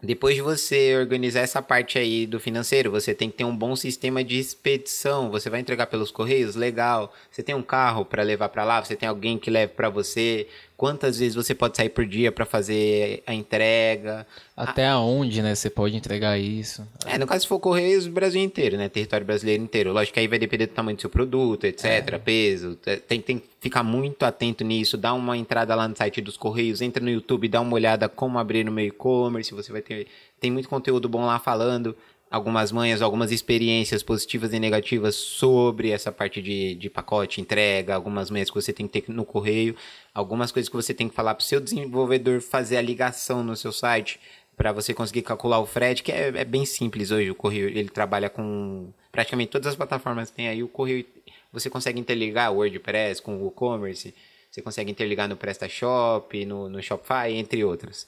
Depois 0.00 0.36
de 0.36 0.40
você 0.40 0.96
organizar 0.96 1.40
essa 1.40 1.60
parte 1.60 1.98
aí 1.98 2.28
do 2.28 2.38
financeiro, 2.38 2.92
você 2.92 3.12
tem 3.12 3.28
que 3.28 3.38
ter 3.38 3.44
um 3.44 3.54
bom 3.54 3.74
sistema 3.74 4.22
de 4.22 4.38
expedição. 4.38 5.28
Você 5.30 5.50
vai 5.50 5.58
entregar 5.58 5.88
pelos 5.88 6.12
correios, 6.12 6.54
legal. 6.54 7.12
Você 7.28 7.42
tem 7.42 7.56
um 7.56 7.62
carro 7.62 8.04
para 8.04 8.22
levar 8.22 8.50
para 8.50 8.64
lá, 8.64 8.82
você 8.82 8.94
tem 8.94 9.08
alguém 9.08 9.36
que 9.36 9.50
leve 9.50 9.72
para 9.74 9.90
você. 9.90 10.46
Quantas 10.80 11.18
vezes 11.18 11.34
você 11.34 11.54
pode 11.54 11.76
sair 11.76 11.90
por 11.90 12.06
dia 12.06 12.32
para 12.32 12.46
fazer 12.46 13.22
a 13.26 13.34
entrega? 13.34 14.26
Até 14.56 14.86
ah, 14.86 14.94
aonde, 14.94 15.42
né, 15.42 15.54
você 15.54 15.68
pode 15.68 15.94
entregar 15.94 16.38
isso? 16.38 16.88
É, 17.04 17.18
no 17.18 17.26
caso 17.26 17.42
se 17.42 17.46
for 17.46 17.60
correios, 17.60 18.06
Brasil 18.06 18.42
inteiro, 18.42 18.78
né, 18.78 18.88
território 18.88 19.26
brasileiro 19.26 19.62
inteiro. 19.62 19.92
Lógico 19.92 20.14
que 20.14 20.20
aí 20.20 20.26
vai 20.26 20.38
depender 20.38 20.68
do 20.68 20.72
tamanho 20.72 20.96
do 20.96 21.00
seu 21.02 21.10
produto, 21.10 21.64
etc, 21.64 21.84
é. 21.84 22.18
peso. 22.18 22.76
Tem, 23.06 23.20
tem 23.20 23.38
que 23.40 23.44
ficar 23.60 23.82
muito 23.82 24.22
atento 24.22 24.64
nisso. 24.64 24.96
Dá 24.96 25.12
uma 25.12 25.36
entrada 25.36 25.74
lá 25.74 25.86
no 25.86 25.94
site 25.94 26.22
dos 26.22 26.38
correios, 26.38 26.80
entra 26.80 27.04
no 27.04 27.10
YouTube, 27.10 27.46
dá 27.46 27.60
uma 27.60 27.74
olhada 27.74 28.08
como 28.08 28.38
abrir 28.38 28.64
no 28.64 28.72
meu 28.72 28.86
e-commerce. 28.86 29.52
Você 29.52 29.70
vai 29.70 29.82
ter 29.82 30.06
tem 30.40 30.50
muito 30.50 30.68
conteúdo 30.70 31.08
bom 31.08 31.26
lá 31.26 31.38
falando 31.38 31.94
algumas 32.30 32.70
manhas, 32.70 33.02
algumas 33.02 33.32
experiências 33.32 34.02
positivas 34.02 34.52
e 34.52 34.60
negativas 34.60 35.16
sobre 35.16 35.90
essa 35.90 36.12
parte 36.12 36.40
de, 36.40 36.76
de 36.76 36.88
pacote, 36.88 37.40
entrega, 37.40 37.94
algumas 37.94 38.30
manhas 38.30 38.48
que 38.48 38.54
você 38.54 38.72
tem 38.72 38.86
que 38.86 39.00
ter 39.00 39.12
no 39.12 39.24
correio, 39.24 39.74
algumas 40.14 40.52
coisas 40.52 40.68
que 40.68 40.76
você 40.76 40.94
tem 40.94 41.08
que 41.08 41.14
falar 41.14 41.34
para 41.34 41.42
o 41.42 41.44
seu 41.44 41.60
desenvolvedor 41.60 42.40
fazer 42.40 42.76
a 42.76 42.82
ligação 42.82 43.42
no 43.42 43.56
seu 43.56 43.72
site 43.72 44.20
para 44.56 44.72
você 44.72 44.94
conseguir 44.94 45.22
calcular 45.22 45.58
o 45.58 45.66
frete, 45.66 46.02
que 46.02 46.12
é, 46.12 46.28
é, 46.28 46.44
bem 46.44 46.64
simples 46.64 47.10
hoje. 47.10 47.30
O 47.30 47.34
correio 47.34 47.66
ele 47.66 47.88
trabalha 47.88 48.30
com 48.30 48.92
praticamente 49.10 49.50
todas 49.50 49.66
as 49.68 49.74
plataformas 49.74 50.30
tem 50.30 50.48
aí. 50.48 50.62
O 50.62 50.68
correio 50.68 51.04
você 51.52 51.68
consegue 51.68 51.98
interligar 51.98 52.52
o 52.52 52.56
WordPress 52.56 53.20
com 53.20 53.36
o 53.36 53.44
WooCommerce, 53.44 54.14
você 54.50 54.62
consegue 54.62 54.90
interligar 54.90 55.28
no 55.28 55.36
PrestaShop, 55.36 56.44
no, 56.44 56.68
no 56.68 56.82
Shopify, 56.82 57.32
entre 57.32 57.64
outros. 57.64 58.06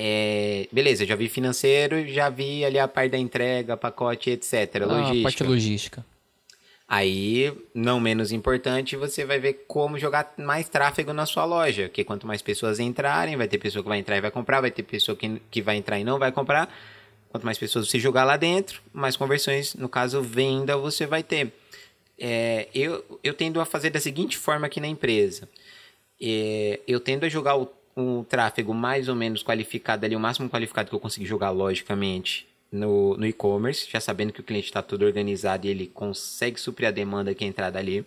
É, 0.00 0.68
beleza, 0.70 1.04
já 1.04 1.16
vi 1.16 1.28
financeiro, 1.28 2.06
já 2.06 2.28
vi 2.28 2.64
ali 2.64 2.78
a 2.78 2.86
parte 2.86 3.10
da 3.10 3.18
entrega, 3.18 3.76
pacote, 3.76 4.30
etc. 4.30 4.52
Ah, 4.54 4.86
logística. 4.86 5.18
A 5.18 5.22
parte 5.22 5.42
logística. 5.42 6.06
Aí, 6.86 7.52
não 7.74 7.98
menos 7.98 8.30
importante, 8.30 8.94
você 8.94 9.24
vai 9.24 9.40
ver 9.40 9.64
como 9.66 9.98
jogar 9.98 10.34
mais 10.38 10.68
tráfego 10.68 11.12
na 11.12 11.26
sua 11.26 11.44
loja. 11.44 11.88
Porque 11.88 12.04
quanto 12.04 12.28
mais 12.28 12.40
pessoas 12.40 12.78
entrarem, 12.78 13.36
vai 13.36 13.48
ter 13.48 13.58
pessoa 13.58 13.82
que 13.82 13.88
vai 13.88 13.98
entrar 13.98 14.16
e 14.16 14.20
vai 14.20 14.30
comprar, 14.30 14.60
vai 14.60 14.70
ter 14.70 14.84
pessoa 14.84 15.16
que, 15.16 15.42
que 15.50 15.60
vai 15.60 15.76
entrar 15.76 15.98
e 15.98 16.04
não 16.04 16.16
vai 16.16 16.30
comprar. 16.30 16.72
Quanto 17.30 17.44
mais 17.44 17.58
pessoas 17.58 17.88
você 17.88 17.98
jogar 17.98 18.22
lá 18.22 18.36
dentro, 18.36 18.80
mais 18.92 19.16
conversões, 19.16 19.74
no 19.74 19.88
caso, 19.88 20.22
venda, 20.22 20.76
você 20.76 21.06
vai 21.06 21.24
ter. 21.24 21.52
É, 22.16 22.68
eu, 22.72 23.04
eu 23.24 23.34
tendo 23.34 23.60
a 23.60 23.64
fazer 23.64 23.90
da 23.90 23.98
seguinte 23.98 24.38
forma 24.38 24.68
aqui 24.68 24.78
na 24.78 24.86
empresa. 24.86 25.48
É, 26.22 26.78
eu 26.86 27.00
tendo 27.00 27.24
a 27.24 27.28
jogar 27.28 27.56
o 27.56 27.66
um 27.98 28.22
tráfego 28.22 28.72
mais 28.72 29.08
ou 29.08 29.14
menos 29.14 29.42
qualificado 29.42 30.06
ali, 30.06 30.14
o 30.14 30.20
máximo 30.20 30.48
qualificado 30.48 30.88
que 30.88 30.94
eu 30.94 31.00
consegui 31.00 31.26
jogar 31.26 31.50
logicamente 31.50 32.46
no, 32.70 33.16
no 33.16 33.26
e-commerce, 33.26 33.88
já 33.90 34.00
sabendo 34.00 34.32
que 34.32 34.40
o 34.40 34.44
cliente 34.44 34.66
está 34.66 34.82
tudo 34.82 35.04
organizado 35.04 35.66
e 35.66 35.70
ele 35.70 35.86
consegue 35.86 36.60
suprir 36.60 36.88
a 36.88 36.92
demanda 36.92 37.34
que 37.34 37.44
é 37.44 37.48
entrada 37.48 37.78
ali. 37.78 38.06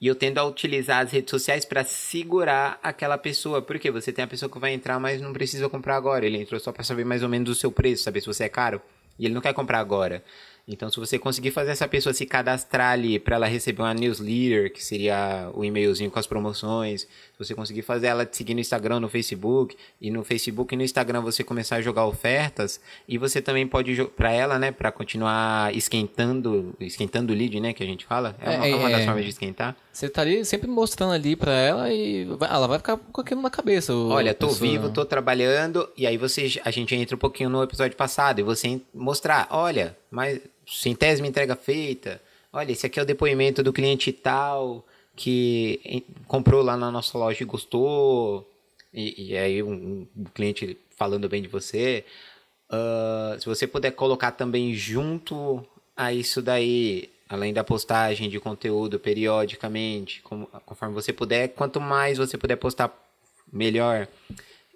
E 0.00 0.06
eu 0.06 0.14
tendo 0.14 0.38
a 0.38 0.44
utilizar 0.44 1.02
as 1.02 1.12
redes 1.12 1.30
sociais 1.30 1.64
para 1.64 1.84
segurar 1.84 2.78
aquela 2.82 3.16
pessoa. 3.16 3.62
Porque 3.62 3.90
você 3.90 4.12
tem 4.12 4.24
a 4.24 4.28
pessoa 4.28 4.50
que 4.50 4.58
vai 4.58 4.74
entrar, 4.74 4.98
mas 4.98 5.20
não 5.20 5.32
precisa 5.32 5.68
comprar 5.68 5.96
agora. 5.96 6.26
Ele 6.26 6.36
entrou 6.36 6.60
só 6.60 6.72
para 6.72 6.84
saber 6.84 7.04
mais 7.04 7.22
ou 7.22 7.28
menos 7.28 7.48
o 7.48 7.54
seu 7.54 7.72
preço, 7.72 8.02
saber 8.02 8.20
se 8.20 8.26
você 8.26 8.44
é 8.44 8.48
caro. 8.48 8.82
E 9.18 9.24
ele 9.24 9.32
não 9.32 9.40
quer 9.40 9.54
comprar 9.54 9.78
agora. 9.78 10.22
Então, 10.66 10.90
se 10.90 10.98
você 10.98 11.18
conseguir 11.18 11.50
fazer 11.50 11.70
essa 11.72 11.86
pessoa 11.86 12.12
se 12.12 12.24
cadastrar 12.24 12.92
ali 12.92 13.18
para 13.18 13.36
ela 13.36 13.46
receber 13.46 13.82
uma 13.82 13.94
newsletter, 13.94 14.72
que 14.72 14.82
seria 14.82 15.50
o 15.54 15.64
e-mailzinho 15.64 16.10
com 16.10 16.18
as 16.18 16.26
promoções, 16.26 17.06
se 17.34 17.38
você 17.38 17.54
conseguir 17.54 17.82
fazer 17.82 18.06
ela 18.06 18.24
te 18.24 18.36
seguir 18.36 18.54
no 18.54 18.60
Instagram, 18.60 19.00
no 19.00 19.08
Facebook, 19.08 19.76
e 20.00 20.08
no 20.08 20.22
Facebook 20.22 20.72
e 20.72 20.76
no 20.76 20.84
Instagram 20.84 21.20
você 21.20 21.42
começar 21.42 21.76
a 21.76 21.82
jogar 21.82 22.06
ofertas, 22.06 22.80
e 23.08 23.18
você 23.18 23.42
também 23.42 23.66
pode 23.66 24.04
para 24.16 24.30
ela, 24.30 24.56
né, 24.56 24.70
para 24.70 24.92
continuar 24.92 25.74
esquentando, 25.74 26.74
esquentando 26.78 27.32
o 27.32 27.36
lead, 27.36 27.58
né, 27.58 27.72
que 27.72 27.82
a 27.82 27.86
gente 27.86 28.04
fala. 28.04 28.36
É 28.40 28.50
uma, 28.50 28.66
é, 28.66 28.74
uma 28.76 28.90
das 28.90 29.00
é, 29.00 29.04
formas 29.04 29.24
de 29.24 29.30
esquentar. 29.30 29.76
Você 29.92 30.08
tá 30.08 30.22
ali 30.22 30.44
sempre 30.44 30.68
mostrando 30.68 31.12
ali 31.12 31.34
para 31.34 31.52
ela 31.52 31.92
e 31.92 32.26
ela 32.48 32.68
vai 32.68 32.78
ficar 32.78 32.96
com 32.96 33.20
aquilo 33.20 33.42
na 33.42 33.50
cabeça. 33.50 33.92
Olha, 33.92 34.32
tô 34.32 34.46
pessoa... 34.46 34.70
vivo, 34.70 34.90
tô 34.90 35.04
trabalhando, 35.04 35.88
e 35.96 36.06
aí 36.06 36.16
você 36.16 36.60
a 36.64 36.70
gente 36.70 36.94
entra 36.94 37.16
um 37.16 37.18
pouquinho 37.18 37.50
no 37.50 37.64
episódio 37.64 37.96
passado 37.96 38.38
e 38.38 38.42
você 38.44 38.80
mostrar, 38.94 39.48
olha, 39.50 39.96
mas 40.08 40.40
centésima 40.66 41.26
entrega 41.26 41.56
feita. 41.56 42.22
Olha, 42.52 42.70
esse 42.70 42.86
aqui 42.86 43.00
é 43.00 43.02
o 43.02 43.06
depoimento 43.06 43.60
do 43.60 43.72
cliente 43.72 44.12
tal 44.12 44.86
que 45.16 46.04
comprou 46.26 46.62
lá 46.62 46.76
na 46.76 46.90
nossa 46.90 47.16
loja 47.16 47.42
e 47.42 47.46
gostou. 47.46 48.48
E, 48.92 49.30
e 49.30 49.36
aí 49.36 49.62
um, 49.62 50.06
um, 50.16 50.24
cliente 50.34 50.76
falando 50.96 51.28
bem 51.28 51.42
de 51.42 51.48
você. 51.48 52.04
Uh, 52.70 53.38
se 53.40 53.46
você 53.46 53.66
puder 53.66 53.92
colocar 53.92 54.32
também 54.32 54.74
junto 54.74 55.64
a 55.96 56.12
isso 56.12 56.40
daí, 56.40 57.10
além 57.28 57.52
da 57.52 57.64
postagem 57.64 58.28
de 58.28 58.40
conteúdo 58.40 58.98
periodicamente, 58.98 60.22
como, 60.22 60.46
conforme 60.64 60.94
você 60.94 61.12
puder, 61.12 61.48
quanto 61.48 61.80
mais 61.80 62.18
você 62.18 62.38
puder 62.38 62.56
postar, 62.56 62.92
melhor 63.52 64.08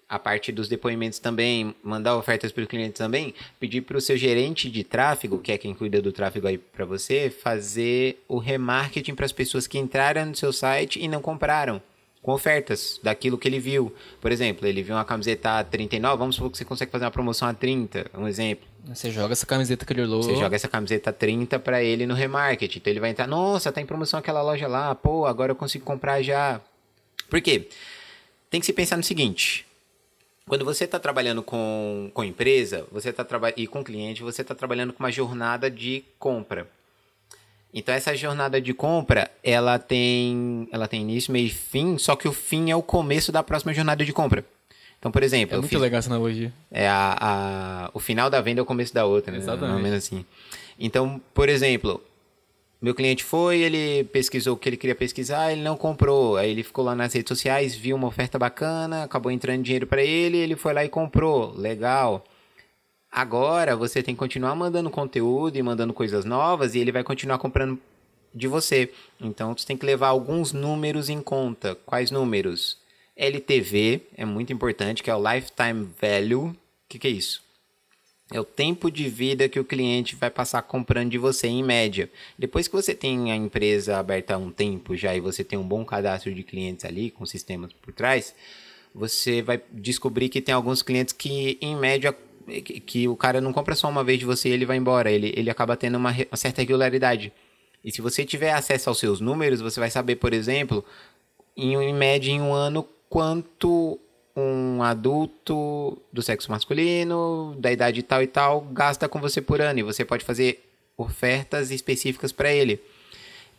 a 0.08 0.18
parte 0.18 0.50
dos 0.50 0.68
depoimentos 0.68 1.18
também, 1.18 1.74
mandar 1.82 2.16
ofertas 2.16 2.50
para 2.50 2.64
o 2.64 2.66
cliente 2.66 2.94
também, 2.94 3.34
pedir 3.60 3.82
para 3.82 3.98
o 3.98 4.00
seu 4.00 4.16
gerente 4.16 4.70
de 4.70 4.82
tráfego, 4.82 5.38
que 5.38 5.52
é 5.52 5.58
quem 5.58 5.74
cuida 5.74 6.00
do 6.00 6.10
tráfego 6.12 6.46
aí 6.46 6.56
para 6.56 6.86
você, 6.86 7.28
fazer 7.28 8.24
o 8.26 8.38
remarketing 8.38 9.14
para 9.14 9.26
as 9.26 9.32
pessoas 9.32 9.66
que 9.66 9.78
entraram 9.78 10.24
no 10.24 10.34
seu 10.34 10.52
site 10.52 10.98
e 10.98 11.06
não 11.06 11.20
compraram, 11.20 11.82
com 12.22 12.32
ofertas 12.32 12.98
daquilo 13.02 13.36
que 13.36 13.46
ele 13.46 13.60
viu. 13.60 13.94
Por 14.18 14.32
exemplo, 14.32 14.66
ele 14.66 14.82
viu 14.82 14.94
uma 14.94 15.04
camiseta 15.04 15.58
a 15.58 15.64
39, 15.64 16.16
vamos 16.16 16.36
supor 16.36 16.50
que 16.50 16.56
você 16.56 16.64
consegue 16.64 16.90
fazer 16.90 17.04
uma 17.04 17.10
promoção 17.10 17.46
a 17.46 17.52
30, 17.52 18.10
um 18.14 18.26
exemplo. 18.26 18.66
Você 18.86 19.10
joga 19.10 19.32
essa 19.34 19.44
camiseta 19.44 19.84
que 19.84 19.92
ele 19.92 20.02
olhou. 20.02 20.22
Você 20.22 20.36
joga 20.36 20.56
essa 20.56 20.68
camiseta 20.68 21.10
a 21.10 21.12
30 21.12 21.58
para 21.58 21.82
ele 21.82 22.06
no 22.06 22.14
remarketing. 22.14 22.78
Então 22.78 22.90
ele 22.90 23.00
vai 23.00 23.10
entrar, 23.10 23.26
nossa, 23.26 23.70
tá 23.70 23.82
em 23.82 23.86
promoção 23.86 24.18
aquela 24.18 24.40
loja 24.40 24.66
lá, 24.66 24.94
pô, 24.94 25.26
agora 25.26 25.52
eu 25.52 25.56
consigo 25.56 25.84
comprar 25.84 26.22
já. 26.22 26.62
Por 27.28 27.42
quê? 27.42 27.68
Tem 28.48 28.58
que 28.58 28.64
se 28.64 28.72
pensar 28.72 28.96
no 28.96 29.02
seguinte, 29.02 29.67
quando 30.48 30.64
você 30.64 30.84
está 30.84 30.98
trabalhando 30.98 31.42
com, 31.42 32.10
com 32.12 32.24
empresa 32.24 32.86
você 32.90 33.12
tá 33.12 33.24
e 33.56 33.66
com 33.66 33.84
cliente, 33.84 34.22
você 34.22 34.42
está 34.42 34.54
trabalhando 34.54 34.92
com 34.92 35.02
uma 35.02 35.12
jornada 35.12 35.70
de 35.70 36.04
compra. 36.18 36.68
Então 37.72 37.94
essa 37.94 38.16
jornada 38.16 38.60
de 38.60 38.72
compra, 38.72 39.30
ela 39.42 39.78
tem, 39.78 40.68
ela 40.72 40.88
tem 40.88 41.02
início, 41.02 41.32
meio 41.32 41.46
e 41.46 41.50
fim, 41.50 41.98
só 41.98 42.16
que 42.16 42.26
o 42.26 42.32
fim 42.32 42.70
é 42.70 42.76
o 42.76 42.82
começo 42.82 43.30
da 43.30 43.42
próxima 43.42 43.74
jornada 43.74 44.04
de 44.04 44.12
compra. 44.12 44.44
Então, 44.98 45.12
por 45.12 45.22
exemplo... 45.22 45.54
É 45.54 45.58
muito 45.58 45.70
fiz, 45.70 45.80
legal 45.80 45.98
essa 46.00 46.08
analogia. 46.08 46.52
É 46.72 46.88
a, 46.88 47.16
a, 47.20 47.90
o 47.94 48.00
final 48.00 48.28
da 48.28 48.40
venda 48.40 48.60
é 48.60 48.62
o 48.62 48.66
começo 48.66 48.92
da 48.92 49.04
outra, 49.04 49.30
né? 49.30 49.38
Exatamente. 49.38 49.68
Mais 49.68 49.76
ou 49.76 49.82
menos 49.82 49.98
assim. 49.98 50.24
Então, 50.78 51.20
por 51.32 51.48
exemplo, 51.48 52.02
meu 52.80 52.94
cliente 52.94 53.24
foi, 53.24 53.58
ele 53.58 54.04
pesquisou 54.04 54.54
o 54.54 54.56
que 54.56 54.68
ele 54.68 54.76
queria 54.76 54.94
pesquisar, 54.94 55.50
ele 55.50 55.62
não 55.62 55.76
comprou. 55.76 56.36
Aí 56.36 56.50
ele 56.50 56.62
ficou 56.62 56.84
lá 56.84 56.94
nas 56.94 57.12
redes 57.12 57.28
sociais, 57.28 57.74
viu 57.74 57.96
uma 57.96 58.06
oferta 58.06 58.38
bacana, 58.38 59.02
acabou 59.02 59.32
entrando 59.32 59.64
dinheiro 59.64 59.86
para 59.86 60.02
ele, 60.02 60.36
ele 60.36 60.54
foi 60.54 60.72
lá 60.72 60.84
e 60.84 60.88
comprou. 60.88 61.52
Legal. 61.56 62.24
Agora 63.10 63.74
você 63.74 64.02
tem 64.02 64.14
que 64.14 64.18
continuar 64.18 64.54
mandando 64.54 64.90
conteúdo 64.90 65.56
e 65.56 65.62
mandando 65.62 65.92
coisas 65.92 66.24
novas 66.24 66.74
e 66.74 66.78
ele 66.78 66.92
vai 66.92 67.02
continuar 67.02 67.38
comprando 67.38 67.80
de 68.32 68.46
você. 68.46 68.92
Então 69.20 69.56
você 69.56 69.66
tem 69.66 69.76
que 69.76 69.86
levar 69.86 70.08
alguns 70.08 70.52
números 70.52 71.08
em 71.08 71.20
conta. 71.20 71.74
Quais 71.86 72.12
números? 72.12 72.78
LTV 73.16 74.02
é 74.16 74.24
muito 74.24 74.52
importante, 74.52 75.02
que 75.02 75.10
é 75.10 75.14
o 75.14 75.32
Lifetime 75.32 75.88
Value. 76.00 76.50
O 76.50 76.56
que, 76.88 76.98
que 77.00 77.08
é 77.08 77.10
isso? 77.10 77.42
É 78.30 78.38
o 78.38 78.44
tempo 78.44 78.90
de 78.90 79.08
vida 79.08 79.48
que 79.48 79.58
o 79.58 79.64
cliente 79.64 80.14
vai 80.14 80.28
passar 80.28 80.60
comprando 80.60 81.10
de 81.10 81.16
você 81.16 81.46
em 81.46 81.62
média. 81.62 82.10
Depois 82.38 82.68
que 82.68 82.74
você 82.74 82.94
tem 82.94 83.32
a 83.32 83.36
empresa 83.36 83.96
aberta 83.96 84.34
há 84.34 84.38
um 84.38 84.50
tempo 84.50 84.94
já 84.94 85.16
e 85.16 85.20
você 85.20 85.42
tem 85.42 85.58
um 85.58 85.66
bom 85.66 85.82
cadastro 85.82 86.34
de 86.34 86.42
clientes 86.42 86.84
ali, 86.84 87.10
com 87.10 87.24
sistemas 87.24 87.72
por 87.72 87.92
trás, 87.92 88.34
você 88.94 89.40
vai 89.40 89.62
descobrir 89.72 90.28
que 90.28 90.42
tem 90.42 90.54
alguns 90.54 90.82
clientes 90.82 91.14
que, 91.14 91.56
em 91.62 91.74
média, 91.74 92.14
que, 92.84 93.08
o 93.08 93.16
cara 93.16 93.40
não 93.40 93.52
compra 93.52 93.74
só 93.74 93.88
uma 93.88 94.04
vez 94.04 94.18
de 94.18 94.26
você 94.26 94.50
e 94.50 94.52
ele 94.52 94.66
vai 94.66 94.76
embora. 94.76 95.10
Ele, 95.10 95.32
ele 95.34 95.48
acaba 95.48 95.74
tendo 95.74 95.96
uma, 95.96 96.10
uma 96.10 96.36
certa 96.36 96.60
regularidade. 96.60 97.32
E 97.82 97.90
se 97.90 98.02
você 98.02 98.26
tiver 98.26 98.52
acesso 98.52 98.90
aos 98.90 98.98
seus 98.98 99.20
números, 99.20 99.62
você 99.62 99.80
vai 99.80 99.90
saber, 99.90 100.16
por 100.16 100.34
exemplo, 100.34 100.84
em, 101.56 101.74
em 101.74 101.94
média 101.94 102.30
em 102.30 102.42
um 102.42 102.52
ano, 102.52 102.86
quanto 103.08 103.98
um 104.38 104.82
adulto 104.82 105.98
do 106.12 106.22
sexo 106.22 106.50
masculino, 106.50 107.56
da 107.58 107.72
idade 107.72 108.02
tal 108.02 108.22
e 108.22 108.26
tal, 108.26 108.60
gasta 108.60 109.08
com 109.08 109.20
você 109.20 109.40
por 109.40 109.60
ano. 109.60 109.80
E 109.80 109.82
você 109.82 110.04
pode 110.04 110.24
fazer 110.24 110.64
ofertas 110.96 111.70
específicas 111.70 112.32
para 112.32 112.52
ele. 112.52 112.80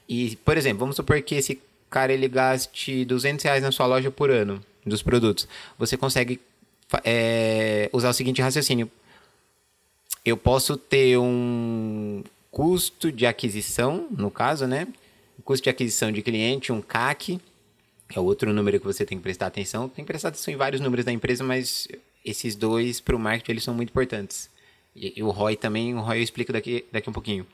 E, 0.08 0.36
por 0.38 0.58
exemplo, 0.58 0.80
vamos 0.80 0.96
supor 0.96 1.22
que 1.22 1.36
esse 1.36 1.62
cara 1.90 2.14
ele 2.14 2.28
gaste 2.28 3.06
200 3.06 3.44
reais 3.44 3.64
na 3.64 3.72
sua 3.72 3.86
loja 3.86 4.10
por 4.10 4.30
ano 4.30 4.62
dos 4.86 5.02
produtos. 5.02 5.48
Você 5.78 5.98
consegue 5.98 6.40
é, 7.04 7.90
usar 7.94 8.10
o 8.10 8.14
seguinte 8.14 8.42
raciocínio. 8.42 8.90
Eu 10.26 10.38
posso 10.38 10.78
ter 10.78 11.18
um 11.18 12.24
custo 12.52 13.12
de 13.12 13.26
aquisição, 13.26 14.08
no 14.12 14.32
caso, 14.32 14.68
né? 14.68 14.88
Custo 15.44 15.64
de 15.64 15.70
aquisição 15.70 16.12
de 16.12 16.22
cliente, 16.22 16.72
um 16.72 16.82
CAC, 16.82 17.40
é 18.16 18.20
o 18.20 18.24
outro 18.24 18.52
número 18.54 18.80
que 18.80 18.86
você 18.86 19.06
tem 19.06 19.18
que 19.18 19.24
prestar 19.24 19.48
atenção. 19.48 19.88
Tem 19.88 20.04
que 20.04 20.10
prestar 20.10 20.30
atenção 20.30 20.54
em 20.54 20.58
vários 20.58 20.82
números 20.82 21.06
da 21.06 21.12
empresa, 21.12 21.44
mas 21.44 21.88
esses 22.26 22.56
dois 22.56 23.00
para 23.00 23.16
o 23.16 23.20
marketing 23.20 23.52
eles 23.52 23.64
são 23.64 23.74
muito 23.74 23.90
importantes. 23.90 24.50
E, 24.96 25.14
e, 25.18 25.24
o 25.24 25.30
ROI 25.30 25.56
também, 25.56 25.94
o 25.96 26.02
ROI 26.02 26.20
eu 26.20 26.24
explico 26.24 26.52
daqui, 26.52 26.86
daqui 26.92 27.10
um 27.10 27.14
pouquinho. 27.14 27.46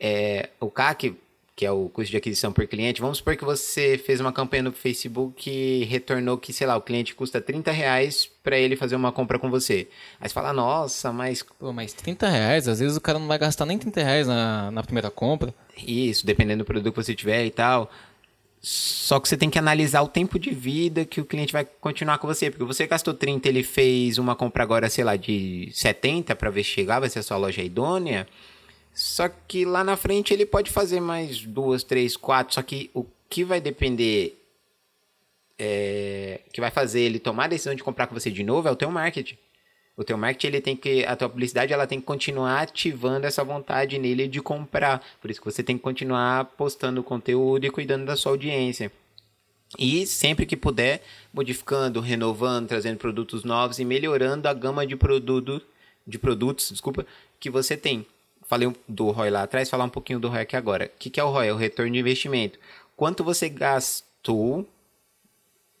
É, 0.00 0.50
o 0.60 0.70
CAC, 0.70 1.16
que 1.54 1.64
é 1.64 1.70
o 1.70 1.88
custo 1.88 2.10
de 2.10 2.16
aquisição 2.16 2.52
por 2.52 2.66
cliente, 2.66 3.00
vamos 3.00 3.18
supor 3.18 3.36
que 3.36 3.44
você 3.44 3.96
fez 3.96 4.20
uma 4.20 4.32
campanha 4.32 4.64
no 4.64 4.72
Facebook 4.72 5.48
e 5.50 5.84
retornou 5.84 6.38
que, 6.38 6.52
sei 6.52 6.66
lá, 6.66 6.76
o 6.76 6.82
cliente 6.82 7.14
custa 7.14 7.40
30 7.40 7.70
reais 7.70 8.30
para 8.42 8.58
ele 8.58 8.76
fazer 8.76 8.96
uma 8.96 9.12
compra 9.12 9.38
com 9.38 9.50
você. 9.50 9.88
Aí 10.20 10.28
você 10.28 10.34
fala, 10.34 10.52
nossa, 10.52 11.12
mas... 11.12 11.42
Pô, 11.58 11.72
mas 11.72 11.92
30 11.92 12.28
reais? 12.28 12.68
Às 12.68 12.80
vezes 12.80 12.96
o 12.96 13.00
cara 13.00 13.18
não 13.18 13.26
vai 13.26 13.38
gastar 13.38 13.66
nem 13.66 13.78
30 13.78 14.02
reais 14.02 14.26
na, 14.26 14.70
na 14.70 14.82
primeira 14.82 15.10
compra. 15.10 15.54
Isso, 15.76 16.26
dependendo 16.26 16.64
do 16.64 16.66
produto 16.66 16.92
que 16.92 17.02
você 17.02 17.14
tiver 17.14 17.44
e 17.44 17.50
tal. 17.50 17.90
Só 18.60 19.20
que 19.20 19.28
você 19.28 19.36
tem 19.36 19.48
que 19.48 19.58
analisar 19.58 20.02
o 20.02 20.08
tempo 20.08 20.38
de 20.38 20.50
vida 20.50 21.04
que 21.04 21.20
o 21.20 21.24
cliente 21.24 21.52
vai 21.52 21.64
continuar 21.64 22.18
com 22.18 22.26
você. 22.26 22.50
Porque 22.50 22.64
você 22.64 22.86
gastou 22.86 23.14
30, 23.14 23.48
ele 23.48 23.62
fez 23.62 24.18
uma 24.18 24.34
compra 24.34 24.62
agora, 24.62 24.90
sei 24.90 25.04
lá, 25.04 25.16
de 25.16 25.70
70 25.72 26.34
para 26.34 26.50
ver 26.50 26.64
se 26.64 26.70
chegar, 26.70 27.00
vai 27.00 27.08
ser 27.08 27.20
a 27.20 27.22
sua 27.22 27.36
loja 27.36 27.62
idônea. 27.62 28.26
Só 28.92 29.28
que 29.28 29.64
lá 29.64 29.84
na 29.84 29.96
frente 29.96 30.34
ele 30.34 30.44
pode 30.44 30.70
fazer 30.70 31.00
mais 31.00 31.40
duas, 31.40 31.84
três, 31.84 32.16
quatro. 32.16 32.54
Só 32.54 32.62
que 32.62 32.90
o 32.92 33.06
que 33.30 33.44
vai 33.44 33.60
depender, 33.60 34.36
é, 35.56 36.40
que 36.52 36.60
vai 36.60 36.70
fazer 36.70 37.02
ele 37.02 37.20
tomar 37.20 37.44
a 37.44 37.48
decisão 37.48 37.74
de 37.74 37.84
comprar 37.84 38.08
com 38.08 38.14
você 38.14 38.30
de 38.30 38.42
novo 38.42 38.66
é 38.66 38.72
o 38.72 38.76
teu 38.76 38.90
marketing. 38.90 39.38
O 39.98 40.04
teu 40.04 40.16
marketing, 40.16 40.46
ele 40.46 40.60
tem 40.60 40.76
que, 40.76 41.04
a 41.04 41.16
tua 41.16 41.28
publicidade, 41.28 41.72
ela 41.72 41.84
tem 41.84 41.98
que 41.98 42.06
continuar 42.06 42.60
ativando 42.60 43.26
essa 43.26 43.42
vontade 43.42 43.98
nele 43.98 44.28
de 44.28 44.40
comprar. 44.40 45.02
Por 45.20 45.28
isso 45.28 45.40
que 45.40 45.44
você 45.44 45.60
tem 45.60 45.76
que 45.76 45.82
continuar 45.82 46.44
postando 46.56 47.02
conteúdo 47.02 47.66
e 47.66 47.70
cuidando 47.70 48.06
da 48.06 48.16
sua 48.16 48.30
audiência. 48.30 48.92
E 49.76 50.06
sempre 50.06 50.46
que 50.46 50.56
puder, 50.56 51.02
modificando, 51.34 51.98
renovando, 51.98 52.68
trazendo 52.68 52.96
produtos 52.96 53.42
novos 53.42 53.80
e 53.80 53.84
melhorando 53.84 54.46
a 54.46 54.54
gama 54.54 54.86
de 54.86 54.94
produto, 54.94 55.60
de 56.06 56.16
produtos, 56.16 56.70
desculpa, 56.70 57.04
que 57.40 57.50
você 57.50 57.76
tem. 57.76 58.06
Falei 58.46 58.72
do 58.86 59.10
ROI 59.10 59.30
lá 59.30 59.42
atrás, 59.42 59.68
falar 59.68 59.82
um 59.82 59.90
pouquinho 59.90 60.20
do 60.20 60.28
ROI 60.28 60.42
aqui 60.42 60.54
agora. 60.54 60.84
O 60.94 60.96
que, 60.96 61.10
que 61.10 61.18
é 61.18 61.24
o 61.24 61.28
ROI? 61.28 61.48
É 61.48 61.52
o 61.52 61.56
retorno 61.56 61.92
de 61.92 61.98
investimento. 61.98 62.56
Quanto 62.96 63.24
você 63.24 63.48
gastou 63.48 64.64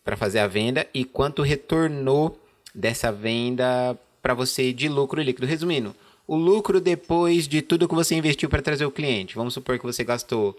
para 0.02 0.16
fazer 0.16 0.40
a 0.40 0.48
venda 0.48 0.88
e 0.92 1.04
quanto 1.04 1.40
retornou 1.40 2.36
dessa 2.74 3.12
venda 3.12 3.96
para 4.28 4.34
você 4.34 4.74
de 4.74 4.90
lucro 4.90 5.22
líquido. 5.22 5.46
Resumindo, 5.46 5.96
o 6.26 6.36
lucro 6.36 6.82
depois 6.82 7.48
de 7.48 7.62
tudo 7.62 7.88
que 7.88 7.94
você 7.94 8.14
investiu 8.14 8.50
para 8.50 8.60
trazer 8.60 8.84
o 8.84 8.90
cliente. 8.90 9.34
Vamos 9.34 9.54
supor 9.54 9.78
que 9.78 9.86
você 9.86 10.04
gastou 10.04 10.54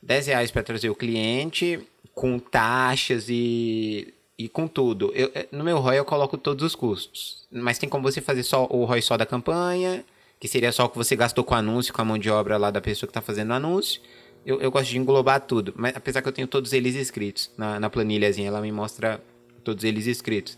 10 0.00 0.28
reais 0.28 0.50
para 0.50 0.62
trazer 0.62 0.88
o 0.88 0.94
cliente, 0.94 1.78
com 2.14 2.38
taxas 2.38 3.26
e, 3.28 4.14
e 4.38 4.48
com 4.48 4.66
tudo. 4.66 5.12
Eu, 5.14 5.30
eh, 5.34 5.46
no 5.52 5.62
meu 5.62 5.78
ROI 5.78 5.98
eu 5.98 6.06
coloco 6.06 6.38
todos 6.38 6.64
os 6.64 6.74
custos. 6.74 7.44
Mas 7.52 7.78
tem 7.78 7.86
como 7.86 8.02
você 8.02 8.22
fazer 8.22 8.44
só 8.44 8.66
o 8.70 8.86
ROI 8.86 9.02
só 9.02 9.18
da 9.18 9.26
campanha, 9.26 10.02
que 10.40 10.48
seria 10.48 10.72
só 10.72 10.86
o 10.86 10.88
que 10.88 10.96
você 10.96 11.14
gastou 11.14 11.44
com 11.44 11.54
anúncio, 11.54 11.92
com 11.92 12.00
a 12.00 12.04
mão 12.06 12.16
de 12.16 12.30
obra 12.30 12.56
lá 12.56 12.70
da 12.70 12.80
pessoa 12.80 13.06
que 13.06 13.10
está 13.10 13.20
fazendo 13.20 13.50
o 13.50 13.52
anúncio. 13.52 14.00
Eu, 14.46 14.58
eu 14.58 14.70
gosto 14.70 14.88
de 14.88 14.96
englobar 14.96 15.42
tudo, 15.42 15.74
mas 15.76 15.94
apesar 15.94 16.22
que 16.22 16.28
eu 16.28 16.32
tenho 16.32 16.48
todos 16.48 16.72
eles 16.72 16.94
escritos 16.94 17.50
na, 17.58 17.78
na 17.78 17.90
planilhazinha, 17.90 18.48
ela 18.48 18.62
me 18.62 18.72
mostra 18.72 19.22
todos 19.62 19.84
eles 19.84 20.06
escritos. 20.06 20.56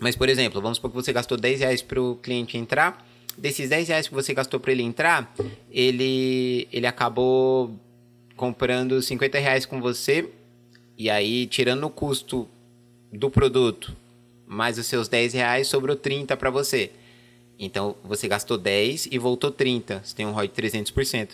Mas, 0.00 0.16
por 0.16 0.28
exemplo, 0.28 0.60
vamos 0.60 0.78
supor 0.78 0.90
que 0.90 0.96
você 0.96 1.12
gastou 1.12 1.36
10 1.36 1.60
reais 1.60 1.82
para 1.82 2.00
o 2.00 2.16
cliente 2.16 2.56
entrar. 2.56 3.06
Desses 3.36 3.68
10 3.68 3.88
reais 3.88 4.08
que 4.08 4.14
você 4.14 4.34
gastou 4.34 4.58
para 4.58 4.72
ele 4.72 4.82
entrar, 4.82 5.32
ele, 5.70 6.66
ele 6.72 6.86
acabou 6.86 7.70
comprando 8.34 9.00
50 9.00 9.38
reais 9.38 9.66
com 9.66 9.80
você. 9.80 10.28
E 10.96 11.08
aí, 11.10 11.46
tirando 11.46 11.84
o 11.84 11.90
custo 11.90 12.48
do 13.12 13.30
produto, 13.30 13.94
mais 14.46 14.78
os 14.78 14.86
seus 14.86 15.08
10 15.08 15.34
reais, 15.34 15.68
sobrou 15.68 15.94
30 15.94 16.36
para 16.36 16.50
você. 16.50 16.90
Então, 17.58 17.94
você 18.02 18.26
gastou 18.26 18.56
10 18.56 19.08
e 19.10 19.18
voltou 19.18 19.50
30. 19.50 20.02
Você 20.02 20.16
tem 20.16 20.26
um 20.26 20.32
ROI 20.32 20.48
de 20.48 20.54
300%. 20.54 21.28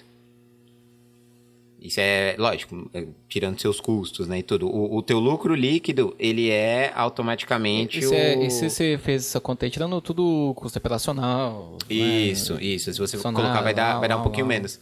Isso 1.87 2.01
é 2.01 2.35
lógico, 2.39 2.91
é, 2.93 3.07
tirando 3.29 3.61
seus 3.61 3.81
custos, 3.81 4.27
né, 4.27 4.39
e 4.39 4.43
tudo. 4.43 4.69
O, 4.69 4.97
o 4.97 5.03
teu 5.03 5.19
lucro 5.19 5.55
líquido, 5.55 6.15
ele 6.19 6.51
é 6.51 6.93
automaticamente 6.95 8.01
e, 8.01 8.07
o... 8.07 8.15
É, 8.15 8.47
e 8.47 8.51
se 8.51 8.69
você 8.69 8.99
fez 8.99 9.27
essa 9.27 9.41
conta 9.41 9.67
aí, 9.67 9.71
tirando 9.71 10.01
tudo 10.01 10.51
o 10.51 10.55
custo 10.55 10.79
operacional... 10.79 11.77
Isso, 11.89 12.55
né? 12.55 12.65
isso. 12.65 12.93
Se 12.93 12.99
você 12.99 13.17
colocar, 13.19 13.63
vai 13.63 13.75
dar, 13.75 13.99
vai 13.99 14.09
dar 14.09 14.17
um 14.17 14.23
pouquinho 14.23 14.47
menos. 14.47 14.81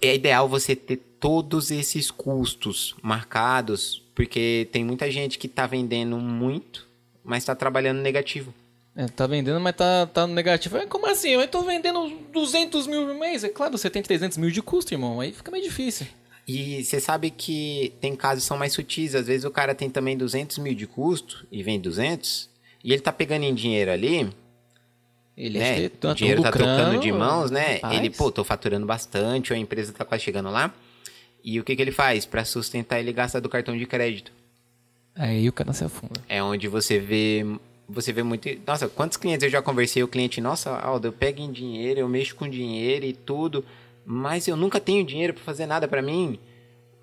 É 0.00 0.14
ideal 0.14 0.48
você 0.48 0.74
ter 0.74 0.96
todos 1.18 1.70
esses 1.70 2.10
custos 2.10 2.94
marcados, 3.02 4.02
porque 4.14 4.68
tem 4.70 4.84
muita 4.84 5.10
gente 5.10 5.38
que 5.38 5.46
está 5.46 5.66
vendendo 5.66 6.18
muito, 6.18 6.86
mas 7.24 7.42
está 7.42 7.54
trabalhando 7.54 8.00
negativo. 8.00 8.52
É, 8.96 9.06
tá 9.08 9.26
vendendo, 9.26 9.58
mas 9.58 9.74
tá, 9.74 10.06
tá 10.06 10.26
negativo. 10.26 10.76
É, 10.76 10.86
como 10.86 11.10
assim? 11.10 11.30
Eu 11.30 11.48
tô 11.48 11.62
vendendo 11.62 12.12
200 12.32 12.86
mil 12.86 13.06
por 13.06 13.14
mês. 13.14 13.42
É 13.42 13.48
claro, 13.48 13.76
você 13.76 13.90
tem 13.90 14.02
300 14.02 14.38
mil 14.38 14.50
de 14.50 14.62
custo, 14.62 14.94
irmão. 14.94 15.20
Aí 15.20 15.32
fica 15.32 15.50
meio 15.50 15.64
difícil. 15.64 16.06
E 16.46 16.84
você 16.84 17.00
sabe 17.00 17.30
que 17.30 17.94
tem 18.00 18.14
casos 18.14 18.44
que 18.44 18.48
são 18.48 18.58
mais 18.58 18.72
sutis. 18.72 19.14
Às 19.14 19.26
vezes 19.26 19.44
o 19.44 19.50
cara 19.50 19.74
tem 19.74 19.88
também 19.88 20.16
200 20.16 20.58
mil 20.58 20.74
de 20.74 20.86
custo 20.86 21.46
e 21.50 21.62
vem 21.62 21.80
200. 21.80 22.50
E 22.82 22.92
ele 22.92 23.00
tá 23.00 23.12
pegando 23.12 23.44
em 23.44 23.54
dinheiro 23.54 23.90
ali. 23.90 24.30
Ele 25.36 25.58
né? 25.58 25.88
tá 25.88 26.12
o 26.12 26.14
dinheiro 26.14 26.42
tá 26.42 26.52
trocando 26.52 27.00
de 27.00 27.10
mãos, 27.10 27.50
né? 27.50 27.76
Rapaz. 27.76 27.96
Ele, 27.96 28.10
pô, 28.10 28.30
tô 28.30 28.44
faturando 28.44 28.86
bastante, 28.86 29.52
a 29.52 29.56
empresa 29.56 29.92
tá 29.92 30.04
quase 30.04 30.22
chegando 30.22 30.50
lá. 30.50 30.72
E 31.42 31.58
o 31.58 31.64
que, 31.64 31.74
que 31.74 31.82
ele 31.82 31.90
faz? 31.90 32.24
para 32.24 32.44
sustentar, 32.44 33.00
ele 33.00 33.12
gasta 33.12 33.40
do 33.40 33.48
cartão 33.48 33.76
de 33.76 33.84
crédito. 33.84 34.32
Aí 35.16 35.48
o 35.48 35.52
cara 35.52 35.72
se 35.72 35.84
afunda. 35.84 36.20
É 36.28 36.42
onde 36.42 36.68
você 36.68 36.98
vê. 36.98 37.44
Você 37.88 38.12
vê 38.12 38.22
muito. 38.22 38.48
Nossa, 38.66 38.88
quantos 38.88 39.16
clientes 39.16 39.44
eu 39.44 39.50
já 39.50 39.60
conversei? 39.60 40.02
O 40.02 40.08
cliente, 40.08 40.40
nossa, 40.40 40.70
Aldo, 40.70 41.08
eu 41.08 41.12
pego 41.12 41.40
em 41.40 41.52
dinheiro, 41.52 42.00
eu 42.00 42.08
mexo 42.08 42.34
com 42.34 42.48
dinheiro 42.48 43.04
e 43.04 43.12
tudo 43.12 43.64
mas 44.04 44.46
eu 44.48 44.56
nunca 44.56 44.80
tenho 44.80 45.04
dinheiro 45.04 45.34
para 45.34 45.42
fazer 45.42 45.66
nada 45.66 45.88
para 45.88 46.02
mim. 46.02 46.38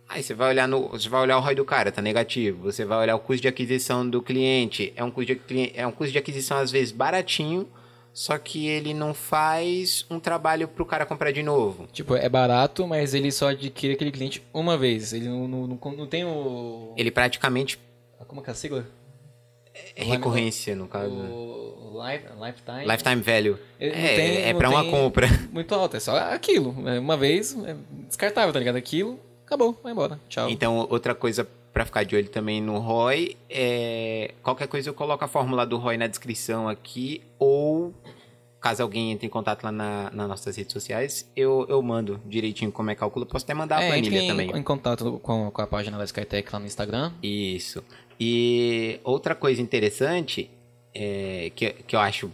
Aí 0.07 0.21
você 0.21 0.33
vai 0.33 0.49
olhar 0.49 0.67
no, 0.67 0.89
você 0.89 1.07
vai 1.07 1.21
olhar 1.21 1.37
o 1.37 1.39
ROI 1.39 1.55
do 1.55 1.63
cara, 1.63 1.91
tá 1.91 2.01
negativo. 2.01 2.63
Você 2.63 2.83
vai 2.83 2.97
olhar 2.97 3.15
o 3.15 3.19
custo 3.19 3.41
de 3.41 3.47
aquisição 3.47 4.07
do 4.07 4.21
cliente, 4.21 4.91
é 4.95 5.03
um 5.03 5.09
custo 5.09 5.33
de, 5.33 5.71
é 5.73 5.87
um 5.87 5.91
custo 5.91 6.11
de 6.11 6.17
aquisição 6.17 6.57
às 6.57 6.69
vezes 6.69 6.91
baratinho, 6.91 7.67
só 8.13 8.37
que 8.37 8.67
ele 8.67 8.93
não 8.93 9.13
faz 9.13 10.05
um 10.09 10.19
trabalho 10.19 10.67
pro 10.67 10.85
cara 10.85 11.05
comprar 11.05 11.31
de 11.31 11.41
novo. 11.41 11.87
Tipo, 11.93 12.15
é 12.15 12.27
barato, 12.27 12.85
mas 12.85 13.13
ele 13.13 13.31
só 13.31 13.49
adquire 13.49 13.93
aquele 13.93 14.11
cliente 14.11 14.43
uma 14.53 14.77
vez. 14.77 15.13
Ele 15.13 15.29
não, 15.29 15.47
não, 15.47 15.67
não, 15.67 15.91
não 15.95 16.07
tem 16.07 16.25
o. 16.25 16.93
Ele 16.97 17.09
praticamente. 17.09 17.79
Como 18.27 18.41
é 18.41 18.43
que 18.43 18.49
é 18.49 18.53
a 18.53 18.55
sigla? 18.55 19.00
É 19.95 20.03
recorrência, 20.03 20.75
no 20.75 20.87
caso. 20.87 21.13
O 21.13 22.01
life, 22.05 22.25
lifetime. 22.39 22.85
Lifetime 22.85 23.21
value. 23.21 23.57
é, 23.79 24.15
tem, 24.15 24.43
é 24.43 24.53
pra 24.53 24.69
uma 24.69 24.85
compra. 24.85 25.27
Muito 25.51 25.73
alto, 25.73 25.97
é 25.97 25.99
só 25.99 26.17
aquilo. 26.17 26.75
É 26.87 26.99
uma 26.99 27.17
vez, 27.17 27.57
é 27.65 27.75
descartável, 28.07 28.51
tá 28.53 28.59
ligado? 28.59 28.75
Aquilo, 28.75 29.19
acabou, 29.45 29.79
vai 29.83 29.91
embora. 29.91 30.19
Tchau. 30.29 30.49
Então, 30.49 30.87
outra 30.89 31.13
coisa 31.15 31.47
para 31.73 31.85
ficar 31.85 32.03
de 32.03 32.15
olho 32.15 32.29
também 32.29 32.61
no 32.61 32.77
ROI 32.79 33.37
é. 33.49 34.33
Qualquer 34.43 34.67
coisa 34.67 34.89
eu 34.89 34.93
coloco 34.93 35.23
a 35.23 35.27
fórmula 35.27 35.65
do 35.65 35.77
ROI 35.77 35.97
na 35.97 36.07
descrição 36.07 36.67
aqui, 36.67 37.21
ou 37.39 37.93
caso 38.61 38.83
alguém 38.83 39.11
entre 39.11 39.25
em 39.25 39.29
contato 39.29 39.63
lá 39.63 39.71
na, 39.71 40.11
nas 40.11 40.27
nossas 40.29 40.55
redes 40.55 40.71
sociais, 40.71 41.29
eu, 41.35 41.65
eu 41.67 41.81
mando 41.81 42.21
direitinho 42.27 42.71
como 42.71 42.91
é 42.91 42.93
que 42.93 42.99
calcula. 42.99 43.25
Posso 43.25 43.43
até 43.43 43.53
mandar 43.55 43.77
a 43.79 43.83
É, 43.83 43.87
planilha 43.89 44.21
em, 44.21 44.27
também. 44.27 44.51
em 44.55 44.63
contato 44.63 45.19
com, 45.23 45.49
com 45.49 45.61
a 45.61 45.67
página 45.67 45.97
da 45.97 46.03
Skytech 46.05 46.47
lá 46.53 46.59
no 46.59 46.65
Instagram. 46.67 47.11
Isso. 47.23 47.83
E 48.19 48.99
outra 49.03 49.33
coisa 49.33 49.59
interessante 49.61 50.49
é, 50.93 51.51
que, 51.55 51.71
que 51.71 51.95
eu 51.95 51.99
acho 51.99 52.31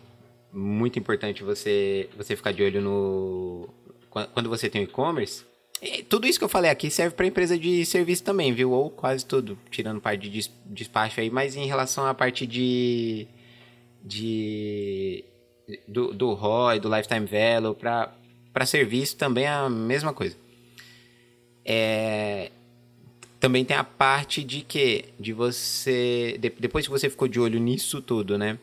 muito 0.52 1.00
importante 1.00 1.44
você, 1.44 2.10
você 2.18 2.36
ficar 2.36 2.52
de 2.52 2.62
olho 2.64 2.82
no. 2.82 3.70
quan- 4.10 4.28
Quando 4.34 4.50
você 4.50 4.70
tem 4.70 4.82
o 4.82 4.84
e-commerce. 4.84 5.46
e 5.82 6.04
Tudo 6.04 6.28
isso 6.28 6.40
que 6.40 6.44
eu 6.44 6.50
falei 6.50 6.70
aqui 6.72 6.90
serve 6.90 7.16
para 7.16 7.26
empresa 7.28 7.58
de 7.58 7.86
serviço 7.86 8.24
também, 8.24 8.52
viu? 8.54 8.72
Ou 8.72 8.90
quase 8.90 9.26
tudo, 9.26 9.58
tirando 9.72 10.02
parte 10.02 10.22
de 10.24 10.30
des- 10.30 10.52
despacho 10.66 11.22
aí, 11.22 11.30
mas 11.30 11.56
em 11.56 11.66
relação 11.68 12.06
à 12.06 12.14
parte 12.14 12.46
de. 12.46 13.28
de 14.04 15.24
do, 15.88 16.14
do 16.14 16.34
ROI, 16.34 16.80
do 16.80 16.94
Lifetime 16.94 17.26
Value, 17.26 17.76
para 17.76 18.66
serviço 18.66 19.16
também 19.18 19.46
é 19.46 19.50
a 19.50 19.70
mesma 19.70 20.14
coisa. 20.14 20.36
É, 21.66 22.52
também 23.40 23.66
tem 23.66 23.76
a 23.76 23.84
parte 23.84 24.44
de 24.44 24.62
que 24.62 25.06
de 25.20 25.34
você 25.34 26.38
de- 26.40 26.50
depois 26.60 26.86
que 26.86 26.92
você 26.92 27.10
ficou 27.10 27.28
de 27.28 27.40
olho 27.40 27.60
nisso 27.60 28.02
tudo, 28.02 28.38
né? 28.38 28.58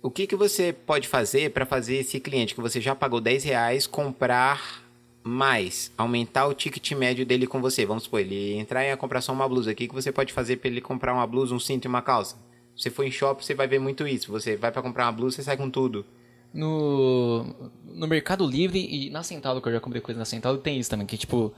O 0.00 0.10
que, 0.10 0.26
que 0.28 0.36
você 0.36 0.72
pode 0.72 1.08
fazer 1.08 1.50
para 1.50 1.66
fazer 1.66 1.96
esse 1.96 2.20
cliente 2.20 2.54
que 2.54 2.60
você 2.60 2.80
já 2.80 2.94
pagou 2.94 3.20
10 3.20 3.42
reais 3.42 3.86
comprar 3.86 4.84
mais, 5.24 5.92
aumentar 5.98 6.46
o 6.46 6.54
ticket 6.54 6.92
médio 6.92 7.26
dele 7.26 7.46
com 7.48 7.60
você? 7.60 7.84
Vamos 7.84 8.04
supor, 8.04 8.20
ele 8.20 8.54
entrar 8.54 8.84
e 8.84 8.96
comprar 8.96 9.20
só 9.20 9.32
uma 9.32 9.48
blusa. 9.48 9.72
O 9.72 9.74
que, 9.74 9.88
que 9.88 9.94
você 9.94 10.12
pode 10.12 10.32
fazer 10.32 10.56
para 10.58 10.70
ele 10.70 10.80
comprar 10.80 11.12
uma 11.12 11.26
blusa, 11.26 11.52
um 11.54 11.58
cinto 11.58 11.86
e 11.86 11.88
uma 11.88 12.00
calça? 12.00 12.36
Você 12.76 12.90
for 12.90 13.02
em 13.04 13.10
shopping, 13.10 13.44
você 13.44 13.54
vai 13.54 13.66
ver 13.66 13.80
muito 13.80 14.06
isso. 14.06 14.30
Você 14.30 14.56
vai 14.56 14.70
para 14.70 14.80
comprar 14.82 15.06
uma 15.06 15.12
blusa, 15.12 15.36
você 15.36 15.42
sai 15.42 15.56
com 15.56 15.68
tudo. 15.68 16.06
No, 16.52 17.44
no 17.84 18.06
Mercado 18.08 18.46
Livre 18.46 18.78
e 18.80 19.10
na 19.10 19.22
Centauro, 19.22 19.60
que 19.60 19.68
eu 19.68 19.72
já 19.72 19.80
comprei 19.80 20.00
coisa 20.00 20.18
na 20.18 20.24
Centauro, 20.24 20.58
tem 20.58 20.78
isso 20.78 20.90
também, 20.90 21.06
que 21.06 21.16
tipo, 21.18 21.52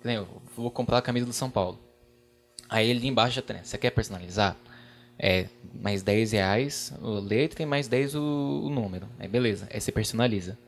que 0.00 0.06
nem 0.06 0.16
Eu 0.16 0.28
vou 0.56 0.70
comprar 0.70 0.98
a 0.98 1.02
camisa 1.02 1.26
do 1.26 1.32
São 1.32 1.50
Paulo. 1.50 1.78
Aí 2.68 2.88
ele 2.90 3.06
embaixo 3.06 3.36
já 3.36 3.42
tem, 3.42 3.56
né? 3.56 3.62
Você 3.64 3.78
quer 3.78 3.90
personalizar? 3.90 4.56
É 5.18 5.46
mais 5.74 6.02
10 6.02 6.32
reais 6.32 6.92
o 7.02 7.20
letra 7.20 7.62
e 7.62 7.66
mais 7.66 7.88
10 7.88 8.14
o, 8.14 8.20
o 8.64 8.70
número. 8.70 9.08
Aí 9.18 9.28
beleza, 9.28 9.68
aí 9.72 9.80
você 9.80 9.92
personaliza. 9.92 10.58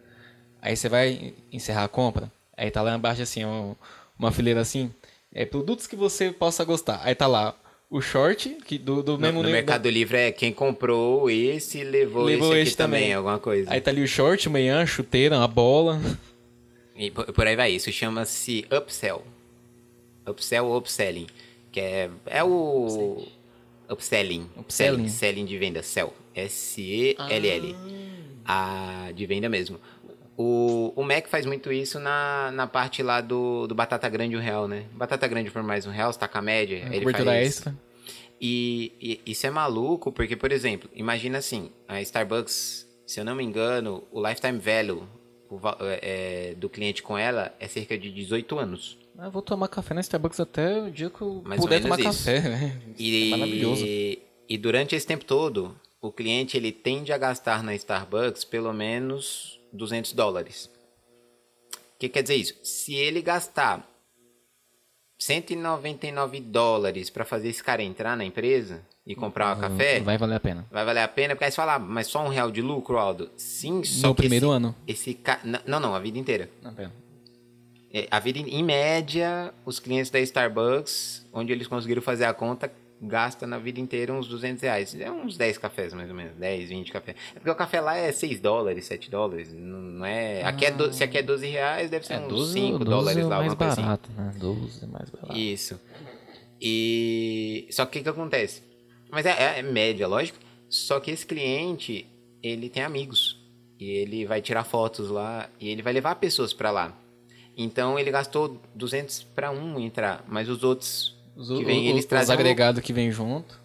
Aí 0.62 0.76
você 0.76 0.88
vai 0.88 1.34
encerrar 1.52 1.84
a 1.84 1.88
compra. 1.88 2.30
Aí 2.56 2.70
tá 2.70 2.82
lá 2.82 2.94
embaixo 2.96 3.22
assim, 3.22 3.44
um- 3.44 3.74
uma 4.18 4.32
fileira 4.32 4.60
assim. 4.60 4.92
É 5.32 5.44
produtos 5.46 5.86
que 5.86 5.96
você 5.96 6.32
possa 6.32 6.64
gostar. 6.64 7.00
Aí 7.04 7.14
tá 7.14 7.26
lá 7.26 7.54
o 7.90 8.00
short, 8.00 8.58
que 8.66 8.78
do, 8.78 9.02
do 9.02 9.12
No, 9.12 9.18
mesmo 9.18 9.42
no 9.42 9.48
Mercado 9.48 9.88
Livre 9.88 10.16
é 10.16 10.32
quem 10.32 10.52
comprou 10.52 11.30
esse 11.30 11.82
levou, 11.82 12.24
Levou 12.24 12.48
esse 12.48 12.60
aqui 12.60 12.68
esse 12.68 12.76
também. 12.76 13.00
também, 13.00 13.14
alguma 13.14 13.38
coisa. 13.38 13.70
Aí 13.70 13.80
tá 13.80 13.90
ali 13.90 14.02
o 14.02 14.08
short, 14.08 14.48
o 14.48 14.52
a 14.78 14.86
chuteira, 14.86 15.42
a 15.42 15.46
bola. 15.48 16.00
E 16.96 17.10
por, 17.10 17.46
aí 17.46 17.56
vai, 17.56 17.72
isso 17.72 17.90
chama-se 17.92 18.66
upsell. 18.70 19.24
Upsell 20.26 20.66
ou 20.66 20.76
upselling. 20.76 21.26
Que 21.70 21.80
é, 21.80 22.10
é 22.26 22.44
o. 22.44 23.24
Upselling. 23.88 24.48
Upselling. 24.56 25.08
Selling 25.08 25.44
de 25.44 25.56
venda. 25.56 25.82
Sell. 25.82 26.12
S-E-L-L. 26.34 27.76
A 28.44 29.10
de 29.14 29.26
venda 29.26 29.48
mesmo. 29.48 29.80
O, 30.40 30.92
o 30.94 31.02
Mac 31.02 31.26
faz 31.26 31.44
muito 31.44 31.72
isso 31.72 31.98
na, 31.98 32.52
na 32.52 32.66
parte 32.68 33.02
lá 33.02 33.20
do, 33.20 33.66
do 33.66 33.74
Batata 33.74 34.08
Grande 34.08 34.36
um 34.36 34.40
real, 34.40 34.68
né? 34.68 34.84
Batata 34.92 35.26
Grande 35.26 35.50
por 35.50 35.64
mais 35.64 35.84
um 35.84 35.90
real, 35.90 36.12
você 36.12 36.18
tá 36.20 36.28
com 36.28 36.38
a 36.38 36.42
média. 36.42 36.76
ele 36.76 37.00
cobertura 37.00 37.32
faz 37.32 37.48
extra. 37.48 37.74
e, 38.40 38.92
e 39.26 39.32
isso 39.32 39.46
é 39.46 39.50
maluco, 39.50 40.12
porque, 40.12 40.36
por 40.36 40.52
exemplo, 40.52 40.88
imagina 40.94 41.38
assim, 41.38 41.72
a 41.88 42.00
Starbucks, 42.02 42.86
se 43.04 43.18
eu 43.18 43.24
não 43.24 43.34
me 43.34 43.42
engano, 43.42 44.04
o 44.12 44.24
lifetime 44.24 44.58
value 44.60 45.02
o 45.50 45.56
va- 45.58 45.76
é, 45.80 46.54
do 46.56 46.68
cliente 46.68 47.02
com 47.02 47.18
ela 47.18 47.52
é 47.58 47.66
cerca 47.66 47.98
de 47.98 48.08
18 48.12 48.58
anos. 48.60 48.96
Ah, 49.18 49.24
Eu 49.26 49.30
vou 49.32 49.42
tomar 49.42 49.66
café 49.66 49.92
na 49.92 50.00
Starbucks 50.02 50.38
até 50.38 50.80
o 50.82 50.88
dia 50.90 51.10
que 51.10 51.20
eu 51.20 51.42
Mais 51.44 51.60
puder 51.60 51.80
tomar 51.82 51.98
isso. 51.98 52.06
café, 52.26 52.40
né? 52.42 52.80
E, 52.96 53.26
É 53.32 53.36
maravilhoso. 53.36 53.84
E 53.84 54.56
durante 54.56 54.94
esse 54.94 55.06
tempo 55.06 55.24
todo, 55.24 55.74
o 56.00 56.12
cliente 56.12 56.56
ele 56.56 56.70
tende 56.70 57.12
a 57.12 57.18
gastar 57.18 57.62
na 57.64 57.74
Starbucks 57.74 58.44
pelo 58.44 58.72
menos 58.72 59.57
200 59.72 60.12
dólares. 60.12 60.70
O 61.74 61.98
que 61.98 62.08
quer 62.08 62.22
dizer 62.22 62.36
isso? 62.36 62.54
Se 62.62 62.94
ele 62.94 63.20
gastar 63.20 63.88
199 65.18 66.40
dólares 66.40 67.10
para 67.10 67.24
fazer 67.24 67.48
esse 67.48 67.62
cara 67.62 67.82
entrar 67.82 68.16
na 68.16 68.24
empresa 68.24 68.82
e 69.04 69.14
comprar 69.14 69.56
um 69.56 69.60
café, 69.60 70.00
Vai 70.00 70.16
valer 70.16 70.36
a 70.36 70.40
pena. 70.40 70.66
Vai 70.70 70.84
valer 70.84 71.00
a 71.00 71.08
pena, 71.08 71.34
porque 71.34 71.44
aí 71.44 71.50
você 71.50 71.56
fala, 71.56 71.74
ah, 71.74 71.78
mas 71.78 72.06
só 72.06 72.24
um 72.24 72.28
real 72.28 72.50
de 72.50 72.62
lucro, 72.62 72.98
Aldo? 72.98 73.30
Sim, 73.36 73.82
só 73.82 74.08
No 74.08 74.14
primeiro 74.14 74.46
esse, 74.46 74.54
ano. 74.54 74.74
Esse 74.86 75.14
ca... 75.14 75.40
Não, 75.66 75.80
não, 75.80 75.94
a 75.94 75.98
vida 75.98 76.18
inteira. 76.18 76.48
Não, 76.62 76.72
pera. 76.72 76.92
É, 77.92 78.06
A 78.10 78.20
vida, 78.20 78.38
em 78.38 78.62
média, 78.62 79.52
os 79.64 79.80
clientes 79.80 80.10
da 80.10 80.20
Starbucks, 80.20 81.26
onde 81.32 81.52
eles 81.52 81.66
conseguiram 81.66 82.02
fazer 82.02 82.26
a 82.26 82.34
conta, 82.34 82.70
gasta 83.00 83.46
na 83.46 83.58
vida 83.58 83.78
inteira 83.80 84.12
uns 84.12 84.26
200 84.26 84.62
reais. 84.62 84.94
É 85.00 85.10
uns 85.10 85.36
10 85.36 85.58
cafés, 85.58 85.92
mais 85.94 86.08
ou 86.08 86.14
menos. 86.16 86.34
10, 86.36 86.68
20 86.70 86.90
cafés. 86.92 87.16
É 87.34 87.38
porque 87.38 87.50
o 87.50 87.54
café 87.54 87.80
lá 87.80 87.96
é 87.96 88.10
6 88.12 88.40
dólares, 88.40 88.86
7 88.86 89.10
dólares. 89.10 89.52
Não 89.52 90.04
é... 90.04 90.42
Aqui 90.44 90.66
é 90.66 90.70
do... 90.70 90.92
Se 90.92 91.04
aqui 91.04 91.18
é 91.18 91.22
12 91.22 91.46
reais, 91.46 91.90
deve 91.90 92.06
ser 92.06 92.14
É, 92.14 92.20
uns 92.20 92.28
12, 92.28 92.52
5 92.52 92.78
12 92.78 92.84
dólares 92.90 93.18
é 93.18 93.22
lá, 93.22 93.28
mais 93.38 93.50
alguma 93.50 93.56
coisa 93.56 93.72
assim. 93.72 93.82
barato, 93.82 94.10
né? 94.16 94.34
12 94.38 94.84
é 94.84 94.86
mais 94.86 95.10
barato. 95.10 95.36
Isso. 95.38 95.80
E 96.60 97.66
só 97.70 97.84
que 97.86 97.90
o 97.90 97.92
que, 97.92 98.02
que 98.02 98.08
acontece? 98.08 98.62
Mas 99.10 99.24
é, 99.26 99.30
é- 99.30 99.58
é 99.60 99.62
média, 99.62 100.06
lógico. 100.06 100.38
Só 100.68 101.00
que 101.00 101.10
esse 101.10 101.24
cliente, 101.26 102.06
ele 102.42 102.68
tem 102.68 102.82
amigos. 102.82 103.38
E 103.80 103.90
ele 103.90 104.26
vai 104.26 104.42
tirar 104.42 104.64
fotos 104.64 105.08
lá 105.08 105.48
e 105.60 105.68
ele 105.68 105.82
vai 105.82 105.92
levar 105.92 106.16
pessoas 106.16 106.52
pra 106.52 106.70
lá. 106.70 106.98
Então 107.56 107.98
ele 107.98 108.10
gastou 108.10 108.60
200 108.74 109.22
pra 109.22 109.50
um 109.50 109.78
entrar, 109.80 110.24
mas 110.28 110.48
os 110.48 110.62
outros 110.64 111.16
Os, 111.38 111.48
que 111.48 111.64
vem, 111.64 111.86
o- 111.86 111.90
eles 111.90 112.00
os 112.00 112.04
trazem 112.06 112.34
um- 112.34 112.38
agregados 112.38 112.82
que 112.82 112.92
vem 112.92 113.10
junto. 113.10 113.58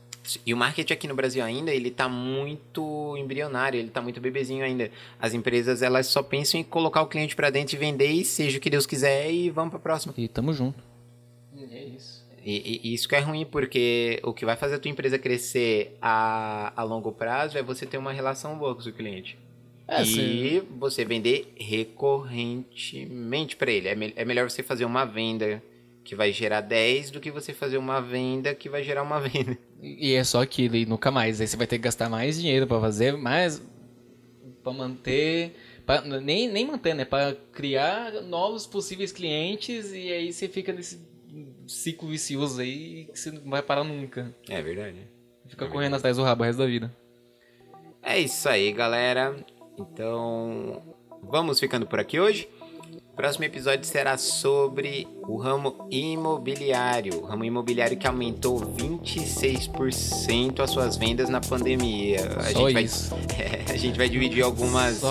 e 0.46 0.54
o 0.54 0.58
marketing 0.58 0.94
aqui 0.94 1.06
no 1.08 1.16
Brasil 1.16 1.44
ainda, 1.44 1.70
ele 1.74 1.92
tá 1.92 2.08
muito 2.08 3.18
embrionário, 3.18 3.78
ele 3.78 3.90
tá 3.90 4.02
muito 4.02 4.22
bebezinho 4.22 4.64
ainda. 4.64 4.90
As 5.20 5.34
empresas, 5.34 5.82
elas 5.82 6.08
só 6.08 6.24
pensam 6.24 6.60
em 6.60 6.64
colocar 6.64 7.02
o 7.02 7.08
cliente 7.08 7.36
pra 7.36 7.50
dentro 7.50 7.76
e 7.76 7.78
vender, 7.80 8.10
e 8.12 8.24
seja 8.24 8.58
o 8.58 8.62
que 8.62 8.70
Deus 8.70 8.86
quiser, 8.86 9.30
e 9.32 9.50
vamos 9.50 9.72
pra 9.72 9.80
próxima. 9.80 10.14
E 10.18 10.28
tamo 10.30 10.54
junto. 10.54 10.82
É 11.72 11.84
isso. 11.84 12.24
E, 12.46 12.82
e- 12.84 12.94
isso 12.94 13.08
que 13.10 13.16
é 13.16 13.20
ruim, 13.20 13.46
porque 13.46 14.20
o 14.24 14.34
que 14.34 14.46
vai 14.46 14.56
fazer 14.56 14.76
a 14.76 14.80
tua 14.80 14.92
empresa 14.92 15.18
crescer 15.18 15.98
a, 16.02 16.72
a 16.76 16.84
longo 16.84 17.12
prazo 17.12 17.58
é 17.58 17.64
você 17.64 17.86
ter 17.86 17.98
uma 17.98 18.12
relação 18.14 18.58
boa 18.58 18.74
com 18.76 18.82
o 18.82 18.84
seu 18.84 18.94
cliente. 18.94 19.38
É, 19.88 20.04
e 20.04 20.06
se- 20.06 20.64
você 20.80 21.04
vender 21.06 21.54
recorrentemente 21.58 23.56
para 23.56 23.72
ele. 23.72 23.88
É, 23.88 23.96
me- 23.96 24.14
é 24.16 24.26
melhor 24.26 24.50
você 24.50 24.64
fazer 24.64 24.86
uma 24.86 25.06
venda 25.06 25.62
que 26.04 26.16
vai 26.16 26.32
gerar 26.32 26.62
10 26.62 27.12
do 27.12 27.20
que 27.20 27.32
você 27.32 27.54
fazer 27.54 27.78
uma 27.78 28.02
venda 28.02 28.54
que 28.54 28.70
vai 28.70 28.84
gerar 28.84 29.04
uma 29.04 29.20
venda. 29.22 29.58
E 29.82 30.14
é 30.14 30.24
só 30.24 30.42
aquilo 30.42 30.76
e 30.76 30.86
nunca 30.86 31.12
mais. 31.12 31.40
Aí 31.40 31.48
você 31.48 31.58
vai 31.58 31.68
ter 31.68 31.78
que 31.78 31.84
gastar 31.84 32.10
mais 32.10 32.40
dinheiro 32.40 32.68
pra 32.68 32.80
fazer, 32.80 33.18
mais 33.18 33.62
pra 34.64 34.72
manter, 34.72 35.56
pra, 35.86 36.02
nem 36.02 36.48
nem 36.48 36.66
manter, 36.66 36.94
né, 36.94 37.04
Pra 37.04 37.36
criar 37.52 38.14
novos 38.22 38.66
possíveis 38.66 39.12
clientes 39.12 39.92
e 39.92 40.12
aí 40.12 40.32
você 40.32 40.48
fica 40.48 40.72
nesse 40.72 41.02
ciclo 41.68 42.10
vicioso 42.10 42.62
aí 42.62 43.06
que 43.12 43.20
você 43.20 43.32
não 43.32 43.50
vai 43.50 43.62
parar 43.62 43.84
nunca. 43.84 44.34
É 44.48 44.62
verdade. 44.62 44.98
Fica 45.48 45.68
correndo 45.68 45.96
atrás 45.96 46.18
do 46.18 46.24
rabo 46.24 46.44
o 46.44 46.46
resto 46.46 46.60
da 46.60 46.66
vida. 46.66 46.96
É 48.02 48.20
isso 48.20 48.48
aí, 48.50 48.72
galera. 48.72 49.36
Então, 49.78 50.82
vamos 51.22 51.60
ficando 51.60 51.86
por 51.86 52.00
aqui 52.00 52.20
hoje. 52.20 52.48
Próximo 53.16 53.46
episódio 53.46 53.86
será 53.86 54.18
sobre 54.18 55.08
o 55.28 55.38
ramo 55.38 55.88
imobiliário. 55.92 57.22
O 57.22 57.26
ramo 57.26 57.46
imobiliário 57.46 57.96
que 57.96 58.08
aumentou 58.08 58.60
26% 58.60 60.60
as 60.60 60.72
suas 60.72 60.98
vendas 60.98 61.30
na 61.30 61.40
pandemia. 61.40 62.26
A 62.38 62.52
Só 62.52 62.70
gente 62.70 62.86
isso. 62.86 63.12
Vai, 63.12 63.66
a 63.70 63.78
gente 63.78 63.98
vai 63.98 64.10
dividir 64.10 64.44
algumas, 64.44 65.04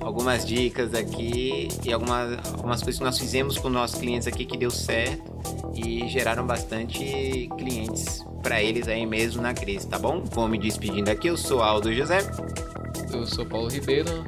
algumas 0.00 0.46
dicas 0.46 0.94
aqui 0.94 1.68
e 1.82 1.90
algumas, 1.90 2.38
algumas 2.52 2.82
coisas 2.82 2.98
que 2.98 3.04
nós 3.04 3.18
fizemos 3.18 3.56
com 3.56 3.70
nossos 3.70 3.98
clientes 3.98 4.28
aqui 4.28 4.44
que 4.44 4.58
deu 4.58 4.70
certo 4.70 5.32
e 5.74 6.06
geraram 6.08 6.46
bastante 6.46 7.48
clientes 7.56 8.22
para 8.42 8.62
eles 8.62 8.88
aí 8.88 9.06
mesmo 9.06 9.42
na 9.42 9.54
crise, 9.54 9.86
tá 9.86 9.98
bom? 9.98 10.22
Vou 10.24 10.48
me 10.48 10.58
despedindo 10.58 11.08
aqui. 11.08 11.28
Eu 11.28 11.36
sou 11.36 11.62
Aldo 11.62 11.92
José. 11.92 12.18
Eu 13.12 13.26
sou 13.26 13.44
Paulo 13.46 13.68
Ribeiro. 13.68 14.24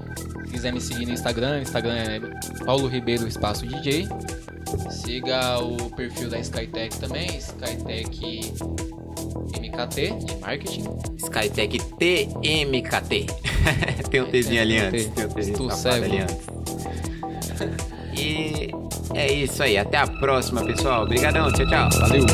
Se 0.47 0.53
quiser 0.53 0.73
me 0.73 0.81
seguir 0.81 1.07
no 1.07 1.13
Instagram, 1.13 1.63
Instagram 1.63 1.95
é 1.95 2.21
Paulo 2.65 2.87
Ribeiro 2.89 3.27
Espaço 3.27 3.67
DJ. 3.67 4.09
Siga 4.91 5.59
o 5.59 5.91
perfil 5.91 6.31
da 6.31 6.39
Skytech 6.39 6.99
também, 6.99 7.27
Skytech 7.37 8.53
MKT 9.59 10.25
de 10.25 10.37
marketing. 10.37 10.85
Skytech 11.19 11.79
TMKT. 11.99 13.27
Tem 14.11 14.21
um 14.21 14.31
Tzinho 14.31 14.63
ali 14.63 14.79
antes. 14.79 15.07
T. 15.07 15.13
Tem 15.13 15.27
um 15.27 15.69
Tzinho 15.69 15.95
ali 15.95 16.19
antes. 16.19 16.53
E 18.15 18.71
é 19.15 19.33
isso 19.33 19.63
aí. 19.63 19.79
Até 19.79 19.99
a 19.99 20.07
próxima, 20.07 20.63
pessoal. 20.63 21.05
Obrigadão. 21.05 21.51
Tchau, 21.53 21.67
tchau. 21.67 21.89
Valeu! 22.01 22.27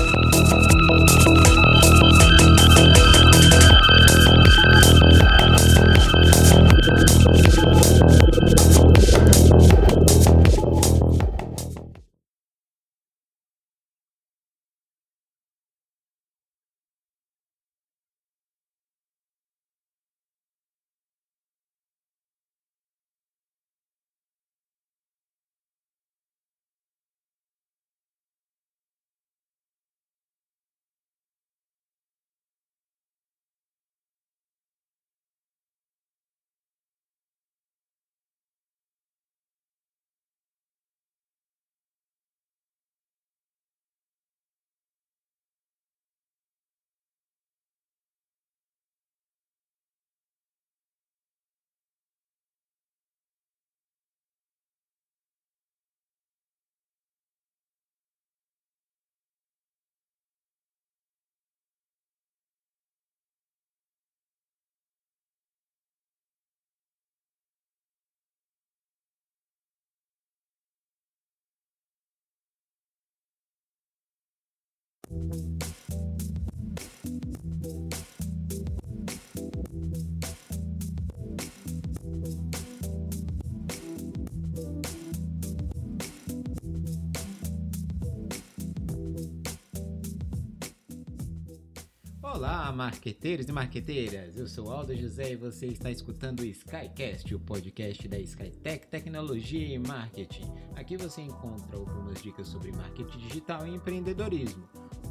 Olá, 92.39 92.71
marqueteiros 92.71 93.49
e 93.49 93.53
marqueteiras! 93.53 94.37
Eu 94.37 94.47
sou 94.47 94.71
Aldo 94.71 94.95
José 94.95 95.33
e 95.33 95.37
você 95.37 95.66
está 95.66 95.91
escutando 95.91 96.41
o 96.41 96.45
Skycast, 96.45 97.35
o 97.35 97.41
podcast 97.41 98.07
da 98.07 98.19
Skytech 98.21 98.87
Tecnologia 98.87 99.66
e 99.66 99.79
Marketing. 99.79 100.45
Aqui 100.77 100.97
você 100.97 101.23
encontra 101.23 101.77
algumas 101.77 102.23
dicas 102.23 102.47
sobre 102.47 102.71
marketing 102.71 103.19
digital 103.19 103.66
e 103.66 103.75
empreendedorismo. 103.75 104.69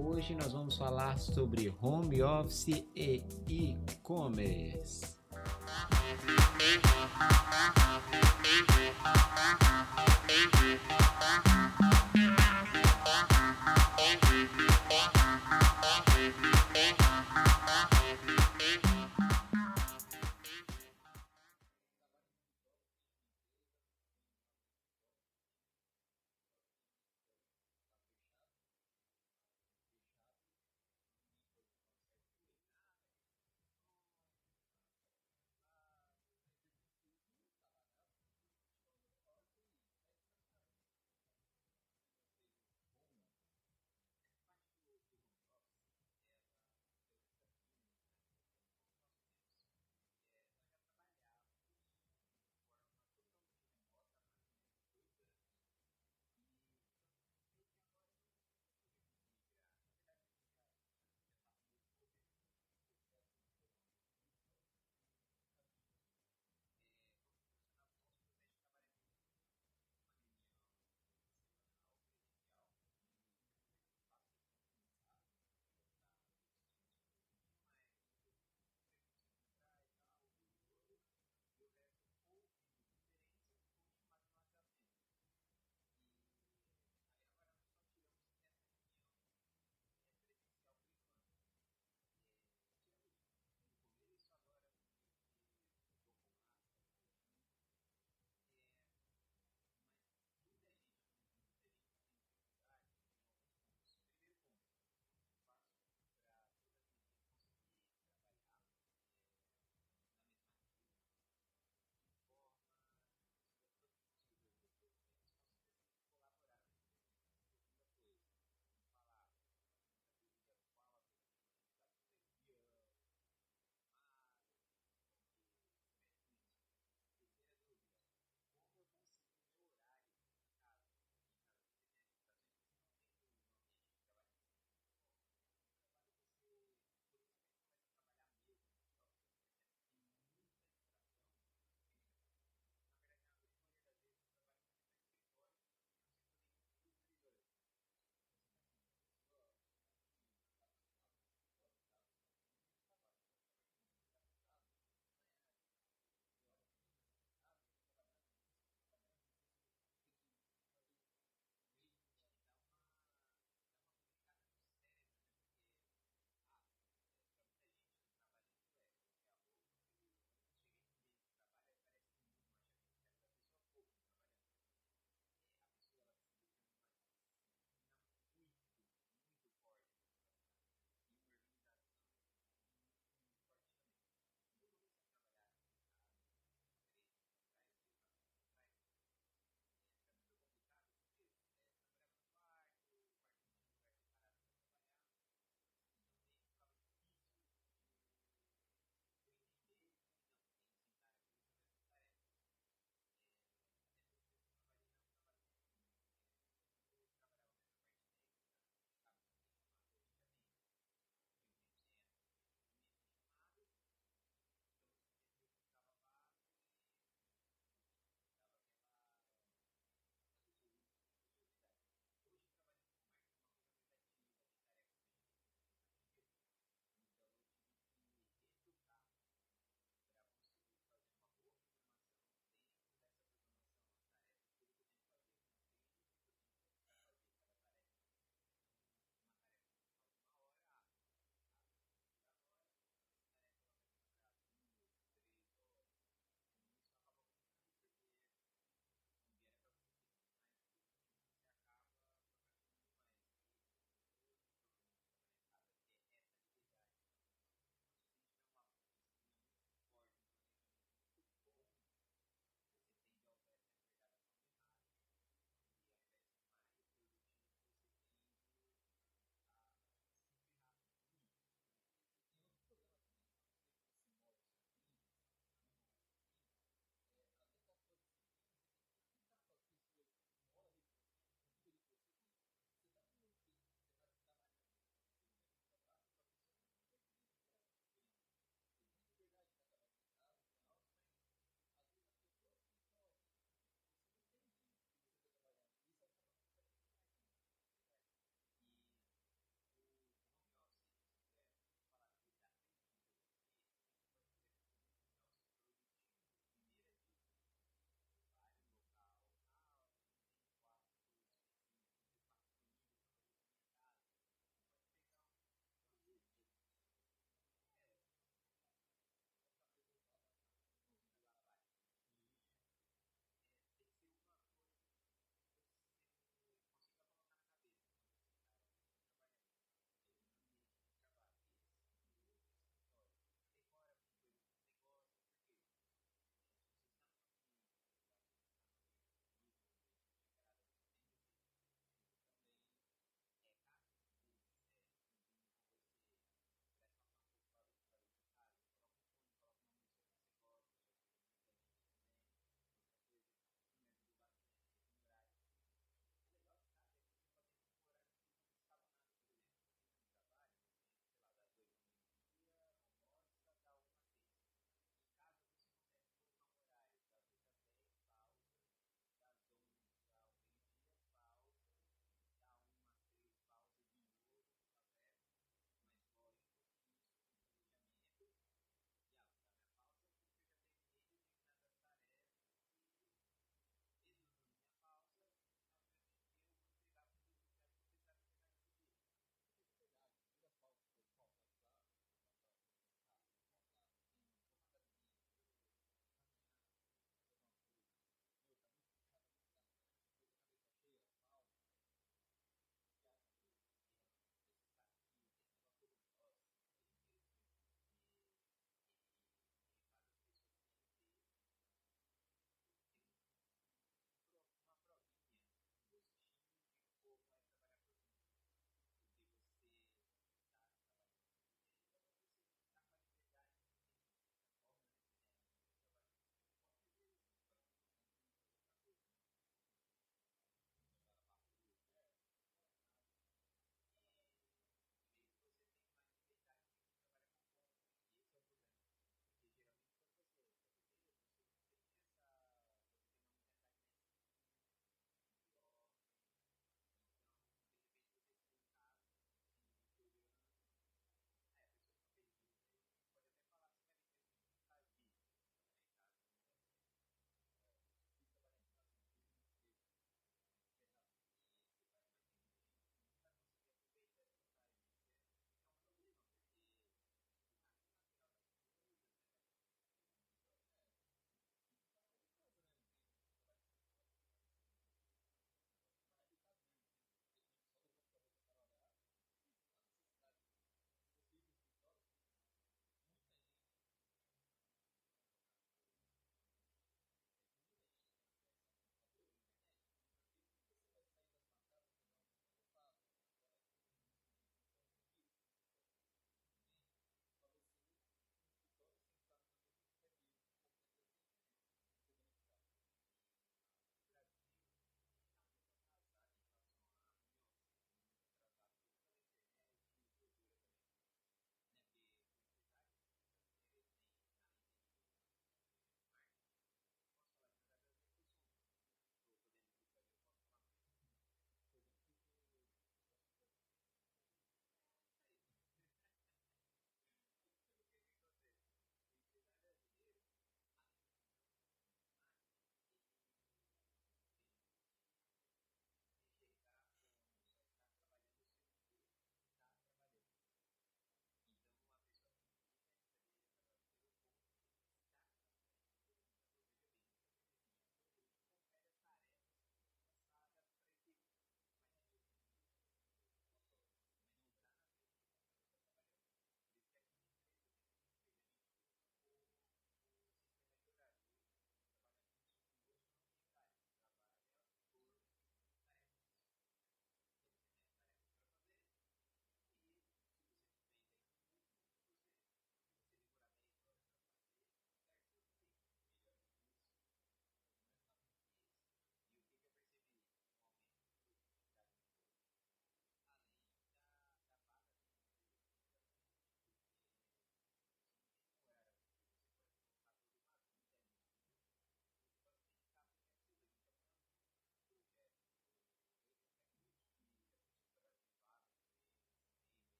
Hoje 0.00 0.32
nós 0.32 0.52
vamos 0.52 0.76
falar 0.76 1.18
sobre 1.18 1.74
home 1.82 2.22
office 2.22 2.86
e 2.94 3.24
e-commerce. 3.48 5.18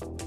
Thank 0.00 0.22